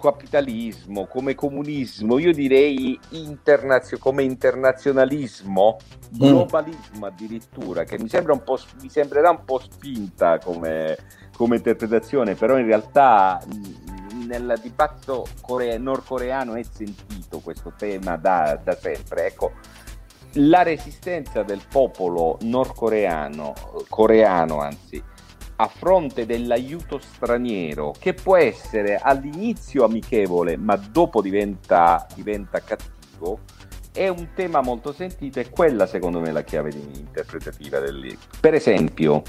capitalismo, 0.01 1.05
come 1.05 1.35
comunismo, 1.35 2.17
io 2.17 2.33
direi 2.33 2.99
internazio- 3.11 3.99
come 3.99 4.23
internazionalismo, 4.23 5.77
mm. 5.77 6.17
globalismo 6.17 7.05
addirittura, 7.05 7.83
che 7.83 7.99
mi, 7.99 8.09
sembra 8.09 8.33
un 8.33 8.43
po', 8.43 8.57
mi 8.81 8.89
sembrerà 8.89 9.29
un 9.29 9.45
po' 9.45 9.59
spinta 9.59 10.39
come, 10.39 10.97
come 11.35 11.57
interpretazione, 11.57 12.35
però 12.35 12.57
in 12.57 12.65
realtà 12.65 13.41
nel 14.25 14.57
dibattito 14.61 15.25
core- 15.41 15.77
nordcoreano 15.77 16.53
è 16.55 16.63
sentito 16.63 17.39
questo 17.39 17.73
tema 17.77 18.15
da, 18.17 18.59
da 18.63 18.75
sempre. 18.75 19.27
Ecco, 19.27 19.51
la 20.33 20.63
resistenza 20.63 21.43
del 21.43 21.61
popolo 21.69 22.37
nordcoreano, 22.41 23.53
coreano 23.89 24.59
anzi, 24.59 25.01
a 25.55 25.67
fronte 25.67 26.25
dell'aiuto 26.25 26.99
straniero, 26.99 27.93
che 27.99 28.13
può 28.13 28.37
essere 28.37 28.97
all'inizio 28.97 29.83
amichevole, 29.83 30.57
ma 30.57 30.75
dopo 30.75 31.21
diventa, 31.21 32.05
diventa 32.15 32.59
cattivo, 32.61 33.39
è 33.93 34.07
un 34.07 34.29
tema 34.33 34.61
molto 34.61 34.91
sentito 34.91 35.39
e 35.39 35.49
quella 35.49 35.85
secondo 35.85 36.19
me 36.19 36.29
è 36.29 36.31
la 36.31 36.43
chiave 36.43 36.71
interpretativa 36.71 37.79
del. 37.79 38.17
Per 38.39 38.53
esempio, 38.53 39.21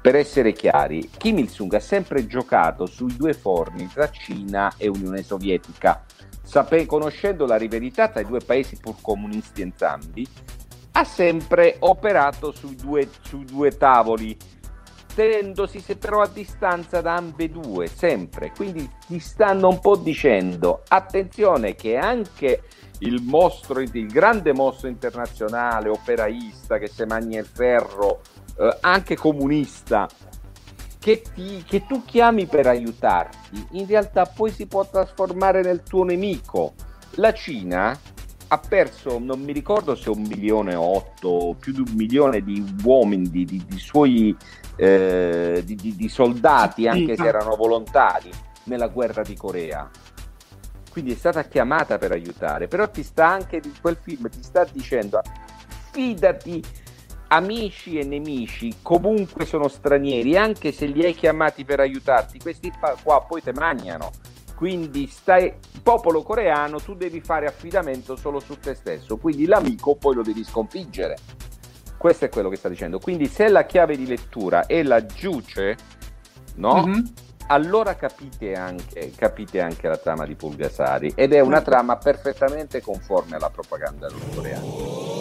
per 0.00 0.16
essere 0.16 0.52
chiari, 0.52 1.10
Kim 1.16 1.38
Il-sung 1.38 1.72
ha 1.74 1.80
sempre 1.80 2.26
giocato 2.26 2.86
sui 2.86 3.14
due 3.14 3.34
forni 3.34 3.86
tra 3.92 4.10
Cina 4.10 4.72
e 4.78 4.88
Unione 4.88 5.22
Sovietica. 5.22 6.04
Sape- 6.42 6.86
conoscendo 6.86 7.44
la 7.44 7.56
rivalità 7.56 8.08
tra 8.08 8.20
i 8.20 8.26
due 8.26 8.40
paesi 8.40 8.78
pur 8.80 8.96
comunisti 9.02 9.60
entrambi, 9.60 10.26
ha 10.92 11.04
sempre 11.04 11.76
operato 11.80 12.50
sui 12.50 12.74
due, 12.74 13.08
sui 13.20 13.44
due 13.44 13.76
tavoli, 13.76 14.34
tenendosi 15.18 15.82
però 15.98 16.20
a 16.22 16.28
distanza 16.28 17.00
da 17.00 17.16
ambedue, 17.16 17.88
sempre. 17.88 18.52
Quindi 18.54 18.88
ti 19.08 19.18
stanno 19.18 19.66
un 19.66 19.80
po' 19.80 19.96
dicendo, 19.96 20.82
attenzione 20.86 21.74
che 21.74 21.96
anche 21.96 22.62
il 23.00 23.20
mostro, 23.22 23.80
il 23.80 24.06
grande 24.06 24.52
mostro 24.52 24.86
internazionale, 24.86 25.88
operaista 25.88 26.78
che 26.78 26.86
se 26.86 27.04
magna 27.04 27.40
il 27.40 27.46
ferro, 27.46 28.20
eh, 28.60 28.76
anche 28.82 29.16
comunista, 29.16 30.08
che, 31.00 31.22
ti, 31.34 31.64
che 31.66 31.84
tu 31.84 32.04
chiami 32.04 32.46
per 32.46 32.68
aiutarti, 32.68 33.66
in 33.72 33.88
realtà 33.88 34.24
poi 34.24 34.52
si 34.52 34.66
può 34.66 34.86
trasformare 34.88 35.62
nel 35.62 35.82
tuo 35.82 36.04
nemico. 36.04 36.74
La 37.16 37.32
Cina 37.32 37.98
ha 38.50 38.58
perso, 38.58 39.18
non 39.18 39.40
mi 39.40 39.52
ricordo 39.52 39.96
se 39.96 40.10
un 40.10 40.22
milione 40.22 40.76
o 40.76 40.96
otto, 40.96 41.56
più 41.58 41.72
di 41.72 41.80
un 41.80 41.96
milione 41.96 42.40
di 42.40 42.64
uomini, 42.84 43.28
di, 43.28 43.44
di, 43.44 43.64
di 43.66 43.78
suoi 43.78 44.36
eh, 44.78 45.62
di, 45.64 45.96
di, 45.96 46.08
soldati, 46.08 46.86
anche 46.86 47.16
se 47.16 47.26
erano 47.26 47.56
volontari 47.56 48.30
nella 48.64 48.86
guerra 48.86 49.22
di 49.22 49.34
Corea. 49.34 49.90
Quindi 50.90 51.12
è 51.12 51.16
stata 51.16 51.42
chiamata 51.44 51.98
per 51.98 52.12
aiutare, 52.12 52.68
però 52.68 52.88
ti 52.88 53.02
sta 53.02 53.26
anche 53.26 53.60
quel 53.80 53.98
film 54.00 54.28
ti 54.28 54.42
sta 54.42 54.64
dicendo 54.64 55.20
fidati 55.90 56.62
amici 57.28 57.98
e 57.98 58.04
nemici 58.04 58.76
comunque 58.82 59.44
sono 59.44 59.68
stranieri, 59.68 60.36
anche 60.36 60.72
se 60.72 60.86
li 60.86 61.04
hai 61.04 61.14
chiamati 61.14 61.64
per 61.64 61.80
aiutarti, 61.80 62.38
questi 62.38 62.72
qua 63.02 63.22
poi 63.22 63.42
te 63.42 63.52
mangiano. 63.52 64.10
Quindi 64.54 65.06
stai 65.06 65.54
popolo 65.82 66.22
coreano, 66.22 66.80
tu 66.80 66.94
devi 66.94 67.20
fare 67.20 67.46
affidamento 67.46 68.16
solo 68.16 68.40
su 68.40 68.58
te 68.58 68.74
stesso, 68.74 69.16
quindi 69.16 69.46
l'amico 69.46 69.94
poi 69.94 70.16
lo 70.16 70.22
devi 70.22 70.42
sconfiggere. 70.42 71.16
Questo 71.98 72.24
è 72.24 72.28
quello 72.28 72.48
che 72.48 72.56
sta 72.56 72.68
dicendo. 72.68 72.98
Quindi 72.98 73.26
se 73.26 73.48
la 73.48 73.66
chiave 73.66 73.96
di 73.96 74.06
lettura 74.06 74.66
è 74.66 74.82
la 74.82 75.04
giuce, 75.04 75.76
no? 76.54 76.86
Mm-hmm. 76.86 77.04
Allora 77.48 77.96
capite 77.96 78.54
anche, 78.54 79.12
capite 79.16 79.60
anche 79.60 79.88
la 79.88 79.96
trama 79.96 80.26
di 80.26 80.34
Pulgasari 80.34 81.12
ed 81.14 81.32
è 81.32 81.40
una 81.40 81.62
trama 81.62 81.96
perfettamente 81.96 82.80
conforme 82.80 83.36
alla 83.36 83.50
propaganda 83.50 84.06
nordcoreana. 84.08 85.17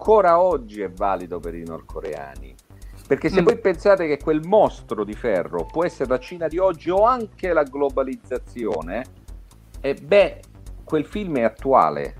Ancora 0.00 0.40
oggi 0.40 0.80
è 0.80 0.90
valido 0.90 1.40
per 1.40 1.54
i 1.54 1.62
nordcoreani. 1.62 2.54
Perché 3.06 3.28
se 3.28 3.42
mm. 3.42 3.44
voi 3.44 3.58
pensate 3.58 4.06
che 4.06 4.18
quel 4.18 4.40
mostro 4.46 5.04
di 5.04 5.12
ferro 5.12 5.66
può 5.66 5.84
essere 5.84 6.08
la 6.08 6.18
Cina 6.18 6.48
di 6.48 6.56
oggi 6.56 6.88
o 6.88 7.04
anche 7.04 7.52
la 7.52 7.64
globalizzazione, 7.64 9.04
eh, 9.80 9.94
beh, 9.94 10.40
quel 10.84 11.04
film 11.04 11.36
è 11.36 11.42
attuale. 11.42 12.16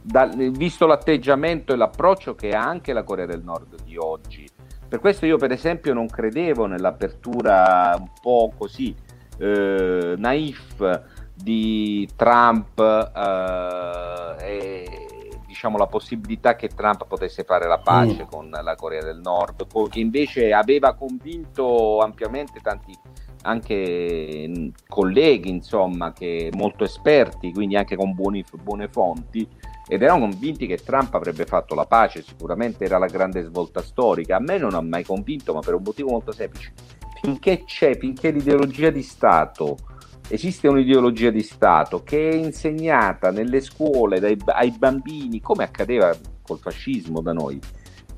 Da, 0.00 0.26
visto 0.26 0.86
l'atteggiamento 0.86 1.72
e 1.72 1.76
l'approccio 1.76 2.34
che 2.34 2.50
ha 2.50 2.66
anche 2.66 2.92
la 2.92 3.04
Corea 3.04 3.26
del 3.26 3.42
Nord 3.42 3.82
di 3.84 3.96
oggi. 3.96 4.48
Per 4.88 4.98
questo 4.98 5.26
io, 5.26 5.36
per 5.36 5.52
esempio, 5.52 5.92
non 5.92 6.06
credevo 6.06 6.66
nell'apertura 6.66 7.94
un 7.98 8.08
po' 8.20 8.52
così 8.56 8.94
eh, 9.38 10.14
naif 10.16 11.02
di 11.34 12.08
Trump 12.16 12.78
eh, 12.78 14.36
e 14.38 15.11
diciamo, 15.52 15.76
la 15.76 15.86
possibilità 15.86 16.56
che 16.56 16.68
Trump 16.68 17.06
potesse 17.06 17.44
fare 17.44 17.68
la 17.68 17.78
pace 17.78 18.24
mm. 18.24 18.26
con 18.30 18.48
la 18.50 18.74
Corea 18.74 19.02
del 19.02 19.20
Nord, 19.20 19.66
che 19.88 20.00
invece 20.00 20.52
aveva 20.52 20.94
convinto 20.94 21.98
ampiamente 22.00 22.60
tanti 22.60 22.98
anche 23.42 24.46
mm, 24.48 24.68
colleghi, 24.88 25.50
insomma, 25.50 26.12
che 26.12 26.50
molto 26.54 26.84
esperti, 26.84 27.52
quindi 27.52 27.76
anche 27.76 27.96
con 27.96 28.14
buoni, 28.14 28.42
buone 28.62 28.88
fonti, 28.88 29.46
ed 29.86 30.02
erano 30.02 30.20
convinti 30.20 30.66
che 30.66 30.78
Trump 30.78 31.14
avrebbe 31.14 31.44
fatto 31.44 31.74
la 31.74 31.84
pace, 31.84 32.22
sicuramente 32.22 32.84
era 32.84 32.98
la 32.98 33.06
grande 33.06 33.42
svolta 33.42 33.82
storica. 33.82 34.36
A 34.36 34.40
me 34.40 34.56
non 34.56 34.74
ha 34.74 34.80
mai 34.80 35.04
convinto, 35.04 35.52
ma 35.52 35.60
per 35.60 35.74
un 35.74 35.82
motivo 35.84 36.10
molto 36.10 36.32
semplice. 36.32 36.72
Finché 37.20 37.64
c'è, 37.64 37.98
finché 37.98 38.30
l'ideologia 38.30 38.90
di 38.90 39.02
Stato 39.02 39.76
esiste 40.32 40.66
un'ideologia 40.66 41.28
di 41.28 41.42
Stato 41.42 42.02
che 42.02 42.30
è 42.30 42.34
insegnata 42.34 43.30
nelle 43.30 43.60
scuole 43.60 44.18
dai, 44.18 44.38
ai 44.46 44.70
bambini, 44.70 45.42
come 45.42 45.62
accadeva 45.62 46.16
col 46.40 46.58
fascismo 46.58 47.20
da 47.20 47.34
noi, 47.34 47.60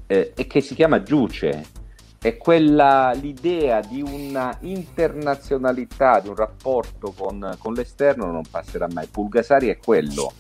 eh, 0.07 0.33
e 0.35 0.47
che 0.47 0.61
si 0.61 0.77
chiama 0.77 1.03
Giuce. 1.03 1.83
È 2.21 2.37
quella 2.37 3.13
l'idea 3.13 3.81
di 3.81 4.01
una 4.01 4.57
internazionalità, 4.61 6.21
di 6.21 6.29
un 6.29 6.37
rapporto 6.37 7.13
con, 7.15 7.57
con 7.59 7.75
l'esterno 7.75 8.31
non 8.31 8.45
passerà 8.49 8.87
mai. 8.91 9.09
Pulgasari 9.09 9.69
è 9.69 9.79
quello. 9.79 10.33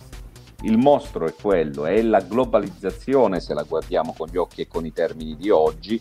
il 0.63 0.79
mostro 0.79 1.27
è 1.27 1.35
quello, 1.35 1.85
è 1.85 2.01
la 2.01 2.21
globalizzazione 2.21 3.41
se 3.41 3.53
la 3.53 3.65
guardiamo 3.65 4.15
con 4.17 4.29
gli 4.29 4.39
occhi 4.39 4.63
e 4.63 4.69
con 4.69 4.87
i 4.87 4.93
termini 4.93 5.37
di 5.37 5.51
oggi. 5.51 6.01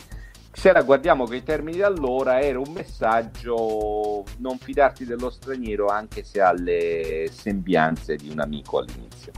Se 0.56 0.72
la 0.72 0.84
guardiamo 0.84 1.26
con 1.26 1.36
i 1.36 1.44
termini 1.44 1.78
di 1.78 1.84
allora 1.84 2.40
era 2.40 2.60
un 2.60 2.72
messaggio 2.72 4.24
non 4.38 4.58
fidarti 4.58 5.04
dello 5.04 5.30
straniero 5.30 5.88
anche 5.88 6.24
se 6.24 6.42
ha 6.42 6.54
le 6.54 7.30
sembianze 7.32 8.16
di 8.16 8.30
un 8.30 8.40
amico 8.40 8.78
all'inizio. 8.78 9.32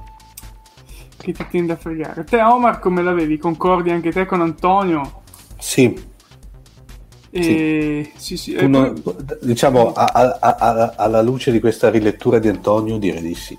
Che 1.17 1.31
ti 1.31 1.47
tende 1.49 1.73
a 1.73 1.77
fregare. 1.77 2.23
Te 2.25 2.41
Omar 2.41 2.79
come 2.79 3.01
la 3.01 3.13
vedi? 3.13 3.37
Concordi 3.37 3.91
anche 3.91 4.11
te 4.11 4.25
con 4.25 4.41
Antonio? 4.41 5.23
Sì, 5.57 6.13
e... 7.37 8.11
Sì. 8.15 8.37
Sì, 8.37 8.37
sì. 8.37 8.63
Uno, 8.63 8.93
poi... 8.93 9.15
Diciamo, 9.41 9.91
a, 9.91 10.05
a, 10.05 10.37
a, 10.39 10.93
alla 10.95 11.21
luce 11.21 11.51
di 11.51 11.59
questa 11.59 11.89
rilettura 11.89 12.39
di 12.39 12.47
Antonio, 12.47 12.97
direi 12.97 13.21
di 13.21 13.35
sì. 13.35 13.57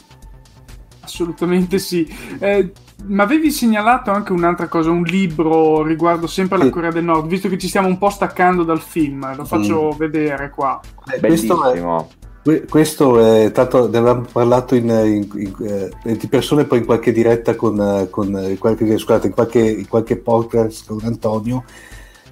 Assolutamente 1.07 1.79
sì. 1.79 2.07
Eh, 2.39 2.73
ma 3.07 3.23
avevi 3.23 3.51
segnalato 3.51 4.11
anche 4.11 4.33
un'altra 4.33 4.69
cosa, 4.69 4.91
un 4.91 5.03
libro 5.03 5.83
riguardo 5.83 6.27
sempre 6.27 6.57
alla 6.57 6.71
Corea 6.71 6.91
del 6.91 7.05
Nord, 7.05 7.29
visto 7.29 7.49
che 7.49 7.59
ci 7.59 7.69
stiamo 7.69 7.89
un 7.89 7.99
po' 7.99 8.11
staccando 8.11 8.65
dal 8.65 8.81
film, 8.81 9.37
lo 9.37 9.45
faccio 9.45 9.93
mm. 9.95 9.99
vedere 9.99 10.51
qua. 10.51 10.81
Eh, 11.13 11.19
Bellissimo. 11.19 12.09
Questo 12.43 12.51
è, 12.51 12.65
questo 12.65 13.21
è 13.21 13.53
tanto 13.53 13.89
ne 13.89 13.99
avevamo 13.99 14.27
parlato 14.31 14.75
in, 14.75 14.89
in, 14.89 15.29
in, 15.35 15.91
eh, 16.05 16.17
di 16.17 16.27
persone 16.29 16.65
poi 16.65 16.79
in 16.79 16.85
qualche 16.85 17.13
diretta 17.13 17.55
con, 17.55 18.09
con 18.11 18.57
qualche, 18.59 18.99
scusate, 18.99 19.29
in 19.29 19.33
qualche, 19.33 19.61
in 19.61 19.89
qualche 19.89 20.17
podcast 20.17 20.87
con 20.87 21.01
Antonio 21.03 21.65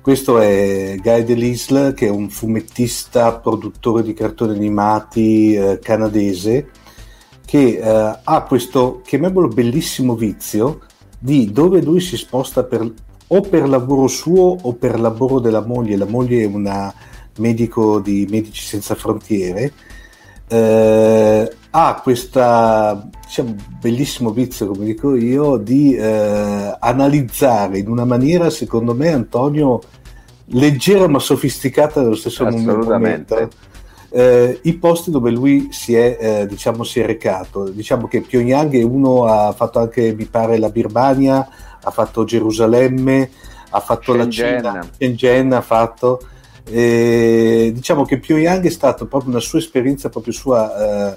questo 0.04 0.38
è 0.38 0.96
Guy 1.00 1.24
Delisle, 1.24 1.94
che 1.94 2.08
è 2.08 2.10
un 2.10 2.28
fumettista, 2.28 3.38
produttore 3.38 4.02
di 4.02 4.12
cartoni 4.12 4.54
animati 4.54 5.54
eh, 5.54 5.78
canadese, 5.80 6.68
che 7.55 7.78
eh, 7.78 8.18
ha 8.24 8.42
questo, 8.42 9.00
chiamiamolo 9.05 9.46
bellissimo 9.46 10.16
vizio, 10.16 10.80
di 11.16 11.52
dove 11.52 11.80
lui 11.82 12.00
si 12.00 12.16
sposta 12.16 12.64
per, 12.64 12.92
o 13.28 13.40
per 13.42 13.68
lavoro 13.68 14.09
suo 14.09 14.59
o 14.61 14.72
per 14.72 14.98
lavoro 14.98 15.38
della 15.38 15.64
moglie. 15.64 15.96
La 15.96 16.05
moglie 16.05 16.42
è 16.42 16.46
una 16.46 16.92
medico 17.38 18.00
di 18.00 18.26
Medici 18.28 18.61
Senza 18.64 18.96
Frontiere. 18.96 19.72
Eh, 20.48 21.52
ha 21.70 22.00
questo 22.02 23.09
diciamo, 23.24 23.55
bellissimo 23.78 24.30
vizio, 24.30 24.66
come 24.66 24.86
dico 24.86 25.14
io, 25.14 25.57
di 25.57 25.94
eh, 25.94 26.76
analizzare 26.76 27.78
in 27.78 27.88
una 27.88 28.05
maniera, 28.05 28.50
secondo 28.50 28.96
me, 28.96 29.12
Antonio, 29.12 29.80
leggera 30.46 31.07
ma 31.07 31.20
sofisticata 31.20 32.02
nello 32.02 32.16
stesso 32.16 32.42
momento. 32.42 33.48
Eh, 34.16 34.60
i 34.62 34.74
posti 34.74 35.10
dove 35.10 35.32
lui 35.32 35.70
si 35.72 35.96
è, 35.96 36.16
eh, 36.20 36.46
diciamo, 36.46 36.84
si 36.84 37.00
è 37.00 37.06
recato. 37.06 37.68
Diciamo 37.68 38.06
che 38.06 38.20
Pyongyang 38.20 38.72
è 38.74 38.82
uno, 38.82 39.24
ha 39.24 39.50
fatto 39.50 39.80
anche, 39.80 40.14
mi 40.14 40.26
pare, 40.26 40.58
la 40.58 40.68
Birmania, 40.68 41.48
ha 41.82 41.90
fatto 41.90 42.22
Gerusalemme, 42.22 43.28
ha 43.70 43.80
fatto 43.80 44.12
Shenzhen. 44.12 44.62
la 44.62 44.70
Cina, 44.70 44.88
Shenzhen 44.96 45.52
ha 45.52 45.60
fatto. 45.60 46.20
Eh, 46.70 47.72
diciamo 47.74 48.04
che 48.04 48.20
Pyongyang 48.20 48.64
è 48.64 48.70
stata 48.70 49.04
proprio 49.04 49.30
una 49.30 49.40
sua 49.40 49.58
esperienza, 49.58 50.08
proprio 50.10 50.32
sua 50.32 51.10
eh, 51.10 51.16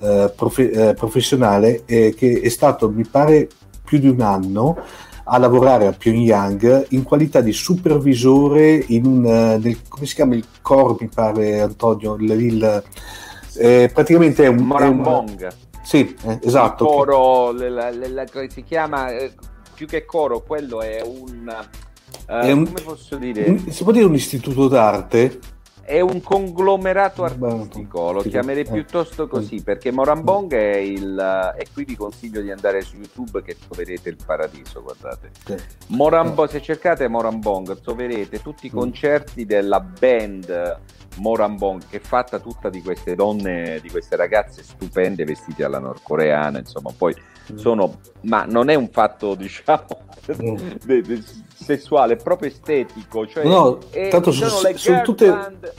eh, 0.00 0.32
profe- 0.36 0.70
eh, 0.70 0.92
professionale, 0.92 1.84
che 1.86 2.40
è 2.42 2.48
stato, 2.50 2.90
mi 2.90 3.06
pare, 3.06 3.48
più 3.82 3.98
di 3.98 4.08
un 4.08 4.20
anno 4.20 4.76
a 5.24 5.38
lavorare 5.38 5.86
a 5.86 5.92
Pyongyang 5.92 6.86
in 6.90 7.02
qualità 7.02 7.40
di 7.40 7.52
supervisore 7.52 8.84
in 8.88 9.06
un, 9.06 9.26
eh, 9.26 9.58
nel, 9.58 9.88
come 9.88 10.06
si 10.06 10.14
chiama 10.14 10.34
il 10.34 10.44
core 10.60 10.96
mi 11.00 11.08
pare 11.08 11.60
Antonio 11.60 12.14
il, 12.16 12.30
il 12.30 12.84
eh, 13.56 13.90
praticamente 13.92 14.44
è 14.44 14.48
un 14.48 14.64
Morambong. 14.64 15.48
Sì 15.82 16.14
eh, 16.24 16.40
esatto. 16.42 16.84
Il 16.84 16.90
coro 16.90 17.52
la, 17.52 17.90
la, 17.90 18.08
la, 18.08 18.24
si 18.48 18.62
chiama 18.64 19.08
eh, 19.10 19.32
più 19.74 19.86
che 19.86 20.04
coro 20.04 20.42
quello 20.42 20.82
è 20.82 21.02
un, 21.02 21.54
è 22.26 22.50
un 22.50 22.64
come 22.64 22.80
posso 22.82 23.16
dire? 23.16 23.44
un, 23.44 23.70
si 23.70 23.82
può 23.82 23.92
dire 23.92 24.04
un 24.04 24.14
istituto 24.14 24.68
d'arte 24.68 25.38
è 25.84 26.00
un 26.00 26.20
conglomerato 26.22 27.24
artistico, 27.24 28.12
lo 28.12 28.22
chiamerei 28.22 28.64
piuttosto 28.64 29.28
così, 29.28 29.62
perché 29.62 29.90
Morambong 29.90 30.52
è 30.52 30.76
il... 30.76 31.54
e 31.56 31.66
qui 31.72 31.84
vi 31.84 31.96
consiglio 31.96 32.40
di 32.40 32.50
andare 32.50 32.80
su 32.80 32.96
YouTube 32.96 33.42
che 33.42 33.56
troverete 33.56 34.08
il 34.08 34.16
paradiso, 34.24 34.82
guardate. 34.82 35.30
Morambong, 35.88 36.48
se 36.48 36.62
cercate 36.62 37.08
Morambong 37.08 37.80
troverete 37.80 38.40
tutti 38.40 38.66
i 38.66 38.70
mm. 38.70 38.76
concerti 38.76 39.44
della 39.44 39.80
band 39.80 40.80
Morambong 41.16 41.82
che 41.88 41.98
è 41.98 42.00
fatta 42.00 42.38
tutta 42.38 42.70
di 42.70 42.82
queste 42.82 43.14
donne, 43.14 43.78
di 43.80 43.90
queste 43.90 44.16
ragazze 44.16 44.62
stupende 44.62 45.24
vestite 45.24 45.64
alla 45.64 45.78
nordcoreana, 45.78 46.58
insomma, 46.58 46.90
poi. 46.96 47.14
Sono, 47.54 48.00
ma 48.22 48.44
non 48.44 48.68
è 48.68 48.74
un 48.74 48.88
fatto, 48.90 49.34
diciamo, 49.36 49.86
mm. 50.42 51.18
sessuale, 51.54 52.14
è 52.14 52.22
proprio 52.22 52.48
estetico, 52.48 53.26
cioè 53.26 53.44
no, 53.44 53.78
tanto 54.10 54.32
sono, 54.32 54.50
sono, 54.50 54.76
sono 54.76 55.02
tutte... 55.02 55.28
Band, 55.28 55.72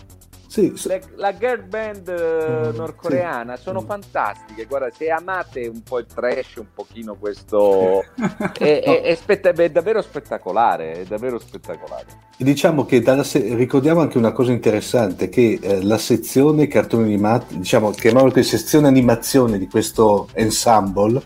sì, 0.56 0.74
le, 0.86 1.02
la 1.16 1.34
girl 1.34 1.64
band 1.64 2.08
uh, 2.08 2.74
nordcoreana 2.78 3.58
sì. 3.58 3.64
sono 3.64 3.82
mm. 3.82 3.86
fantastiche. 3.86 4.64
Guarda, 4.64 4.90
se 4.90 5.10
amate 5.10 5.68
un 5.68 5.84
po' 5.84 6.00
il 6.00 6.06
trash, 6.06 6.56
un 6.56 6.68
pochino 6.74 7.16
questo, 7.16 8.06
è, 8.58 8.80
è, 8.82 9.02
è, 9.02 9.16
spetta- 9.16 9.50
è, 9.50 9.70
davvero 9.70 10.02
spettacolare. 10.02 11.02
È 11.02 11.04
davvero 11.04 11.40
spettacolare. 11.40 12.06
Diciamo 12.38 12.86
che 12.86 13.04
se- 13.24 13.54
ricordiamo 13.54 14.00
anche 14.00 14.18
una 14.18 14.32
cosa 14.32 14.54
interessante: 14.54 15.28
che 15.28 15.60
eh, 15.62 15.84
la 15.84 15.98
sezione 15.98 16.68
cartoni 16.68 17.04
animati, 17.04 17.58
diciamo, 17.58 17.92
chiamiamola 17.92 18.42
sezione 18.42 18.88
animazione 18.88 19.58
di 19.58 19.68
questo 19.68 20.30
ensemble, 20.32 21.22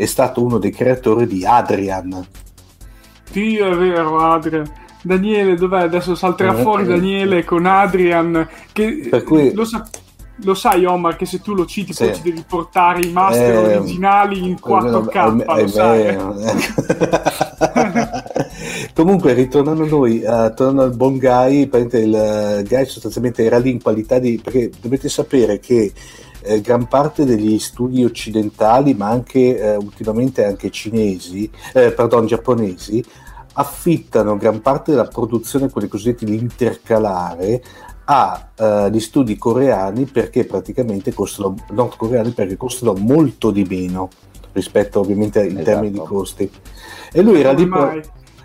è 0.00 0.06
stato 0.06 0.42
uno 0.42 0.56
dei 0.56 0.70
creatori 0.70 1.26
di 1.26 1.44
Adrian. 1.44 2.26
Sì, 3.30 3.58
è 3.58 3.76
vero, 3.76 4.18
Adrian. 4.18 4.66
Daniele, 5.02 5.56
dov'è? 5.56 5.82
Adesso 5.82 6.14
salterà 6.14 6.56
eh, 6.56 6.62
fuori 6.62 6.84
eh, 6.84 6.86
Daniele 6.86 7.44
con 7.44 7.66
Adrian. 7.66 8.48
Che 8.72 9.10
cui... 9.26 9.52
lo, 9.52 9.66
sa- 9.66 9.86
lo, 10.36 10.54
sai, 10.54 10.86
Omar, 10.86 11.16
che 11.16 11.26
se 11.26 11.42
tu 11.42 11.52
lo 11.52 11.66
citi, 11.66 11.92
sì. 11.92 12.04
poi 12.04 12.14
ci 12.14 12.22
devi 12.22 12.42
portare 12.48 13.00
i 13.00 13.12
master 13.12 13.52
eh, 13.52 13.76
originali 13.76 14.42
in 14.42 14.54
4K. 14.54 15.44
È, 15.44 15.60
lo 15.60 15.68
sai. 15.68 16.16
Comunque, 18.94 19.34
ritornando 19.34 19.82
a 19.82 19.86
noi, 19.86 20.22
uh, 20.24 20.54
tornando 20.54 20.82
al 20.82 20.96
buon 20.96 21.18
Guy, 21.18 21.68
il 21.70 21.70
uh, 21.70 22.62
Guy 22.66 22.86
sostanzialmente 22.86 23.44
era 23.44 23.58
lì 23.58 23.68
in 23.68 23.82
qualità 23.82 24.18
di. 24.18 24.40
perché 24.42 24.70
dovete 24.80 25.10
sapere 25.10 25.60
che. 25.60 25.92
Eh, 26.42 26.60
gran 26.60 26.88
parte 26.88 27.24
degli 27.24 27.58
studi 27.58 28.04
occidentali, 28.04 28.94
ma 28.94 29.08
anche 29.08 29.58
eh, 29.58 29.76
ultimamente 29.76 30.44
anche 30.44 30.70
cinesi, 30.70 31.50
eh, 31.74 31.92
pardon, 31.92 32.26
giapponesi, 32.26 33.04
affittano 33.54 34.36
gran 34.36 34.60
parte 34.60 34.92
della 34.92 35.06
produzione, 35.08 35.70
quelli 35.70 35.88
cosiddetti 35.88 36.24
l'intercalare, 36.24 37.62
agli 38.10 38.96
uh, 38.96 38.98
studi 38.98 39.38
coreani 39.38 40.04
perché 40.06 40.44
praticamente 40.44 41.12
costano, 41.12 41.54
nordcoreani 41.70 42.30
perché 42.30 42.56
costano 42.56 42.94
molto 42.94 43.52
di 43.52 43.64
meno 43.68 44.08
rispetto 44.52 44.98
ovviamente 44.98 45.40
in 45.40 45.58
esatto. 45.58 45.64
termini 45.64 45.92
di 45.92 46.04
costi. 46.04 46.50
E 47.12 47.22
lui, 47.22 47.38
era 47.38 47.52
lì 47.52 47.68
pro- 47.68 48.00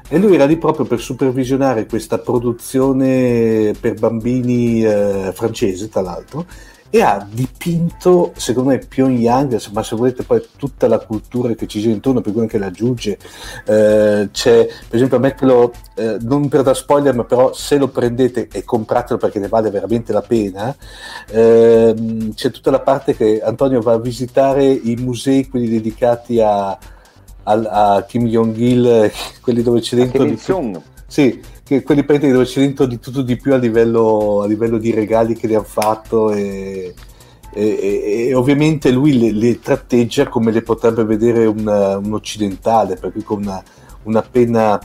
e 0.07 0.19
lui 0.19 0.35
era 0.35 0.45
lì 0.45 0.57
proprio 0.57 0.85
per 0.85 0.99
supervisionare 0.99 1.87
questa 1.87 2.19
produzione 2.19 3.73
per 3.79 3.95
bambini 3.95 4.85
eh, 4.85 5.31
francese, 5.33 5.89
tra 5.89 6.01
l'altro, 6.01 6.45
e 6.89 7.01
ha 7.01 7.27
dipinto, 7.29 8.31
secondo 8.37 8.69
me, 8.69 8.77
Pyongyang, 8.77 9.59
ma 9.71 9.83
se 9.83 9.95
volete 9.95 10.23
poi 10.23 10.41
tutta 10.55 10.87
la 10.87 10.99
cultura 10.99 11.53
che 11.53 11.67
ci 11.67 11.79
gira 11.81 11.93
intorno, 11.93 12.21
per 12.21 12.31
cui 12.31 12.41
anche 12.41 12.57
la 12.57 12.67
aggiunge, 12.67 13.17
eh, 13.65 14.29
c'è, 14.31 14.65
per 14.65 14.95
esempio, 14.95 15.17
a 15.17 15.19
me 15.19 15.35
quello, 15.35 15.73
eh, 15.95 16.17
non 16.21 16.47
per 16.47 16.61
da 16.61 16.73
spoiler, 16.73 17.13
ma 17.13 17.23
però 17.25 17.51
se 17.53 17.77
lo 17.77 17.89
prendete 17.89 18.47
e 18.51 18.63
compratelo 18.63 19.19
perché 19.19 19.39
ne 19.39 19.47
vale 19.47 19.71
veramente 19.71 20.13
la 20.13 20.21
pena, 20.21 20.75
eh, 21.29 22.31
c'è 22.33 22.51
tutta 22.51 22.71
la 22.71 22.79
parte 22.79 23.15
che 23.15 23.41
Antonio 23.41 23.81
va 23.81 23.93
a 23.93 23.99
visitare 23.99 24.65
i 24.65 24.95
musei, 24.95 25.49
quelli 25.49 25.67
dedicati 25.67 26.39
a, 26.39 26.69
a, 26.69 26.77
a 27.43 28.03
Kim 28.03 28.25
Jong-il, 28.27 29.11
quelli 29.41 29.63
dove 29.63 29.81
c'è 29.81 29.95
dentro... 29.97 30.23
Di... 30.23 30.37
Sì, 31.07 31.41
che 31.65 31.81
quelli 31.81 32.03
preti 32.03 32.29
dove 32.29 32.45
c'è 32.45 32.59
dentro 32.59 32.85
di 32.85 32.99
tutto 32.99 33.23
di 33.23 33.37
più 33.37 33.51
a 33.51 33.57
livello, 33.57 34.43
a 34.43 34.45
livello 34.45 34.77
di 34.77 34.91
regali 34.91 35.33
che 35.33 35.47
le 35.47 35.55
hanno 35.55 35.63
fatto 35.63 36.31
e, 36.31 36.93
e, 37.51 38.27
e, 38.27 38.33
ovviamente 38.35 38.91
lui 38.91 39.17
le, 39.17 39.31
le, 39.31 39.59
tratteggia 39.59 40.29
come 40.29 40.51
le 40.51 40.61
potrebbe 40.61 41.03
vedere 41.05 41.47
un, 41.47 41.65
un 41.65 42.13
occidentale, 42.13 42.97
per 42.97 43.11
cui 43.11 43.23
con 43.23 43.41
una, 43.41 43.63
una 44.03 44.21
penna 44.21 44.79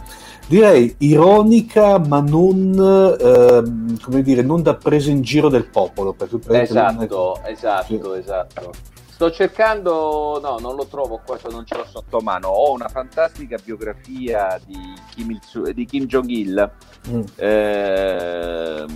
direi 0.47 0.95
ironica 1.01 1.99
ma 1.99 2.21
non, 2.21 2.73
eh, 3.21 3.99
come 4.03 4.23
dire, 4.23 4.41
non 4.41 4.63
da 4.63 4.75
presa 4.75 5.11
in 5.11 5.21
giro 5.21 5.51
del 5.51 5.67
popolo. 5.67 6.17
Esatto, 6.49 7.43
è... 7.43 7.51
esatto, 7.53 8.15
sì. 8.15 8.19
esatto. 8.19 8.90
Sto 9.21 9.31
cercando, 9.33 10.41
no, 10.43 10.57
non 10.61 10.77
lo 10.77 10.87
trovo 10.87 11.21
qua, 11.23 11.39
non 11.51 11.67
ce 11.67 11.77
l'ho 11.77 11.85
sotto 11.85 12.21
mano. 12.21 12.49
Ho 12.49 12.73
una 12.73 12.89
fantastica 12.89 13.59
biografia 13.63 14.59
di 14.65 14.95
Kim, 15.11 15.31
Il, 15.33 15.75
di 15.75 15.85
Kim 15.85 16.07
Jong-il. 16.07 16.71
Mm. 17.07 17.21
Eh, 17.37 18.87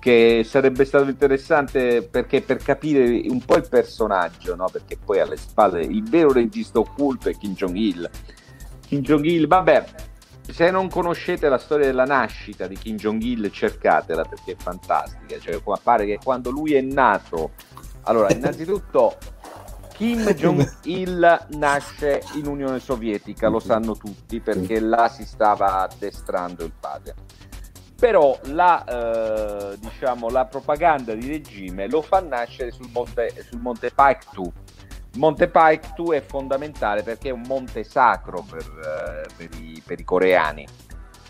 che 0.00 0.42
sarebbe 0.44 0.84
stato 0.84 1.08
interessante 1.08 2.02
perché 2.02 2.42
per 2.42 2.56
capire 2.56 3.22
un 3.28 3.40
po' 3.44 3.58
il 3.58 3.68
personaggio, 3.68 4.56
no? 4.56 4.68
perché 4.68 4.96
poi 4.96 5.20
alle 5.20 5.36
spalle 5.36 5.82
il 5.82 6.02
vero 6.02 6.32
regista 6.32 6.80
occulto 6.80 7.28
è 7.28 7.36
Kim 7.36 7.54
Jong-il. 7.54 8.10
Kim 8.88 9.02
Jong-il, 9.02 9.46
vabbè, 9.46 9.84
se 10.50 10.70
non 10.72 10.88
conoscete 10.88 11.48
la 11.48 11.58
storia 11.58 11.86
della 11.86 12.06
nascita 12.06 12.66
di 12.66 12.76
Kim 12.76 12.96
Jong-il, 12.96 13.52
cercatela 13.52 14.24
perché 14.24 14.52
è 14.52 14.56
fantastica. 14.56 15.38
Cioè, 15.38 15.62
pare 15.80 16.06
che 16.06 16.18
quando 16.20 16.50
lui 16.50 16.74
è 16.74 16.80
nato, 16.80 17.52
allora, 18.04 18.32
innanzitutto 18.32 19.16
Kim 19.92 20.28
Jong-il 20.32 21.46
nasce 21.50 22.22
in 22.34 22.46
Unione 22.46 22.80
Sovietica, 22.80 23.48
lo 23.48 23.60
sanno 23.60 23.96
tutti 23.96 24.40
perché 24.40 24.80
là 24.80 25.08
si 25.08 25.24
stava 25.24 25.80
addestrando 25.80 26.64
il 26.64 26.72
padre. 26.78 27.14
Però 27.98 28.36
la, 28.46 28.82
eh, 28.84 29.78
diciamo, 29.78 30.28
la 30.28 30.46
propaganda 30.46 31.14
di 31.14 31.28
regime 31.28 31.88
lo 31.88 32.02
fa 32.02 32.20
nascere 32.20 32.72
sul 32.72 32.90
monte, 32.92 33.32
sul 33.48 33.60
monte 33.60 33.92
Paektu. 33.92 34.52
Monte 35.18 35.46
Paektu 35.46 36.10
è 36.10 36.20
fondamentale 36.20 37.04
perché 37.04 37.28
è 37.28 37.32
un 37.32 37.44
monte 37.46 37.84
sacro 37.84 38.44
per, 38.48 38.64
eh, 38.64 39.28
per, 39.36 39.60
i, 39.60 39.80
per 39.86 40.00
i 40.00 40.04
coreani 40.04 40.66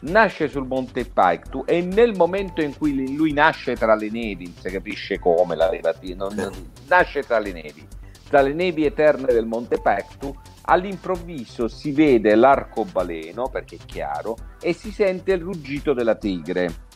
nasce 0.02 0.48
sul 0.48 0.66
monte 0.66 1.04
Paektu 1.04 1.64
e 1.66 1.80
nel 1.82 2.14
momento 2.16 2.60
in 2.62 2.76
cui 2.76 3.14
lui 3.14 3.32
nasce 3.32 3.74
tra 3.74 3.94
le 3.94 4.10
nevi, 4.10 4.44
non 4.44 4.54
si 4.56 4.70
capisce 4.70 5.18
come, 5.18 5.54
la 5.54 5.70
non, 6.16 6.52
nasce 6.88 7.22
tra 7.22 7.38
le 7.38 7.52
nevi, 7.52 7.86
tra 8.28 8.40
le 8.40 8.52
nevi 8.52 8.84
eterne 8.84 9.32
del 9.32 9.46
Monte 9.46 9.78
Pectu, 9.80 10.34
all'improvviso 10.62 11.68
si 11.68 11.92
vede 11.92 12.34
l'arcobaleno, 12.34 13.48
perché 13.48 13.76
è 13.76 13.84
chiaro, 13.84 14.36
e 14.60 14.72
si 14.72 14.90
sente 14.90 15.32
il 15.32 15.42
ruggito 15.42 15.92
della 15.92 16.14
tigre. 16.14 16.90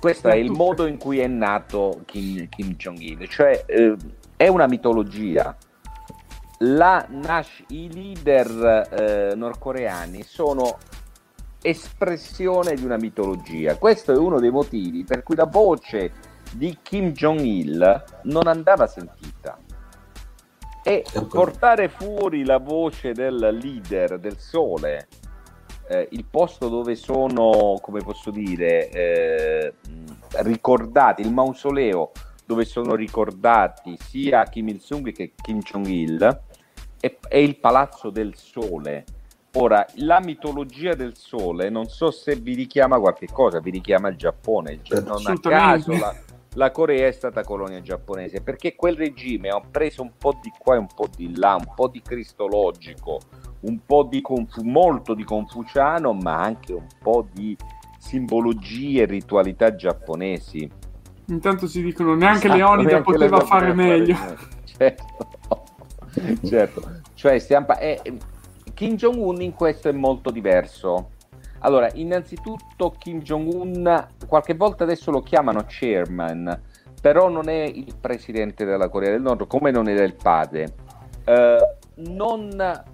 Questo 0.00 0.28
è 0.28 0.36
il 0.36 0.50
modo 0.50 0.86
in 0.86 0.98
cui 0.98 1.18
è 1.18 1.26
nato 1.26 2.02
Kim, 2.04 2.46
Kim 2.50 2.74
Jong-il, 2.74 3.26
cioè 3.28 3.64
eh, 3.66 3.96
è 4.36 4.48
una 4.48 4.66
mitologia. 4.66 5.56
La, 6.58 7.06
Nash, 7.08 7.64
I 7.68 7.90
leader 7.90 8.88
eh, 8.90 9.34
nordcoreani 9.34 10.22
sono 10.22 10.76
espressione 11.66 12.74
di 12.74 12.84
una 12.84 12.98
mitologia. 12.98 13.78
Questo 13.78 14.12
è 14.12 14.16
uno 14.16 14.38
dei 14.38 14.50
motivi 14.50 15.02
per 15.02 15.22
cui 15.22 15.34
la 15.34 15.46
voce 15.46 16.12
di 16.52 16.76
Kim 16.82 17.12
Jong-il 17.12 18.04
non 18.24 18.46
andava 18.46 18.86
sentita. 18.86 19.58
E 20.82 21.02
portare 21.30 21.88
fuori 21.88 22.44
la 22.44 22.58
voce 22.58 23.12
del 23.12 23.56
leader 23.58 24.18
del 24.18 24.36
sole, 24.36 25.08
eh, 25.88 26.08
il 26.10 26.26
posto 26.26 26.68
dove 26.68 26.94
sono, 26.96 27.78
come 27.80 28.02
posso 28.02 28.30
dire, 28.30 28.90
eh, 28.90 29.74
ricordati, 30.42 31.22
il 31.22 31.32
mausoleo 31.32 32.12
dove 32.44 32.66
sono 32.66 32.94
ricordati 32.94 33.96
sia 33.98 34.44
Kim 34.44 34.68
Il-sung 34.68 35.10
che 35.12 35.32
Kim 35.34 35.60
Jong-il, 35.60 36.40
è, 37.00 37.16
è 37.26 37.38
il 37.38 37.56
palazzo 37.56 38.10
del 38.10 38.34
sole. 38.36 39.04
Ora, 39.56 39.86
la 39.96 40.20
mitologia 40.20 40.94
del 40.94 41.14
sole, 41.16 41.70
non 41.70 41.86
so 41.86 42.10
se 42.10 42.34
vi 42.34 42.54
richiama 42.54 42.98
qualche 42.98 43.28
cosa, 43.30 43.60
vi 43.60 43.70
richiama 43.70 44.08
il 44.08 44.16
Giappone, 44.16 44.80
cioè 44.82 45.00
non 45.02 45.24
a 45.24 45.38
caso 45.38 45.96
la, 45.96 46.12
la 46.54 46.70
Corea 46.72 47.06
è 47.06 47.12
stata 47.12 47.44
colonia 47.44 47.80
giapponese 47.80 48.40
perché 48.40 48.74
quel 48.74 48.96
regime 48.96 49.50
ha 49.50 49.60
preso 49.60 50.02
un 50.02 50.10
po' 50.18 50.36
di 50.42 50.52
qua 50.58 50.74
e 50.74 50.78
un 50.78 50.88
po' 50.92 51.08
di 51.14 51.36
là, 51.36 51.54
un 51.54 51.72
po' 51.72 51.86
di 51.86 52.02
cristologico, 52.02 53.20
un 53.60 53.78
po' 53.86 54.02
di 54.02 54.20
confu- 54.20 54.64
molto 54.64 55.14
di 55.14 55.22
confuciano, 55.22 56.12
ma 56.12 56.42
anche 56.42 56.72
un 56.72 56.88
po' 57.00 57.24
di 57.32 57.56
simbologie 57.98 59.02
e 59.02 59.06
ritualità 59.06 59.76
giapponesi. 59.76 60.68
Intanto 61.26 61.68
si 61.68 61.80
dicono 61.80 62.16
neanche 62.16 62.48
esatto, 62.48 62.56
Leonida 62.56 62.88
neanche 62.88 63.12
poteva 63.12 63.40
fare 63.40 63.72
meglio. 63.72 64.14
Fare... 64.16 64.38
Certo. 64.74 65.04
certo, 66.44 66.82
cioè 67.14 67.38
stiamo... 67.38 67.78
eh, 67.78 68.00
Kim 68.74 68.96
Jong-un 68.96 69.40
in 69.40 69.54
questo 69.54 69.88
è 69.88 69.92
molto 69.92 70.30
diverso 70.30 71.10
allora, 71.64 71.88
innanzitutto 71.94 72.94
Kim 72.98 73.20
Jong-un, 73.22 74.06
qualche 74.26 74.54
volta 74.54 74.84
adesso 74.84 75.10
lo 75.10 75.22
chiamano 75.22 75.64
chairman, 75.66 76.60
però 77.00 77.30
non 77.30 77.48
è 77.48 77.62
il 77.62 77.96
presidente 77.98 78.66
della 78.66 78.90
Corea 78.90 79.10
del 79.10 79.22
Nord 79.22 79.46
come 79.46 79.70
non 79.70 79.88
era 79.88 80.04
il 80.04 80.14
padre. 80.14 80.74
Uh, 81.24 82.02
non 82.10 82.50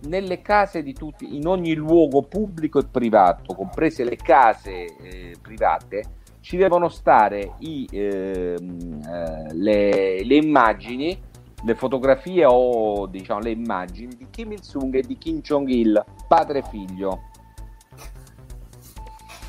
nelle 0.07 0.41
case 0.41 0.85
di 0.85 0.93
tutti, 0.93 1.35
in 1.37 1.49
ogni 1.49 1.75
luogo 1.75 2.23
pubblico 2.23 2.79
e 2.79 2.87
privato, 2.89 3.55
comprese 3.55 4.05
le 4.05 4.15
case 4.15 4.85
eh, 5.03 5.35
private, 5.43 6.03
ci 6.39 6.57
devono 6.57 6.89
stare 6.89 7.55
i, 7.59 7.89
eh, 7.91 8.55
le, 8.57 10.23
le, 10.23 10.35
immagini, 10.37 11.21
le 11.63 11.75
fotografie 11.75 12.45
o 12.47 13.07
diciamo 13.07 13.41
le 13.41 13.51
immagini 13.51 14.17
di 14.17 14.27
Kim 14.31 14.53
Il-sung 14.53 14.95
e 14.95 15.03
di 15.03 15.19
Kim 15.19 15.41
Jong-il, 15.41 16.05
padre 16.27 16.61
e 16.61 16.63
figlio 16.71 17.29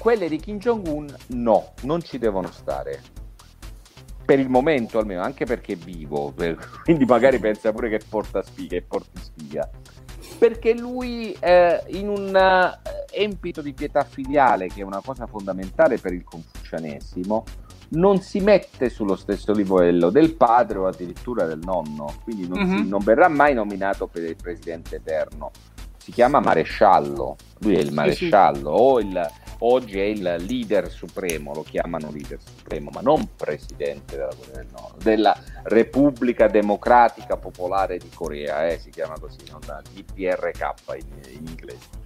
quelle 0.01 0.27
di 0.27 0.37
Kim 0.37 0.57
Jong-un 0.57 1.15
no, 1.27 1.73
non 1.83 2.01
ci 2.01 2.17
devono 2.17 2.49
stare. 2.49 2.99
Per 4.25 4.39
il 4.39 4.49
momento 4.49 4.97
almeno, 4.97 5.21
anche 5.21 5.45
perché 5.45 5.73
è 5.73 5.75
vivo, 5.75 6.31
per... 6.31 6.57
quindi 6.83 7.05
magari 7.05 7.37
pensa 7.37 7.71
pure 7.71 7.87
che 7.87 8.01
porta 8.09 8.41
sfiga 8.41 8.77
e 8.77 8.81
porti 8.81 9.19
sfiga. 9.21 9.69
Perché 10.39 10.73
lui 10.73 11.33
eh, 11.39 11.83
in 11.89 12.09
un 12.09 12.35
eh, 12.35 12.79
empito 13.11 13.61
di 13.61 13.73
pietà 13.73 14.03
filiale, 14.03 14.69
che 14.69 14.81
è 14.81 14.83
una 14.83 15.01
cosa 15.05 15.27
fondamentale 15.27 15.99
per 15.99 16.13
il 16.13 16.23
confucianesimo, 16.23 17.43
non 17.91 18.21
si 18.21 18.39
mette 18.39 18.89
sullo 18.89 19.15
stesso 19.15 19.51
livello 19.51 20.09
del 20.09 20.33
padre 20.33 20.79
o 20.79 20.87
addirittura 20.87 21.45
del 21.45 21.59
nonno, 21.63 22.13
quindi 22.23 22.47
non, 22.47 22.59
mm-hmm. 22.59 22.77
si, 22.77 22.87
non 22.87 22.99
verrà 23.03 23.27
mai 23.27 23.53
nominato 23.53 24.07
per 24.07 24.23
il 24.23 24.35
presidente 24.35 24.97
eterno. 24.97 25.51
Si 25.97 26.11
chiama 26.11 26.39
maresciallo, 26.39 27.35
lui 27.59 27.75
è 27.75 27.79
il 27.79 27.91
maresciallo 27.91 28.57
sì, 28.57 28.75
sì. 28.75 28.81
o 28.81 28.99
il 28.99 29.31
oggi 29.63 29.99
è 29.99 30.03
il 30.03 30.21
leader 30.21 30.89
supremo, 30.89 31.53
lo 31.53 31.63
chiamano 31.63 32.11
leader 32.11 32.39
supremo, 32.41 32.89
ma 32.91 33.01
non 33.01 33.29
presidente 33.35 34.15
della 34.15 34.33
del 34.53 34.67
Nord, 34.71 35.03
della 35.03 35.37
Repubblica 35.63 36.47
Democratica 36.47 37.37
Popolare 37.37 37.97
di 37.97 38.09
Corea, 38.13 38.67
eh, 38.67 38.79
si 38.79 38.89
chiama 38.89 39.15
così, 39.19 39.39
non 39.49 39.59
da 39.65 39.81
DPRK 39.81 40.73
in, 40.95 41.33
in 41.33 41.47
inglese. 41.47 41.99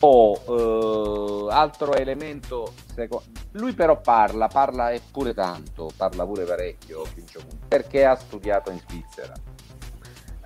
Oh, 0.00 1.48
eh, 1.48 1.52
altro 1.52 1.94
elemento, 1.94 2.72
seco- 2.94 3.24
lui 3.52 3.72
però 3.72 4.00
parla, 4.00 4.46
parla 4.46 4.90
e 4.90 5.00
pure 5.10 5.34
tanto, 5.34 5.90
parla 5.96 6.24
pure 6.24 6.44
parecchio, 6.44 7.04
perché 7.66 8.04
ha 8.04 8.14
studiato 8.14 8.70
in 8.70 8.78
Svizzera 8.86 9.34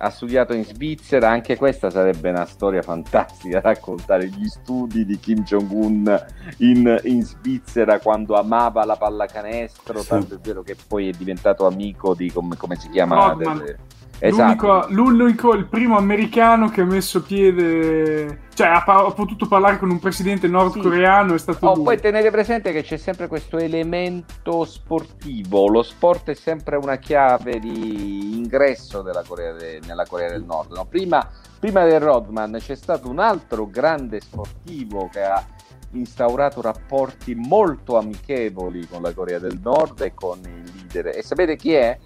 ha 0.03 0.09
studiato 0.09 0.53
in 0.53 0.65
Svizzera, 0.65 1.29
anche 1.29 1.55
questa 1.55 1.89
sarebbe 1.89 2.29
una 2.29 2.45
storia 2.45 2.81
fantastica, 2.81 3.61
raccontare 3.63 4.27
gli 4.27 4.47
studi 4.47 5.05
di 5.05 5.17
Kim 5.17 5.43
Jong-un 5.43 6.25
in, 6.57 6.99
in 7.03 7.23
Svizzera 7.23 7.99
quando 7.99 8.35
amava 8.35 8.83
la 8.83 8.97
pallacanestro, 8.97 10.01
sì. 10.01 10.07
tanto 10.07 10.35
è 10.35 10.39
vero 10.39 10.61
che 10.61 10.75
poi 10.87 11.07
è 11.07 11.11
diventato 11.11 11.65
amico 11.65 12.13
di, 12.13 12.29
come, 12.31 12.57
come 12.57 12.75
si 12.75 12.89
chiama? 12.89 13.33
Delle, 13.35 13.77
Esatto. 14.25 14.87
L'unico, 14.87 15.11
l'unico, 15.11 15.53
il 15.53 15.65
primo 15.65 15.97
americano 15.97 16.69
che 16.69 16.79
ha 16.79 16.85
messo 16.85 17.21
piede, 17.21 18.43
cioè 18.53 18.67
ha, 18.67 18.81
ha 18.81 19.11
potuto 19.11 19.47
parlare 19.47 19.77
con 19.77 19.89
un 19.89 19.99
presidente 19.99 20.47
nordcoreano 20.47 21.31
sì. 21.31 21.35
è 21.35 21.37
stato 21.39 21.67
oh, 21.67 21.81
Poi 21.81 21.99
tenete 21.99 22.31
presente 22.31 22.71
che 22.71 22.83
c'è 22.83 22.95
sempre 22.95 23.27
questo 23.27 23.57
elemento 23.57 24.63
sportivo, 24.63 25.67
lo 25.67 25.83
sport 25.83 26.29
è 26.29 26.35
sempre 26.35 26.77
una 26.77 26.95
chiave 26.95 27.59
di 27.59 28.37
ingresso 28.37 29.03
Corea 29.27 29.51
de, 29.51 29.81
nella 29.85 30.05
Corea 30.05 30.29
del 30.29 30.45
Nord. 30.45 30.71
No? 30.71 30.85
Prima, 30.85 31.29
prima 31.59 31.83
del 31.83 31.99
Rodman 31.99 32.55
c'è 32.59 32.75
stato 32.75 33.09
un 33.09 33.19
altro 33.19 33.67
grande 33.67 34.21
sportivo 34.21 35.09
che 35.11 35.21
ha 35.21 35.45
instaurato 35.91 36.61
rapporti 36.61 37.35
molto 37.35 37.97
amichevoli 37.97 38.87
con 38.87 39.01
la 39.01 39.13
Corea 39.13 39.39
del 39.39 39.59
Nord 39.61 39.99
e 39.99 40.13
con 40.13 40.39
i 40.39 40.71
leader. 40.77 41.07
E 41.07 41.21
sapete 41.23 41.57
chi 41.57 41.73
è? 41.73 41.97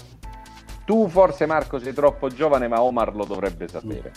Tu 0.88 1.10
forse 1.10 1.46
Marco 1.46 1.80
sei 1.80 1.92
troppo 1.92 2.30
giovane, 2.30 2.70
ma 2.70 2.82
Omar 2.82 3.14
lo 3.14 3.26
dovrebbe 3.26 3.68
sapere. 3.68 4.14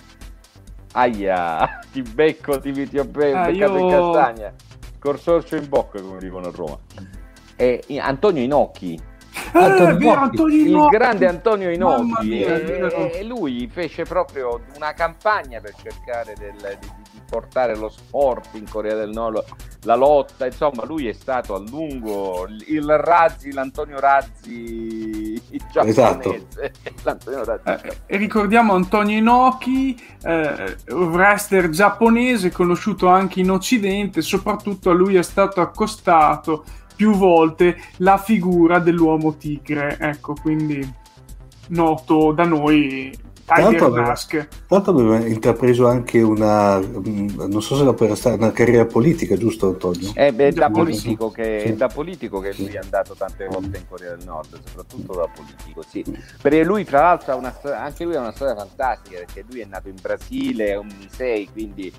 Aia, 0.93 1.81
ti 1.91 2.01
becco, 2.01 2.61
ti, 2.61 2.89
ti 2.89 2.97
ho 2.97 3.05
be- 3.05 3.33
ah, 3.33 3.47
beccato 3.47 3.77
io... 3.77 3.79
in 3.81 3.91
castagna. 3.91 4.55
Corsorcio 5.01 5.57
in 5.57 5.68
bocca, 5.68 6.01
come 6.01 6.21
dicono 6.21 6.47
a 6.47 6.53
Roma. 6.55 6.79
E 7.57 7.83
Antonio 7.99 8.45
Inocchi. 8.45 9.03
Antonio, 9.53 10.12
eh, 10.12 10.16
Antonio 10.16 10.85
il 10.85 10.89
grande 10.91 11.27
Antonio 11.27 11.71
Inocchi 11.71 12.41
e, 12.41 13.11
e, 13.14 13.25
lui 13.25 13.68
fece 13.68 14.05
proprio 14.05 14.61
una 14.77 14.93
campagna 14.93 15.61
per 15.61 15.75
cercare 15.75 16.35
del, 16.39 16.79
di, 16.79 16.89
portare 17.31 17.76
lo 17.76 17.89
sport 17.89 18.49
in 18.55 18.68
Corea 18.68 18.97
del 18.97 19.11
Nord 19.11 19.45
la 19.85 19.95
lotta 19.95 20.47
insomma 20.47 20.85
lui 20.85 21.07
è 21.07 21.12
stato 21.12 21.55
a 21.55 21.61
lungo 21.61 22.47
il 22.66 22.99
Razzi 22.99 23.53
l'Antonio 23.53 24.01
Razzi 24.01 25.41
giapponese 25.70 26.72
esatto. 27.01 27.45
Razzi, 27.45 27.87
eh, 27.87 27.97
e 28.07 28.16
ricordiamo 28.16 28.74
Antonio 28.74 29.16
Inoki 29.16 29.99
eh, 30.22 30.76
wrestler 30.89 31.68
giapponese 31.70 32.51
conosciuto 32.51 33.07
anche 33.09 33.41
in 33.41 33.51
occidente 33.51 34.20
soprattutto 34.20 34.91
a 34.91 34.95
lui 34.95 35.14
è 35.16 35.22
stato 35.22 35.61
accostato 35.61 36.64
più 37.01 37.12
volte 37.12 37.78
la 37.97 38.18
figura 38.18 38.78
dell'uomo 38.78 39.35
tigre. 39.39 39.97
Ecco, 39.99 40.35
quindi 40.35 40.87
noto 41.68 42.33
da 42.33 42.45
noi 42.45 43.11
Tiger 43.55 43.83
aveva, 43.83 44.15
tanto 44.69 44.91
aveva 44.91 45.27
intrapreso 45.27 45.89
anche 45.89 46.21
una, 46.21 46.79
mm, 46.79 47.41
non 47.49 47.61
so 47.61 47.77
se 47.77 47.85
la 47.85 48.15
stare, 48.15 48.37
una 48.37 48.53
carriera 48.53 48.87
politica, 48.87 49.37
giusto 49.37 49.69
Antonio? 49.69 50.13
Eh, 50.15 50.33
beh, 50.33 50.53
da 50.53 50.71
politico 50.71 51.31
che, 51.31 51.63
sì. 51.65 51.73
è 51.73 51.75
da 51.75 51.89
politico 51.89 52.39
che 52.39 52.55
lui 52.57 52.69
è 52.69 52.79
andato 52.79 53.15
tante 53.15 53.47
volte 53.47 53.79
in 53.79 53.89
Corea 53.89 54.15
del 54.15 54.25
Nord, 54.25 54.61
soprattutto 54.65 55.15
da 55.15 55.29
politico, 55.35 55.83
sì. 55.83 56.05
Perché 56.41 56.63
lui, 56.63 56.85
tra 56.85 57.01
l'altro, 57.01 57.37
una, 57.37 57.53
anche 57.77 58.05
lui 58.05 58.15
ha 58.15 58.21
una 58.21 58.33
storia 58.33 58.55
fantastica, 58.55 59.19
perché 59.19 59.45
lui 59.51 59.61
è 59.61 59.67
nato 59.67 59.89
in 59.89 59.97
Brasile, 60.01 60.69
è 60.69 60.77
un 60.77 60.89
Misei, 60.99 61.49
quindi 61.51 61.93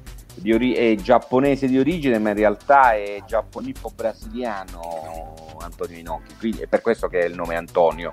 ori- 0.54 0.74
è 0.74 0.95
giapponese 0.95 1.68
di 1.68 1.78
origine, 1.78 2.20
ma 2.20 2.30
in 2.30 2.36
realtà 2.36 2.93
è 2.93 3.22
giapponico-brasiliano 3.26 5.58
Antonio 5.60 5.97
Inocchi, 5.97 6.34
quindi 6.39 6.62
è 6.62 6.68
per 6.68 6.82
questo 6.82 7.08
che 7.08 7.20
è 7.20 7.26
il 7.26 7.36
nome 7.36 7.56
Antonio 7.56 8.12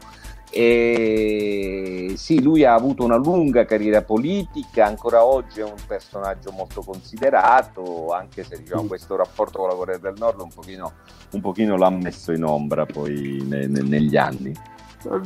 e 0.51 2.13
sì, 2.17 2.43
lui 2.43 2.65
ha 2.65 2.75
avuto 2.75 3.05
una 3.05 3.17
lunga 3.17 3.65
carriera 3.65 4.03
politica, 4.03 4.87
ancora 4.87 5.25
oggi 5.25 5.61
è 5.61 5.65
un 5.65 5.77
personaggio 5.87 6.51
molto 6.53 6.83
considerato, 6.83 8.13
anche 8.13 8.45
se 8.45 8.59
diciamo, 8.59 8.85
mm. 8.85 8.89
questo 8.89 9.17
rapporto 9.17 9.59
con 9.59 9.69
la 9.69 9.75
Corea 9.75 9.99
del 9.99 10.15
Nord 10.17 10.41
un 10.41 10.51
pochino, 10.55 10.93
un 11.33 11.41
pochino 11.41 11.77
l'ha 11.77 11.91
messo 11.91 12.33
in 12.33 12.45
ombra 12.45 12.87
poi 12.87 13.45
ne, 13.47 13.67
ne, 13.67 13.83
negli 13.83 14.17
anni. 14.17 14.55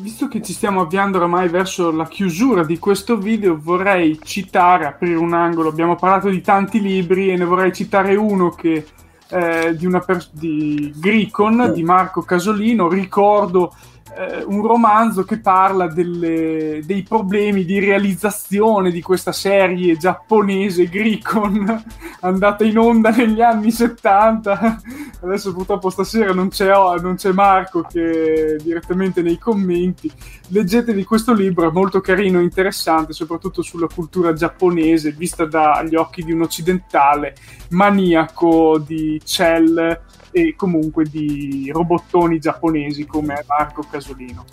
Visto 0.00 0.28
che 0.28 0.42
ci 0.42 0.52
stiamo 0.52 0.82
avviando 0.82 1.16
oramai 1.16 1.48
verso 1.48 1.90
la 1.90 2.06
chiusura 2.06 2.62
di 2.62 2.78
questo 2.78 3.16
video, 3.16 3.58
vorrei 3.58 4.18
citare, 4.22 4.84
aprire 4.84 5.16
un 5.16 5.32
angolo, 5.32 5.70
abbiamo 5.70 5.96
parlato 5.96 6.28
di 6.28 6.42
tanti 6.42 6.80
libri 6.80 7.30
e 7.30 7.36
ne 7.36 7.44
vorrei 7.44 7.72
citare 7.72 8.14
uno 8.14 8.50
che 8.50 8.84
eh, 9.30 9.74
di, 9.74 9.86
una 9.86 10.00
per- 10.00 10.28
di 10.30 10.92
Gricon, 10.94 11.72
di 11.72 11.82
Marco 11.82 12.20
Casolino, 12.20 12.86
ricordo 12.88 13.74
eh, 14.16 14.42
un 14.44 14.66
romanzo 14.66 15.24
che 15.24 15.38
parla 15.40 15.86
delle, 15.86 16.80
dei 16.84 17.02
problemi 17.02 17.64
di 17.64 17.78
realizzazione 17.78 18.90
di 18.90 19.00
questa 19.00 19.32
serie 19.32 19.96
giapponese 19.96 20.88
Gricon 20.88 21.84
andata 22.20 22.64
in 22.64 22.78
onda 22.78 23.10
negli 23.10 23.40
anni 23.40 23.70
70 23.70 24.80
adesso 25.22 25.52
purtroppo 25.52 25.90
stasera 25.90 26.32
non 26.32 26.48
c'è, 26.48 26.70
non 27.00 27.14
c'è 27.14 27.32
Marco 27.32 27.82
che 27.82 28.58
direttamente 28.62 29.22
nei 29.22 29.38
commenti. 29.38 30.10
Leggetevi 30.48 31.04
questo 31.04 31.32
libro 31.32 31.68
è 31.68 31.72
molto 31.72 32.00
carino 32.00 32.40
e 32.40 32.42
interessante 32.42 33.12
soprattutto 33.12 33.62
sulla 33.62 33.86
cultura 33.92 34.32
giapponese 34.32 35.12
vista 35.12 35.44
dagli 35.44 35.94
occhi 35.94 36.22
di 36.22 36.32
un 36.32 36.42
occidentale 36.42 37.34
maniaco 37.70 38.78
di 38.78 39.20
Cell 39.24 40.00
e 40.32 40.54
comunque 40.56 41.04
di 41.04 41.70
robottoni 41.72 42.38
giapponesi 42.38 43.06
come 43.06 43.44
Marco 43.46 43.84
Casolino. 43.88 44.44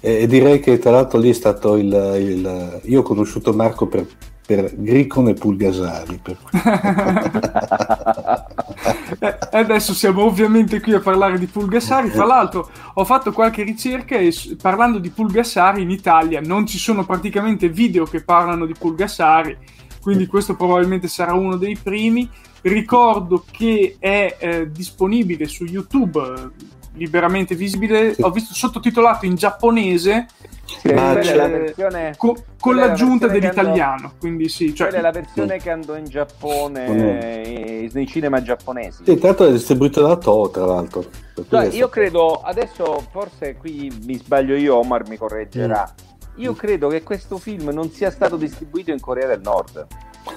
E 0.00 0.26
direi 0.26 0.60
che 0.60 0.78
tra 0.78 0.90
l'altro 0.90 1.18
lì 1.18 1.30
è 1.30 1.32
stato 1.32 1.76
il... 1.76 1.86
il 1.86 2.80
io 2.84 3.00
ho 3.00 3.02
conosciuto 3.02 3.54
Marco 3.54 3.86
per, 3.86 4.06
per 4.46 4.74
Gricon 4.76 5.28
e 5.28 5.34
Pulgasari. 5.34 6.20
Per... 6.22 6.36
e 9.50 9.58
adesso 9.58 9.94
siamo 9.94 10.24
ovviamente 10.24 10.80
qui 10.80 10.92
a 10.92 11.00
parlare 11.00 11.38
di 11.38 11.46
Pulgasari. 11.46 12.10
Tra 12.10 12.26
l'altro 12.26 12.68
ho 12.92 13.04
fatto 13.06 13.32
qualche 13.32 13.62
ricerca 13.62 14.18
e 14.18 14.34
parlando 14.60 14.98
di 14.98 15.08
Pulgasari 15.08 15.80
in 15.80 15.90
Italia 15.90 16.40
non 16.40 16.66
ci 16.66 16.76
sono 16.76 17.06
praticamente 17.06 17.70
video 17.70 18.04
che 18.04 18.22
parlano 18.22 18.66
di 18.66 18.74
Pulgasari, 18.78 19.56
quindi 20.02 20.26
questo 20.26 20.54
probabilmente 20.54 21.08
sarà 21.08 21.32
uno 21.32 21.56
dei 21.56 21.78
primi. 21.82 22.28
Ricordo 22.64 23.44
che 23.50 23.96
è 23.98 24.36
eh, 24.38 24.70
disponibile 24.70 25.46
su 25.46 25.64
YouTube, 25.64 26.50
liberamente 26.94 27.54
visibile. 27.54 28.14
Sì. 28.14 28.22
Ho 28.22 28.30
visto 28.30 28.54
sottotitolato 28.54 29.26
in 29.26 29.34
giapponese. 29.34 30.28
Sì, 30.64 30.88
eh, 30.88 30.94
la 30.94 31.46
versione, 31.46 32.14
co- 32.16 32.42
con 32.58 32.76
l'aggiunta 32.76 33.26
dell'italiano. 33.26 34.06
Andò, 34.06 34.12
quindi 34.18 34.48
sì, 34.48 34.74
cioè, 34.74 34.88
quella 34.88 35.02
è 35.02 35.12
la 35.12 35.20
versione 35.20 35.58
sì. 35.58 35.64
che 35.64 35.70
andò 35.70 35.94
in 35.94 36.04
Giappone, 36.06 36.88
mm. 36.88 37.86
nei 37.92 38.06
cinema 38.06 38.40
giapponesi. 38.40 39.02
Sì, 39.04 39.18
tanto 39.18 39.46
è 39.46 39.52
distribuito 39.52 40.00
da 40.00 40.16
Toho, 40.16 40.48
tra 40.48 40.64
l'altro. 40.64 41.04
No, 41.50 41.62
io 41.64 41.90
credo, 41.90 42.40
adesso 42.40 43.06
forse 43.10 43.56
qui 43.56 43.92
mi 44.06 44.16
sbaglio 44.16 44.56
io, 44.56 44.76
Omar 44.76 45.06
mi 45.06 45.18
correggerà. 45.18 45.92
Mm. 45.92 46.42
Io 46.42 46.54
credo 46.54 46.88
che 46.88 47.02
questo 47.02 47.36
film 47.36 47.68
non 47.68 47.90
sia 47.90 48.10
stato 48.10 48.36
distribuito 48.36 48.90
in 48.90 49.00
Corea 49.00 49.26
del 49.26 49.42
Nord. 49.42 49.86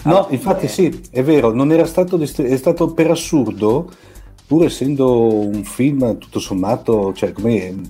No, 0.04 0.28
infatti 0.30 0.68
sì, 0.68 1.02
è 1.12 1.24
vero, 1.24 1.54
non 1.54 1.72
era 1.72 1.86
stato, 1.86 2.18
dist- 2.18 2.42
è 2.42 2.58
stato 2.58 2.94
per 2.94 3.10
assurdo, 3.10 3.90
pur 4.46 4.66
essendo 4.66 5.46
un 5.46 5.64
film 5.64 6.18
tutto 6.18 6.40
sommato 6.40 7.14
cioè, 7.14 7.34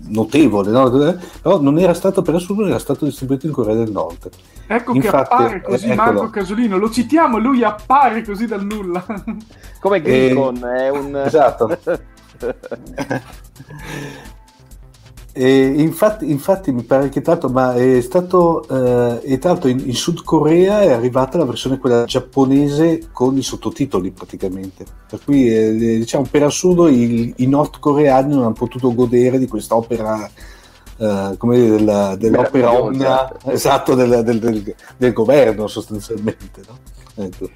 notevole, 0.08 0.72
no? 0.72 1.18
però 1.42 1.62
non 1.62 1.78
era 1.78 1.94
stato 1.94 2.22
per 2.22 2.36
assurdo, 2.36 2.66
era 2.66 2.80
stato 2.80 3.06
distribuito 3.06 3.46
in 3.46 3.52
Corea 3.52 3.76
del 3.76 3.92
Nord. 3.92 4.30
Ecco 4.68 4.94
Infatti, 4.94 5.28
che 5.28 5.34
appare 5.34 5.62
così 5.62 5.90
eh, 5.90 5.96
Marco 5.96 6.30
Casolino, 6.30 6.78
lo 6.78 6.90
citiamo, 6.90 7.38
lui 7.38 7.64
appare 7.64 8.24
così 8.24 8.46
dal 8.46 8.66
nulla. 8.66 9.06
Come 9.80 10.02
Gricon, 10.02 10.58
eh, 10.64 10.86
è 10.86 10.90
un... 10.90 11.16
Esatto. 11.16 11.78
Infatti, 15.40 16.30
infatti, 16.30 16.72
mi 16.72 16.84
pare 16.84 17.10
che 17.10 17.22
tanto, 17.22 17.50
ma 17.50 17.76
è 17.76 18.02
stato, 18.02 18.68
eh, 18.68 19.22
è 19.22 19.38
tanto 19.40 19.68
in, 19.68 19.80
in, 19.86 19.94
Sud 19.94 20.24
Corea 20.24 20.82
è 20.82 20.92
arrivata 20.92 21.38
la 21.38 21.46
versione 21.46 21.78
quella 21.78 22.06
giapponese 22.06 23.10
con 23.12 23.38
i 23.38 23.44
sottotitoli 23.44 24.12
praticamente. 24.12 24.86
Per 25.08 25.20
cui, 25.24 25.48
eh, 25.48 25.74
diciamo, 25.76 26.28
per 26.30 26.44
assurdo 26.44 26.88
i, 26.88 27.34
i 27.38 27.48
nordcoreani 27.48 28.34
non 28.34 28.44
hanno 28.44 28.54
potuto 28.54 28.94
godere 28.94 29.38
di 29.38 29.48
quest'opera 29.48 30.30
eh, 30.98 31.36
come 31.38 31.58
dire, 31.58 31.78
della, 31.78 32.16
dell'opera 32.16 32.72
omnia 32.82 33.32
esatto, 33.46 33.94
del, 33.94 34.24
del, 34.24 34.40
del, 34.40 34.76
del, 34.98 35.14
governo 35.14 35.68
sostanzialmente. 35.68 36.62
No? 36.68 37.24
Ecco. 37.24 37.50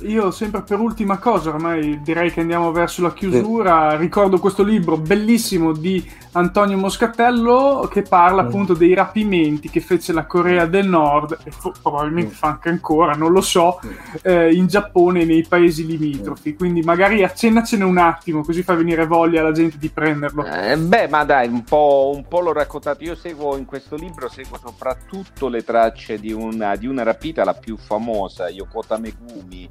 Io 0.00 0.30
sempre 0.30 0.62
per 0.62 0.80
ultima 0.80 1.18
cosa, 1.18 1.50
ormai 1.50 2.00
direi 2.02 2.32
che 2.32 2.40
andiamo 2.40 2.72
verso 2.72 3.02
la 3.02 3.12
chiusura, 3.12 3.90
sì. 3.90 3.96
ricordo 3.98 4.38
questo 4.38 4.62
libro 4.62 4.96
bellissimo 4.96 5.72
di 5.72 6.02
Antonio 6.32 6.78
Moscatello 6.78 7.86
che 7.90 8.00
parla 8.00 8.42
mm. 8.42 8.46
appunto 8.46 8.72
dei 8.72 8.94
rapimenti 8.94 9.68
che 9.68 9.80
fece 9.80 10.14
la 10.14 10.24
Corea 10.24 10.64
del 10.64 10.88
Nord 10.88 11.36
e 11.44 11.50
fo- 11.50 11.74
probabilmente 11.82 12.32
mm. 12.32 12.36
fa 12.36 12.46
anche 12.48 12.70
ancora, 12.70 13.12
non 13.12 13.30
lo 13.30 13.42
so, 13.42 13.78
mm. 13.84 13.90
eh, 14.22 14.54
in 14.54 14.66
Giappone 14.66 15.20
e 15.20 15.24
nei 15.26 15.44
paesi 15.46 15.84
limitrofi, 15.84 16.54
quindi 16.54 16.80
magari 16.80 17.22
accennacene 17.22 17.84
un 17.84 17.98
attimo 17.98 18.42
così 18.42 18.62
fa 18.62 18.72
venire 18.74 19.04
voglia 19.04 19.40
alla 19.40 19.52
gente 19.52 19.76
di 19.76 19.90
prenderlo. 19.90 20.46
Eh, 20.46 20.78
beh, 20.78 21.08
ma 21.08 21.24
dai, 21.24 21.46
un 21.48 21.62
po', 21.62 22.10
un 22.14 22.26
po', 22.26 22.40
l'ho 22.40 22.54
raccontato, 22.54 23.04
io 23.04 23.14
seguo 23.14 23.58
in 23.58 23.66
questo 23.66 23.96
libro, 23.96 24.30
seguo 24.30 24.58
soprattutto 24.58 25.48
le 25.48 25.62
tracce 25.62 26.18
di 26.18 26.32
una, 26.32 26.74
di 26.76 26.86
una 26.86 27.02
rapita, 27.02 27.44
la 27.44 27.54
più 27.54 27.76
famosa, 27.76 28.48
Yokota 28.48 28.96
Megumi, 28.98 29.68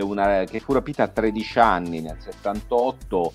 una, 0.00 0.44
che 0.44 0.60
fu 0.60 0.72
rapita 0.72 1.04
a 1.04 1.08
13 1.08 1.58
anni 1.58 2.00
nel 2.00 2.16
78 2.18 3.32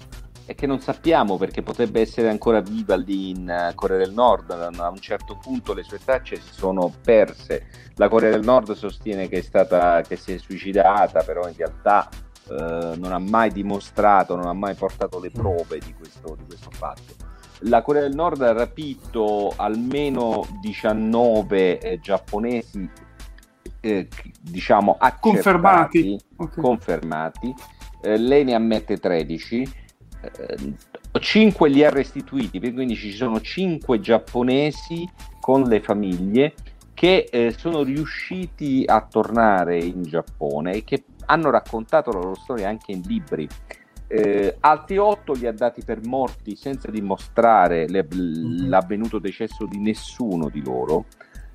e 0.50 0.56
che 0.56 0.66
non 0.66 0.80
sappiamo 0.80 1.38
perché 1.38 1.62
potrebbe 1.62 2.02
essere 2.02 2.28
ancora 2.28 2.60
viva 2.60 2.96
lì 2.96 3.30
in 3.30 3.48
eh, 3.48 3.72
Corea 3.76 3.98
del 3.98 4.14
Nord. 4.14 4.50
A 4.50 4.90
un 4.90 5.00
certo 5.00 5.38
punto 5.40 5.76
le 5.76 5.84
sue 5.84 6.00
tracce 6.04 6.38
si 6.38 6.52
sono 6.52 6.92
perse. 7.04 7.68
La 7.98 8.10
Corea 8.10 8.32
del 8.32 8.44
Nord 8.44 8.72
sostiene 8.72 9.28
che, 9.28 9.38
è 9.38 9.42
stata, 9.42 10.02
che 10.02 10.16
si 10.16 10.34
è 10.34 10.38
suicidata, 10.40 11.22
però 11.22 11.48
in 11.48 11.56
realtà 11.56 12.10
eh, 12.50 12.96
non 12.98 13.12
ha 13.12 13.20
mai 13.20 13.52
dimostrato, 13.52 14.36
non 14.36 14.48
ha 14.48 14.54
mai 14.54 14.74
portato 14.74 15.20
le 15.20 15.30
prove 15.30 15.78
di 15.78 15.94
questo, 15.94 16.36
di 16.36 16.46
questo 16.48 16.72
fatto. 16.72 17.28
La 17.64 17.84
Corea 17.84 18.02
del 18.02 18.16
Nord 18.16 18.42
ha 18.42 18.52
rapito 18.52 19.54
almeno 19.56 20.48
19 20.62 21.80
eh, 21.80 22.00
giapponesi 22.00 22.90
eh, 23.80 24.08
diciamo 24.42 24.98
confermati, 25.20 26.20
okay. 26.36 26.62
confermati. 26.62 27.54
Eh, 28.02 28.18
lei 28.18 28.44
ne 28.44 28.54
ammette 28.54 28.98
13 28.98 29.88
eh, 30.22 30.74
5 31.18 31.70
li 31.70 31.84
ha 31.84 31.90
restituiti 31.90 32.60
quindi 32.60 32.96
ci 32.96 33.12
sono 33.12 33.42
5 33.42 34.00
giapponesi 34.00 35.08
con 35.40 35.64
le 35.64 35.82
famiglie 35.82 36.54
che 36.94 37.30
eh, 37.32 37.56
sono 37.58 37.84
riusciti 37.84 38.84
a 38.86 39.02
tornare 39.02 39.80
in 39.80 40.04
Giappone 40.04 40.74
e 40.74 40.84
che 40.84 41.06
hanno 41.28 41.50
raccontato 41.50 42.12
la 42.12 42.20
loro 42.20 42.36
storia 42.36 42.68
anche 42.68 42.92
in 42.92 43.02
libri. 43.06 43.48
Eh, 44.06 44.58
altri 44.60 44.98
8 44.98 45.32
li 45.34 45.48
ha 45.48 45.54
dati 45.54 45.82
per 45.82 46.06
morti 46.06 46.58
senza 46.58 46.92
dimostrare 46.92 47.88
le, 47.88 48.06
l'avvenuto 48.10 49.18
decesso 49.18 49.66
di 49.66 49.80
nessuno 49.80 50.50
di 50.50 50.62
loro 50.62 51.06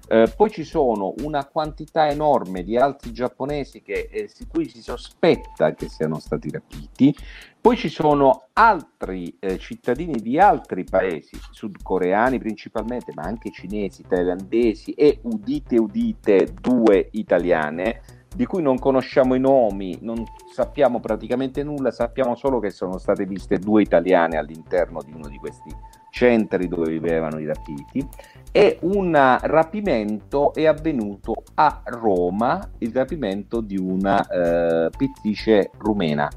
eh, 0.09 0.33
poi 0.37 0.51
ci 0.51 0.65
sono 0.65 1.15
una 1.23 1.47
quantità 1.47 2.09
enorme 2.09 2.63
di 2.63 2.77
altri 2.77 3.13
giapponesi 3.13 3.83
che, 3.83 4.09
eh, 4.11 4.31
di 4.37 4.47
cui 4.47 4.69
si 4.69 4.83
sospetta 4.83 5.75
che 5.75 5.89
siano 5.89 6.19
stati 6.19 6.51
rapiti, 6.51 7.15
poi 7.61 7.77
ci 7.77 7.89
sono 7.89 8.49
altri 8.53 9.35
eh, 9.41 9.57
cittadini 9.59 10.21
di 10.21 10.39
altri 10.39 10.85
paesi, 10.85 11.39
sudcoreani 11.51 12.39
principalmente, 12.39 13.13
ma 13.15 13.23
anche 13.23 13.51
cinesi, 13.51 14.05
thailandesi 14.07 14.93
e 14.93 15.21
udite 15.23 15.79
udite 15.79 16.53
due 16.61 17.09
italiane, 17.13 18.03
di 18.35 18.47
cui 18.47 18.63
non 18.63 18.79
conosciamo 18.79 19.35
i 19.35 19.41
nomi, 19.41 19.99
non 20.01 20.25
sappiamo 20.53 21.01
praticamente 21.01 21.63
nulla, 21.63 21.91
sappiamo 21.91 22.35
solo 22.35 22.59
che 22.59 22.71
sono 22.71 22.99
state 22.99 23.27
viste 23.27 23.59
due 23.59 23.83
italiane 23.83 24.37
all'interno 24.37 25.01
di 25.03 25.13
uno 25.13 25.29
di 25.29 25.37
questi 25.37 25.71
centri 26.11 26.69
dove 26.69 26.91
vivevano 26.91 27.41
i 27.41 27.47
rapiti 27.47 28.07
e 28.53 28.79
un 28.83 29.13
rapimento 29.43 30.55
è 30.55 30.67
avvenuto 30.67 31.43
a 31.55 31.83
Roma, 31.85 32.71
il 32.79 32.93
rapimento 32.93 33.61
di 33.61 33.77
una 33.77 34.25
eh, 34.27 34.91
pittrice 34.97 35.71
rumena, 35.79 36.31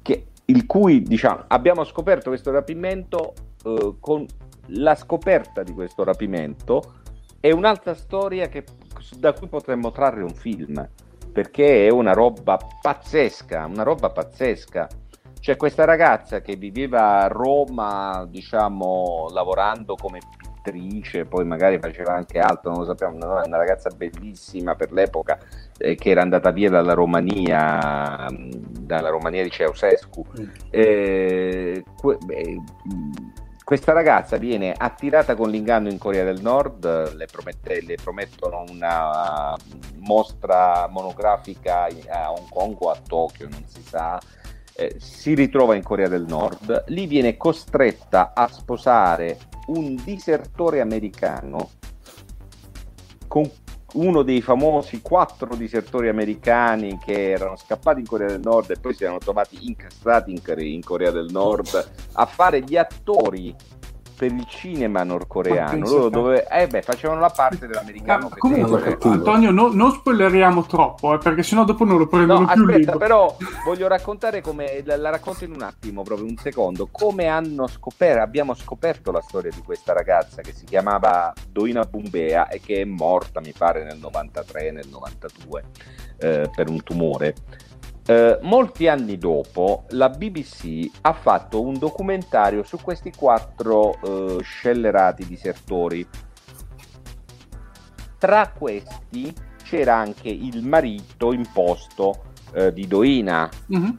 che, 0.00 0.26
il 0.46 0.66
cui 0.66 1.02
diciamo, 1.02 1.44
abbiamo 1.48 1.84
scoperto 1.84 2.30
questo 2.30 2.50
rapimento 2.50 3.34
eh, 3.64 3.96
con 4.00 4.26
la 4.68 4.94
scoperta 4.94 5.62
di 5.62 5.72
questo 5.72 6.04
rapimento 6.04 6.94
è 7.40 7.50
un'altra 7.50 7.94
storia 7.94 8.48
che, 8.48 8.64
da 9.18 9.34
cui 9.34 9.48
potremmo 9.48 9.90
trarre 9.90 10.22
un 10.22 10.34
film 10.34 10.88
perché 11.34 11.88
è 11.88 11.90
una 11.90 12.12
roba 12.12 12.56
pazzesca, 12.80 13.66
una 13.66 13.82
roba 13.82 14.08
pazzesca. 14.10 14.88
C'è 15.40 15.56
questa 15.56 15.84
ragazza 15.84 16.40
che 16.40 16.54
viveva 16.54 17.22
a 17.22 17.26
Roma, 17.26 18.24
diciamo, 18.30 19.28
lavorando 19.30 19.96
come 19.96 20.20
pittrice, 20.38 21.26
poi 21.26 21.44
magari 21.44 21.78
faceva 21.80 22.14
anche 22.14 22.38
altro, 22.38 22.70
non 22.70 22.80
lo 22.80 22.86
sappiamo, 22.86 23.16
una, 23.16 23.42
una 23.44 23.56
ragazza 23.58 23.90
bellissima 23.90 24.76
per 24.76 24.92
l'epoca 24.92 25.38
eh, 25.76 25.96
che 25.96 26.10
era 26.10 26.22
andata 26.22 26.50
via 26.52 26.70
dalla 26.70 26.94
Romania, 26.94 28.26
dalla 28.30 29.08
Romania 29.10 29.42
di 29.42 29.50
Ceausescu. 29.50 30.24
Mm. 30.40 30.48
Eh, 30.70 31.84
que- 32.00 32.18
beh, 32.24 32.62
questa 33.64 33.92
ragazza 33.92 34.36
viene 34.36 34.74
attirata 34.76 35.34
con 35.34 35.48
l'inganno 35.48 35.88
in 35.88 35.96
Corea 35.96 36.22
del 36.22 36.42
Nord, 36.42 37.14
le, 37.14 37.26
promette, 37.26 37.80
le 37.82 37.96
promettono 37.96 38.62
una 38.68 39.56
mostra 40.00 40.86
monografica 40.88 41.88
a 42.08 42.30
Hong 42.30 42.48
Kong 42.50 42.76
o 42.78 42.90
a 42.90 42.98
Tokyo, 43.06 43.48
non 43.48 43.64
si 43.66 43.82
sa, 43.82 44.20
eh, 44.76 44.96
si 44.98 45.32
ritrova 45.32 45.76
in 45.76 45.82
Corea 45.82 46.08
del 46.08 46.26
Nord, 46.26 46.84
lì 46.88 47.06
viene 47.06 47.38
costretta 47.38 48.32
a 48.34 48.48
sposare 48.48 49.38
un 49.68 49.94
disertore 50.04 50.82
americano 50.82 51.70
con 53.26 53.50
uno 53.94 54.22
dei 54.22 54.40
famosi 54.40 55.00
quattro 55.00 55.54
disertori 55.54 56.08
americani 56.08 56.98
che 56.98 57.30
erano 57.30 57.56
scappati 57.56 58.00
in 58.00 58.06
Corea 58.06 58.28
del 58.28 58.40
Nord 58.40 58.70
e 58.70 58.76
poi 58.80 58.94
si 58.94 59.04
erano 59.04 59.18
trovati 59.18 59.58
incastrati 59.66 60.30
in, 60.32 60.82
Corea 60.82 61.10
del 61.10 61.28
Nord 61.30 61.90
a 62.12 62.26
fare 62.26 62.62
gli 62.62 62.76
attori 62.76 63.54
per 64.16 64.32
il 64.32 64.46
cinema 64.46 65.02
nordcoreano. 65.02 65.86
Loro 65.86 66.08
dove, 66.08 66.46
eh 66.48 66.66
beh, 66.66 66.82
facevano 66.82 67.20
la 67.20 67.30
parte 67.30 67.66
dell'americano. 67.66 68.28
Ah, 68.30 68.36
comunque, 68.38 68.96
Antonio, 69.02 69.50
no, 69.50 69.72
non 69.72 69.92
spoileriamo 69.92 70.64
troppo, 70.66 71.14
eh, 71.14 71.18
perché 71.18 71.42
sennò 71.42 71.64
dopo 71.64 71.84
non 71.84 71.98
lo 71.98 72.06
prendono 72.06 72.40
no, 72.40 72.46
più 72.46 72.62
aspetta, 72.62 72.78
libro. 72.78 72.98
però 72.98 73.36
voglio 73.64 73.88
raccontare 73.88 74.40
come, 74.40 74.82
la, 74.84 74.96
la, 74.96 75.10
racconto 75.10 75.44
in 75.44 75.52
un 75.52 75.62
attimo, 75.62 76.02
proprio 76.02 76.26
un 76.26 76.36
secondo, 76.36 76.88
come 76.90 77.26
hanno 77.26 77.66
scoperto, 77.66 78.22
abbiamo 78.22 78.54
scoperto 78.54 79.10
la 79.10 79.20
storia 79.20 79.50
di 79.50 79.62
questa 79.62 79.92
ragazza 79.92 80.42
che 80.42 80.52
si 80.52 80.64
chiamava 80.64 81.32
Doina 81.48 81.84
Bumbea 81.84 82.48
e 82.48 82.60
che 82.60 82.82
è 82.82 82.84
morta, 82.84 83.40
mi 83.40 83.52
pare, 83.56 83.84
nel 83.84 83.98
93, 83.98 84.70
nel 84.70 84.88
92, 84.88 85.64
eh, 86.18 86.50
per 86.54 86.68
un 86.68 86.82
tumore. 86.82 87.34
Eh, 88.06 88.38
molti 88.42 88.86
anni 88.86 89.16
dopo 89.16 89.84
la 89.90 90.10
BBC 90.10 90.90
ha 91.00 91.14
fatto 91.14 91.62
un 91.62 91.78
documentario 91.78 92.62
su 92.62 92.76
questi 92.82 93.10
quattro 93.16 93.98
eh, 94.02 94.42
scellerati 94.42 95.26
disertori. 95.26 96.06
Tra 98.18 98.52
questi 98.56 99.32
c'era 99.62 99.96
anche 99.96 100.28
il 100.28 100.62
marito 100.66 101.32
imposto 101.32 102.24
eh, 102.52 102.72
di 102.72 102.86
Doina. 102.86 103.48
Mm-hmm. 103.74 103.90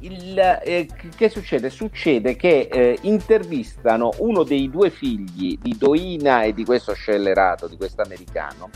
Il, 0.00 0.38
eh, 0.38 0.88
che 1.16 1.28
succede? 1.28 1.70
Succede 1.70 2.36
che 2.36 2.68
eh, 2.70 2.98
intervistano 3.02 4.10
uno 4.18 4.44
dei 4.44 4.70
due 4.70 4.90
figli 4.90 5.58
di 5.60 5.76
Doina 5.76 6.42
e 6.42 6.52
di 6.52 6.64
questo 6.64 6.94
scellerato, 6.94 7.66
di 7.66 7.76
questo 7.76 8.02
americano, 8.02 8.70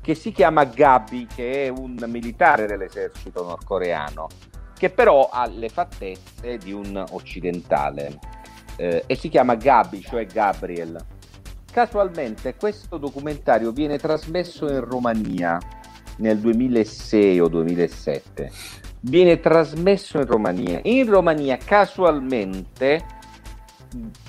che 0.00 0.14
si 0.14 0.32
chiama 0.32 0.64
Gabi, 0.64 1.26
che 1.26 1.64
è 1.64 1.68
un 1.68 1.96
militare 2.06 2.66
dell'esercito 2.66 3.44
nordcoreano, 3.44 4.28
che 4.76 4.90
però 4.90 5.28
ha 5.30 5.46
le 5.46 5.68
fattezze 5.68 6.56
di 6.56 6.72
un 6.72 7.04
occidentale 7.10 8.18
eh, 8.76 9.04
e 9.06 9.14
si 9.14 9.28
chiama 9.28 9.54
Gabi, 9.56 10.00
cioè 10.00 10.24
Gabriel. 10.24 10.98
Casualmente 11.70 12.56
questo 12.56 12.96
documentario 12.96 13.72
viene 13.72 13.98
trasmesso 13.98 14.68
in 14.68 14.80
Romania 14.80 15.58
nel 16.16 16.38
2006 16.38 17.40
o 17.40 17.48
2007. 17.48 18.50
Viene 19.02 19.38
trasmesso 19.38 20.18
in 20.18 20.26
Romania. 20.26 20.80
In 20.82 21.08
Romania 21.08 21.56
casualmente 21.56 23.18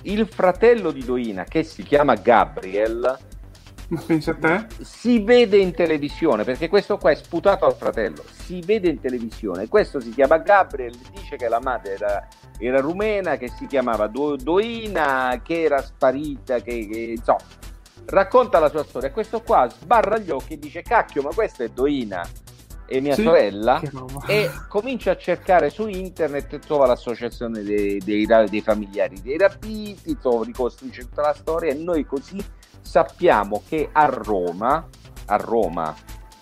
il 0.03 0.27
fratello 0.27 0.91
di 0.91 1.03
Doina, 1.03 1.43
che 1.43 1.63
si 1.63 1.83
chiama 1.83 2.15
Gabriel, 2.15 3.17
pensa 4.05 4.31
a 4.31 4.35
te? 4.35 4.67
Si 4.81 5.19
vede 5.23 5.57
in 5.57 5.73
televisione, 5.73 6.43
perché 6.43 6.69
questo 6.69 6.97
qua 6.97 7.11
è 7.11 7.15
sputato 7.15 7.65
al 7.65 7.75
fratello, 7.75 8.23
si 8.31 8.61
vede 8.61 8.89
in 8.89 8.99
televisione, 8.99 9.67
questo 9.67 9.99
si 9.99 10.11
chiama 10.11 10.37
Gabriel, 10.37 10.95
dice 11.13 11.35
che 11.35 11.49
la 11.49 11.59
madre 11.59 11.93
era, 11.93 12.27
era 12.57 12.79
rumena, 12.79 13.37
che 13.37 13.49
si 13.49 13.67
chiamava 13.67 14.07
Do, 14.07 14.35
Doina, 14.35 15.41
che 15.43 15.63
era 15.63 15.81
sparita, 15.81 16.59
che, 16.59 16.87
che 16.87 16.99
insomma, 17.17 17.43
racconta 18.05 18.59
la 18.59 18.69
sua 18.69 18.83
storia, 18.83 19.11
questo 19.11 19.41
qua 19.41 19.69
sbarra 19.69 20.17
gli 20.17 20.29
occhi 20.29 20.53
e 20.53 20.59
dice 20.59 20.81
cacchio, 20.81 21.21
ma 21.21 21.33
questa 21.33 21.63
è 21.63 21.69
Doina 21.69 22.25
e 22.85 22.99
mia 22.99 23.15
sì, 23.15 23.23
sorella? 23.23 23.81
e 24.27 24.49
comincia 24.67 25.11
a 25.11 25.17
cercare 25.17 25.69
su 25.69 25.87
internet 25.87 26.59
trova 26.59 26.87
l'associazione 26.87 27.63
dei, 27.63 27.99
dei, 27.99 28.25
dei 28.25 28.61
familiari 28.61 29.21
dei 29.21 29.37
rapiti, 29.37 30.17
ricostruisce 30.43 31.03
tutta 31.03 31.21
la 31.21 31.33
storia 31.33 31.71
e 31.71 31.75
noi 31.75 32.05
così 32.05 32.43
sappiamo 32.81 33.61
che 33.67 33.89
a 33.91 34.05
Roma, 34.05 34.87
a 35.25 35.35
Roma 35.37 35.95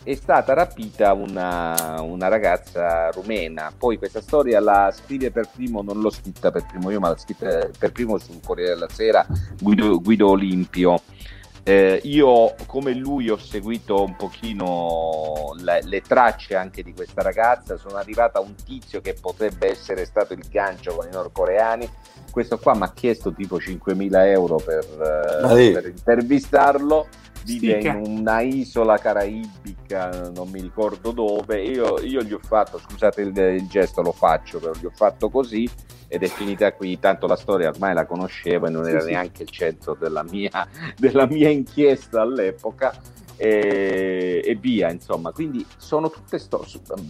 è 0.04 0.16
stata 0.16 0.54
rapita 0.54 1.14
una, 1.14 2.02
una, 2.02 2.28
ragazza 2.30 3.10
rumena. 3.12 3.72
Poi 3.78 3.98
questa 3.98 4.22
storia 4.22 4.60
la 4.60 4.92
scrive 4.96 5.30
per 5.30 5.50
primo, 5.54 5.82
non 5.82 6.00
l'ho 6.00 6.10
scritta 6.10 6.52
per 6.52 6.66
primo 6.66 6.90
io, 6.90 7.00
ma 7.00 7.10
l'ha 7.10 7.18
scritta 7.18 7.70
per 7.78 7.92
primo 7.92 8.18
sul 8.18 8.40
Corriere 8.44 8.74
della 8.74 8.90
Sera 8.90 9.26
Guido, 9.60 10.00
Guido 10.00 10.30
Olimpio. 10.30 11.02
Eh, 11.64 12.00
io 12.06 12.56
come 12.66 12.94
lui 12.94 13.30
ho 13.30 13.38
seguito 13.38 14.02
un 14.02 14.16
pochino 14.16 15.54
le, 15.60 15.82
le, 15.84 16.02
tracce 16.02 16.56
anche 16.56 16.82
di 16.82 16.94
questa 16.94 17.22
ragazza, 17.22 17.78
sono 17.78 17.98
arrivata 17.98 18.40
a 18.40 18.42
un 18.42 18.56
tizio 18.56 19.02
che 19.02 19.14
potrebbe 19.14 19.70
essere 19.70 20.06
stato 20.06 20.34
il 20.34 20.44
gancio 20.50 20.96
con 20.96 21.06
i 21.06 21.12
nordcoreani, 21.12 21.88
questo 22.32 22.58
qua 22.58 22.76
mi 22.76 22.84
ha 22.84 22.94
chiesto 22.94 23.34
tipo 23.34 23.58
5.000 23.58 24.26
euro 24.28 24.58
per, 24.58 24.86
eh, 25.52 25.72
per 25.72 25.88
intervistarlo, 25.88 27.08
vive 27.44 27.80
in 27.80 28.02
una 28.20 28.42
isola 28.42 28.98
caraibica, 28.98 30.30
non 30.34 30.50
mi 30.50 30.62
ricordo 30.62 31.12
dove, 31.12 31.62
io, 31.62 32.00
io 32.00 32.22
gli 32.22 32.34
ho 32.34 32.40
fatto, 32.42 32.80
scusate 32.80 33.22
il, 33.22 33.38
il 33.38 33.68
gesto 33.68 34.02
lo 34.02 34.12
faccio, 34.12 34.60
però 34.60 34.74
gli 34.80 34.86
ho 34.86 34.92
fatto 34.94 35.30
così 35.30 35.70
ed 36.08 36.24
è 36.24 36.28
finita 36.28 36.74
qui, 36.74 37.00
tanto 37.00 37.28
la 37.28 37.36
storia 37.36 37.70
ormai 37.70 37.94
la 37.94 38.06
conoscevo 38.06 38.66
e 38.66 38.70
non 38.72 38.88
era 38.88 39.00
sì, 39.02 39.12
neanche 39.12 39.44
il 39.44 39.50
centro 39.50 39.94
della 39.94 40.24
mia, 40.24 40.68
della 40.98 41.28
mia 41.28 41.50
inchiesta 41.50 42.22
all'epoca. 42.22 42.94
E, 43.42 44.42
e, 44.44 44.56
via, 44.56 44.92
insomma, 44.92 45.32
quindi 45.32 45.66
sono 45.78 46.10
tutte, 46.10 46.38
sto- 46.40 46.66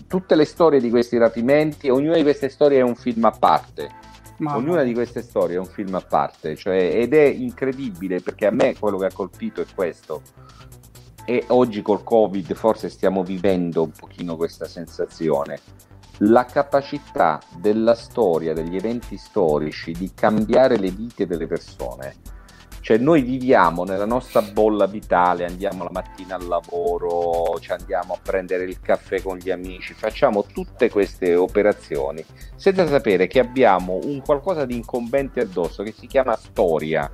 tutte 0.05 0.35
le 0.35 0.45
storie 0.45 0.79
di 0.79 0.91
questi 0.91 1.17
rapimenti, 1.17 1.89
ognuna 1.89 2.17
di 2.17 2.21
queste 2.21 2.49
storie 2.49 2.79
è 2.79 2.83
un 2.83 2.93
film 2.93 3.25
a 3.25 3.31
parte. 3.31 3.89
Ma 4.40 4.56
Ognuna 4.56 4.84
di 4.84 4.94
queste 4.94 5.22
storie 5.22 5.56
è 5.56 5.60
un 5.60 5.66
film 5.66 5.95
a 5.95 6.02
parte, 6.02 6.56
cioè, 6.56 6.91
ed 6.95 7.14
è 7.14 7.26
incredibile 7.26 8.22
perché 8.22 8.48
a 8.48 8.52
me 8.52 8.76
quello 8.78 8.98
che 8.98 9.06
ha 9.06 9.14
colpito 9.14 9.61
è 9.61 9.66
questo. 9.74 10.22
E 11.26 11.44
oggi 11.48 11.82
col 11.82 12.03
Covid 12.03 12.53
forse 12.56 12.90
stiamo 12.90 13.24
vivendo 13.24 13.84
un 13.84 13.91
pochino 13.91 14.36
questa 14.36 14.66
sensazione 14.66 15.60
la 16.20 16.45
capacità 16.45 17.40
della 17.57 17.95
storia, 17.95 18.53
degli 18.53 18.76
eventi 18.76 19.18
storici 19.18 19.91
di 19.91 20.11
cambiare 20.14 20.78
le 20.78 20.90
vite 20.90 21.26
delle 21.26 21.48
persone. 21.48 22.16
Cioè 22.90 22.98
noi 22.98 23.22
viviamo 23.22 23.84
nella 23.84 24.07
nostra 24.07 24.41
bolla 24.41 24.88
vitale, 24.88 25.45
andiamo 25.45 25.84
la 25.84 25.91
mattina 25.94 26.34
al 26.34 26.48
lavoro, 26.48 27.60
ci 27.60 27.72
andiamo 27.72 28.16
a 28.16 28.20
prendere 28.20 28.64
il 28.64 28.80
caffè 28.82 29.22
con 29.22 29.38
gli 29.38 29.52
amici, 29.52 29.94
facciamo 29.94 30.44
tutte 30.45 30.90
queste 30.90 31.36
operazioni 31.36 32.26
senza 32.56 32.88
sapere 32.88 33.28
che 33.28 33.38
abbiamo 33.38 33.99
un 34.06 34.24
qualcosa 34.24 34.66
di 34.66 34.76
incombente 34.76 35.41
addosso 35.41 35.84
che 35.84 35.94
si 35.95 36.07
chiama 36.07 36.36
storia. 36.36 37.07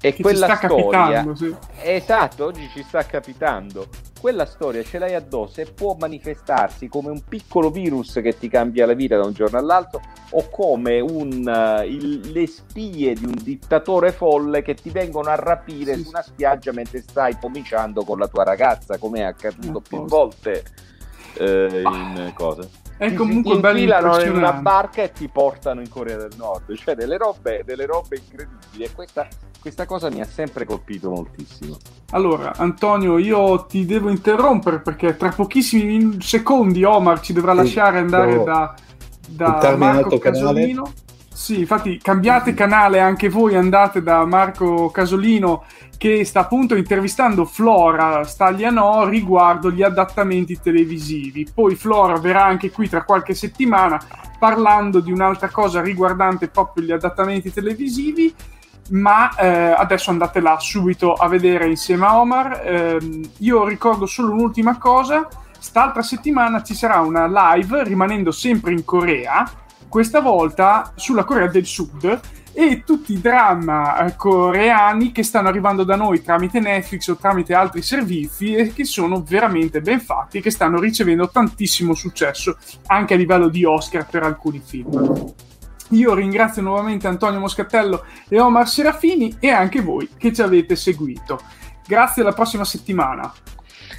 E 0.00 0.14
che 0.14 0.22
quella 0.22 0.56
storia, 0.56 1.34
sì. 1.34 1.54
esatto, 1.82 2.46
oggi 2.46 2.66
ci 2.72 2.82
sta 2.82 3.04
capitando 3.04 3.86
quella 4.22 4.46
storia 4.46 4.84
ce 4.84 5.00
l'hai 5.00 5.16
addosso 5.16 5.60
e 5.60 5.66
può 5.66 5.96
manifestarsi 5.98 6.86
come 6.86 7.10
un 7.10 7.24
piccolo 7.28 7.70
virus 7.70 8.20
che 8.22 8.38
ti 8.38 8.46
cambia 8.46 8.86
la 8.86 8.92
vita 8.92 9.16
da 9.16 9.24
un 9.24 9.32
giorno 9.32 9.58
all'altro 9.58 10.00
o 10.30 10.48
come 10.48 11.00
un, 11.00 11.42
uh, 11.44 11.84
il, 11.84 12.30
le 12.30 12.46
spie 12.46 13.14
di 13.14 13.24
un 13.24 13.34
dittatore 13.42 14.12
folle 14.12 14.62
che 14.62 14.74
ti 14.74 14.90
vengono 14.90 15.28
a 15.28 15.34
rapire 15.34 15.96
sì. 15.96 16.02
su 16.04 16.10
una 16.10 16.22
spiaggia 16.22 16.70
mentre 16.70 17.02
stai 17.02 17.36
cominciando 17.36 18.04
con 18.04 18.20
la 18.20 18.28
tua 18.28 18.44
ragazza, 18.44 18.96
come 18.96 19.18
è 19.18 19.24
accaduto 19.24 19.80
più 19.80 20.04
volte 20.04 20.62
eh, 21.38 21.82
in 21.84 22.32
cose 22.36 22.81
è 23.02 23.14
comunque 23.14 23.58
bello 23.58 23.78
infilano 23.78 24.20
in 24.20 24.32
una 24.32 24.52
barca 24.52 25.02
e 25.02 25.10
ti 25.10 25.26
portano 25.26 25.80
in 25.80 25.88
Corea 25.88 26.16
del 26.16 26.30
Nord. 26.36 26.72
Cioè 26.76 26.94
delle 26.94 27.16
robe, 27.16 27.62
delle 27.64 27.84
robe 27.84 28.16
incredibili. 28.16 28.84
E 28.84 28.92
questa, 28.92 29.26
questa 29.60 29.86
cosa 29.86 30.08
mi 30.08 30.20
ha 30.20 30.24
sempre 30.24 30.64
colpito 30.64 31.10
moltissimo. 31.10 31.76
Allora 32.10 32.52
Antonio 32.54 33.18
io 33.18 33.64
ti 33.66 33.84
devo 33.86 34.08
interrompere 34.08 34.80
perché 34.80 35.16
tra 35.16 35.30
pochissimi 35.30 36.20
secondi 36.20 36.84
Omar 36.84 37.20
ci 37.20 37.32
dovrà 37.32 37.54
lasciare 37.54 37.98
andare 37.98 38.44
da, 38.44 38.74
da 39.26 39.76
Marco 39.76 40.18
Casolino 40.18 40.82
canale. 40.82 41.10
Sì, 41.32 41.60
infatti 41.60 41.98
cambiate 41.98 42.54
canale 42.54 43.00
anche 43.00 43.28
voi, 43.28 43.56
andate 43.56 44.02
da 44.02 44.24
Marco 44.24 44.90
Casolino 44.90 45.64
che 45.96 46.24
sta 46.24 46.40
appunto 46.40 46.74
intervistando 46.74 47.44
Flora 47.44 48.24
Staglianò 48.24 49.08
riguardo 49.08 49.70
gli 49.70 49.82
adattamenti 49.82 50.60
televisivi. 50.60 51.48
Poi 51.52 51.74
Flora 51.74 52.18
verrà 52.18 52.44
anche 52.44 52.70
qui 52.70 52.88
tra 52.88 53.04
qualche 53.04 53.34
settimana 53.34 54.00
parlando 54.38 55.00
di 55.00 55.10
un'altra 55.10 55.48
cosa 55.48 55.80
riguardante 55.80 56.48
proprio 56.48 56.84
gli 56.84 56.92
adattamenti 56.92 57.52
televisivi. 57.52 58.34
Ma 58.90 59.34
eh, 59.36 59.74
adesso 59.76 60.10
andate 60.10 60.40
là 60.40 60.58
subito 60.58 61.14
a 61.14 61.28
vedere 61.28 61.66
insieme 61.66 62.04
a 62.04 62.20
Omar. 62.20 62.60
Eh, 62.64 63.20
io 63.38 63.64
ricordo 63.66 64.06
solo 64.06 64.32
un'ultima 64.32 64.76
cosa. 64.76 65.28
St'altra 65.58 66.02
settimana 66.02 66.62
ci 66.62 66.74
sarà 66.74 67.00
una 67.00 67.26
live 67.54 67.84
rimanendo 67.84 68.32
sempre 68.32 68.72
in 68.72 68.84
Corea 68.84 69.48
questa 69.92 70.20
volta 70.20 70.94
sulla 70.96 71.24
Corea 71.24 71.48
del 71.48 71.66
Sud 71.66 72.20
e 72.54 72.82
tutti 72.82 73.12
i 73.12 73.20
dramma 73.20 74.06
eh, 74.06 74.16
coreani 74.16 75.12
che 75.12 75.22
stanno 75.22 75.48
arrivando 75.48 75.84
da 75.84 75.96
noi 75.96 76.22
tramite 76.22 76.60
Netflix 76.60 77.08
o 77.08 77.16
tramite 77.16 77.52
altri 77.52 77.82
servizi 77.82 78.54
e 78.54 78.72
che 78.72 78.86
sono 78.86 79.22
veramente 79.22 79.82
ben 79.82 80.00
fatti 80.00 80.38
e 80.38 80.40
che 80.40 80.50
stanno 80.50 80.80
ricevendo 80.80 81.28
tantissimo 81.28 81.92
successo 81.92 82.56
anche 82.86 83.12
a 83.12 83.16
livello 83.18 83.48
di 83.48 83.66
Oscar 83.66 84.06
per 84.06 84.22
alcuni 84.22 84.62
film. 84.64 85.34
Io 85.90 86.14
ringrazio 86.14 86.62
nuovamente 86.62 87.06
Antonio 87.06 87.40
Moscatello 87.40 88.06
e 88.28 88.40
Omar 88.40 88.66
Serafini 88.66 89.36
e 89.40 89.50
anche 89.50 89.82
voi 89.82 90.08
che 90.16 90.32
ci 90.32 90.40
avete 90.40 90.74
seguito. 90.74 91.38
Grazie 91.86 92.22
alla 92.22 92.32
prossima 92.32 92.64
settimana. 92.64 93.30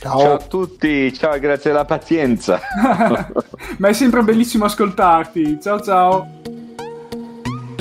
Ciao. 0.03 0.19
ciao. 0.19 0.33
a 0.33 0.37
tutti, 0.37 1.13
ciao, 1.13 1.39
grazie 1.39 1.71
della 1.71 1.85
pazienza. 1.85 2.59
Ma 3.77 3.87
è 3.87 3.93
sempre 3.93 4.21
bellissimo 4.21 4.65
ascoltarti. 4.65 5.59
Ciao 5.61 5.79
ciao. 5.79 6.27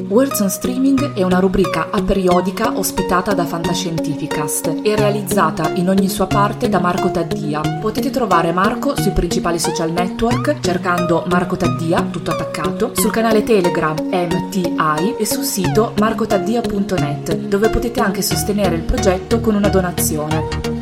Words 0.06 0.40
on 0.40 0.50
Streaming 0.50 1.14
è 1.14 1.22
una 1.24 1.40
rubrica 1.40 1.88
aperiodica 1.90 2.76
ospitata 2.76 3.32
da 3.34 3.44
Fantascientificast 3.44 4.82
e 4.82 4.94
realizzata 4.94 5.70
in 5.74 5.88
ogni 5.88 6.08
sua 6.08 6.26
parte 6.28 6.68
da 6.68 6.78
Marco 6.78 7.10
Taddia. 7.10 7.60
Potete 7.80 8.10
trovare 8.10 8.52
Marco 8.52 8.94
sui 8.94 9.12
principali 9.12 9.58
social 9.58 9.90
network 9.90 10.60
cercando 10.60 11.24
Marco 11.28 11.56
Taddia, 11.56 12.02
tutto 12.02 12.30
attaccato, 12.30 12.92
sul 12.94 13.10
canale 13.10 13.42
Telegram 13.42 13.96
MTI 14.00 15.16
e 15.18 15.26
sul 15.26 15.44
sito 15.44 15.94
marcotaddia.net 15.98 17.34
dove 17.34 17.68
potete 17.70 18.00
anche 18.00 18.22
sostenere 18.22 18.76
il 18.76 18.82
progetto 18.82 19.40
con 19.40 19.56
una 19.56 19.68
donazione. 19.68 20.81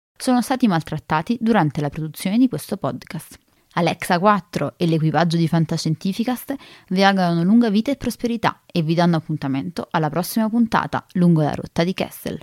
sono 0.21 0.41
stati 0.41 0.67
maltrattati 0.67 1.37
durante 1.41 1.81
la 1.81 1.89
produzione 1.89 2.37
di 2.37 2.47
questo 2.47 2.77
podcast. 2.77 3.39
Alexa 3.73 4.19
4 4.19 4.75
e 4.77 4.85
l'equipaggio 4.85 5.35
di 5.35 5.47
Fantascientificast 5.47 6.55
vi 6.89 7.03
augurano 7.03 7.41
lunga 7.43 7.69
vita 7.69 7.89
e 7.89 7.95
prosperità 7.95 8.61
e 8.65 8.83
vi 8.83 8.93
danno 8.93 9.15
appuntamento 9.15 9.87
alla 9.89 10.09
prossima 10.09 10.47
puntata 10.49 11.05
lungo 11.13 11.41
la 11.41 11.55
rotta 11.55 11.83
di 11.83 11.93
Kessel. 11.93 12.39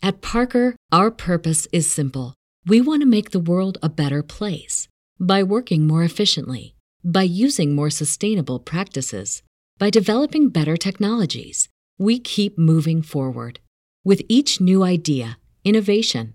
At 0.00 0.16
Parker, 0.18 0.74
our 0.92 1.10
purpose 1.10 1.66
is 1.70 1.90
simple. 1.90 2.34
We 2.66 2.80
want 2.80 3.00
to 3.00 3.08
make 3.08 3.30
the 3.30 3.40
world 3.42 3.78
a 3.80 3.88
better 3.88 4.22
place 4.22 4.86
by 5.18 5.42
working 5.42 5.86
more 5.86 6.04
efficiently, 6.04 6.74
by 7.02 7.22
using 7.22 7.74
more 7.74 7.90
sustainable 7.90 8.58
practices, 8.58 9.42
by 9.78 9.88
developing 9.88 10.50
better 10.50 10.76
technologies. 10.76 11.68
We 11.98 12.18
keep 12.18 12.58
moving 12.58 13.00
forward. 13.02 13.60
With 14.04 14.20
each 14.28 14.60
new 14.60 14.82
idea, 14.82 15.38
innovation, 15.62 16.34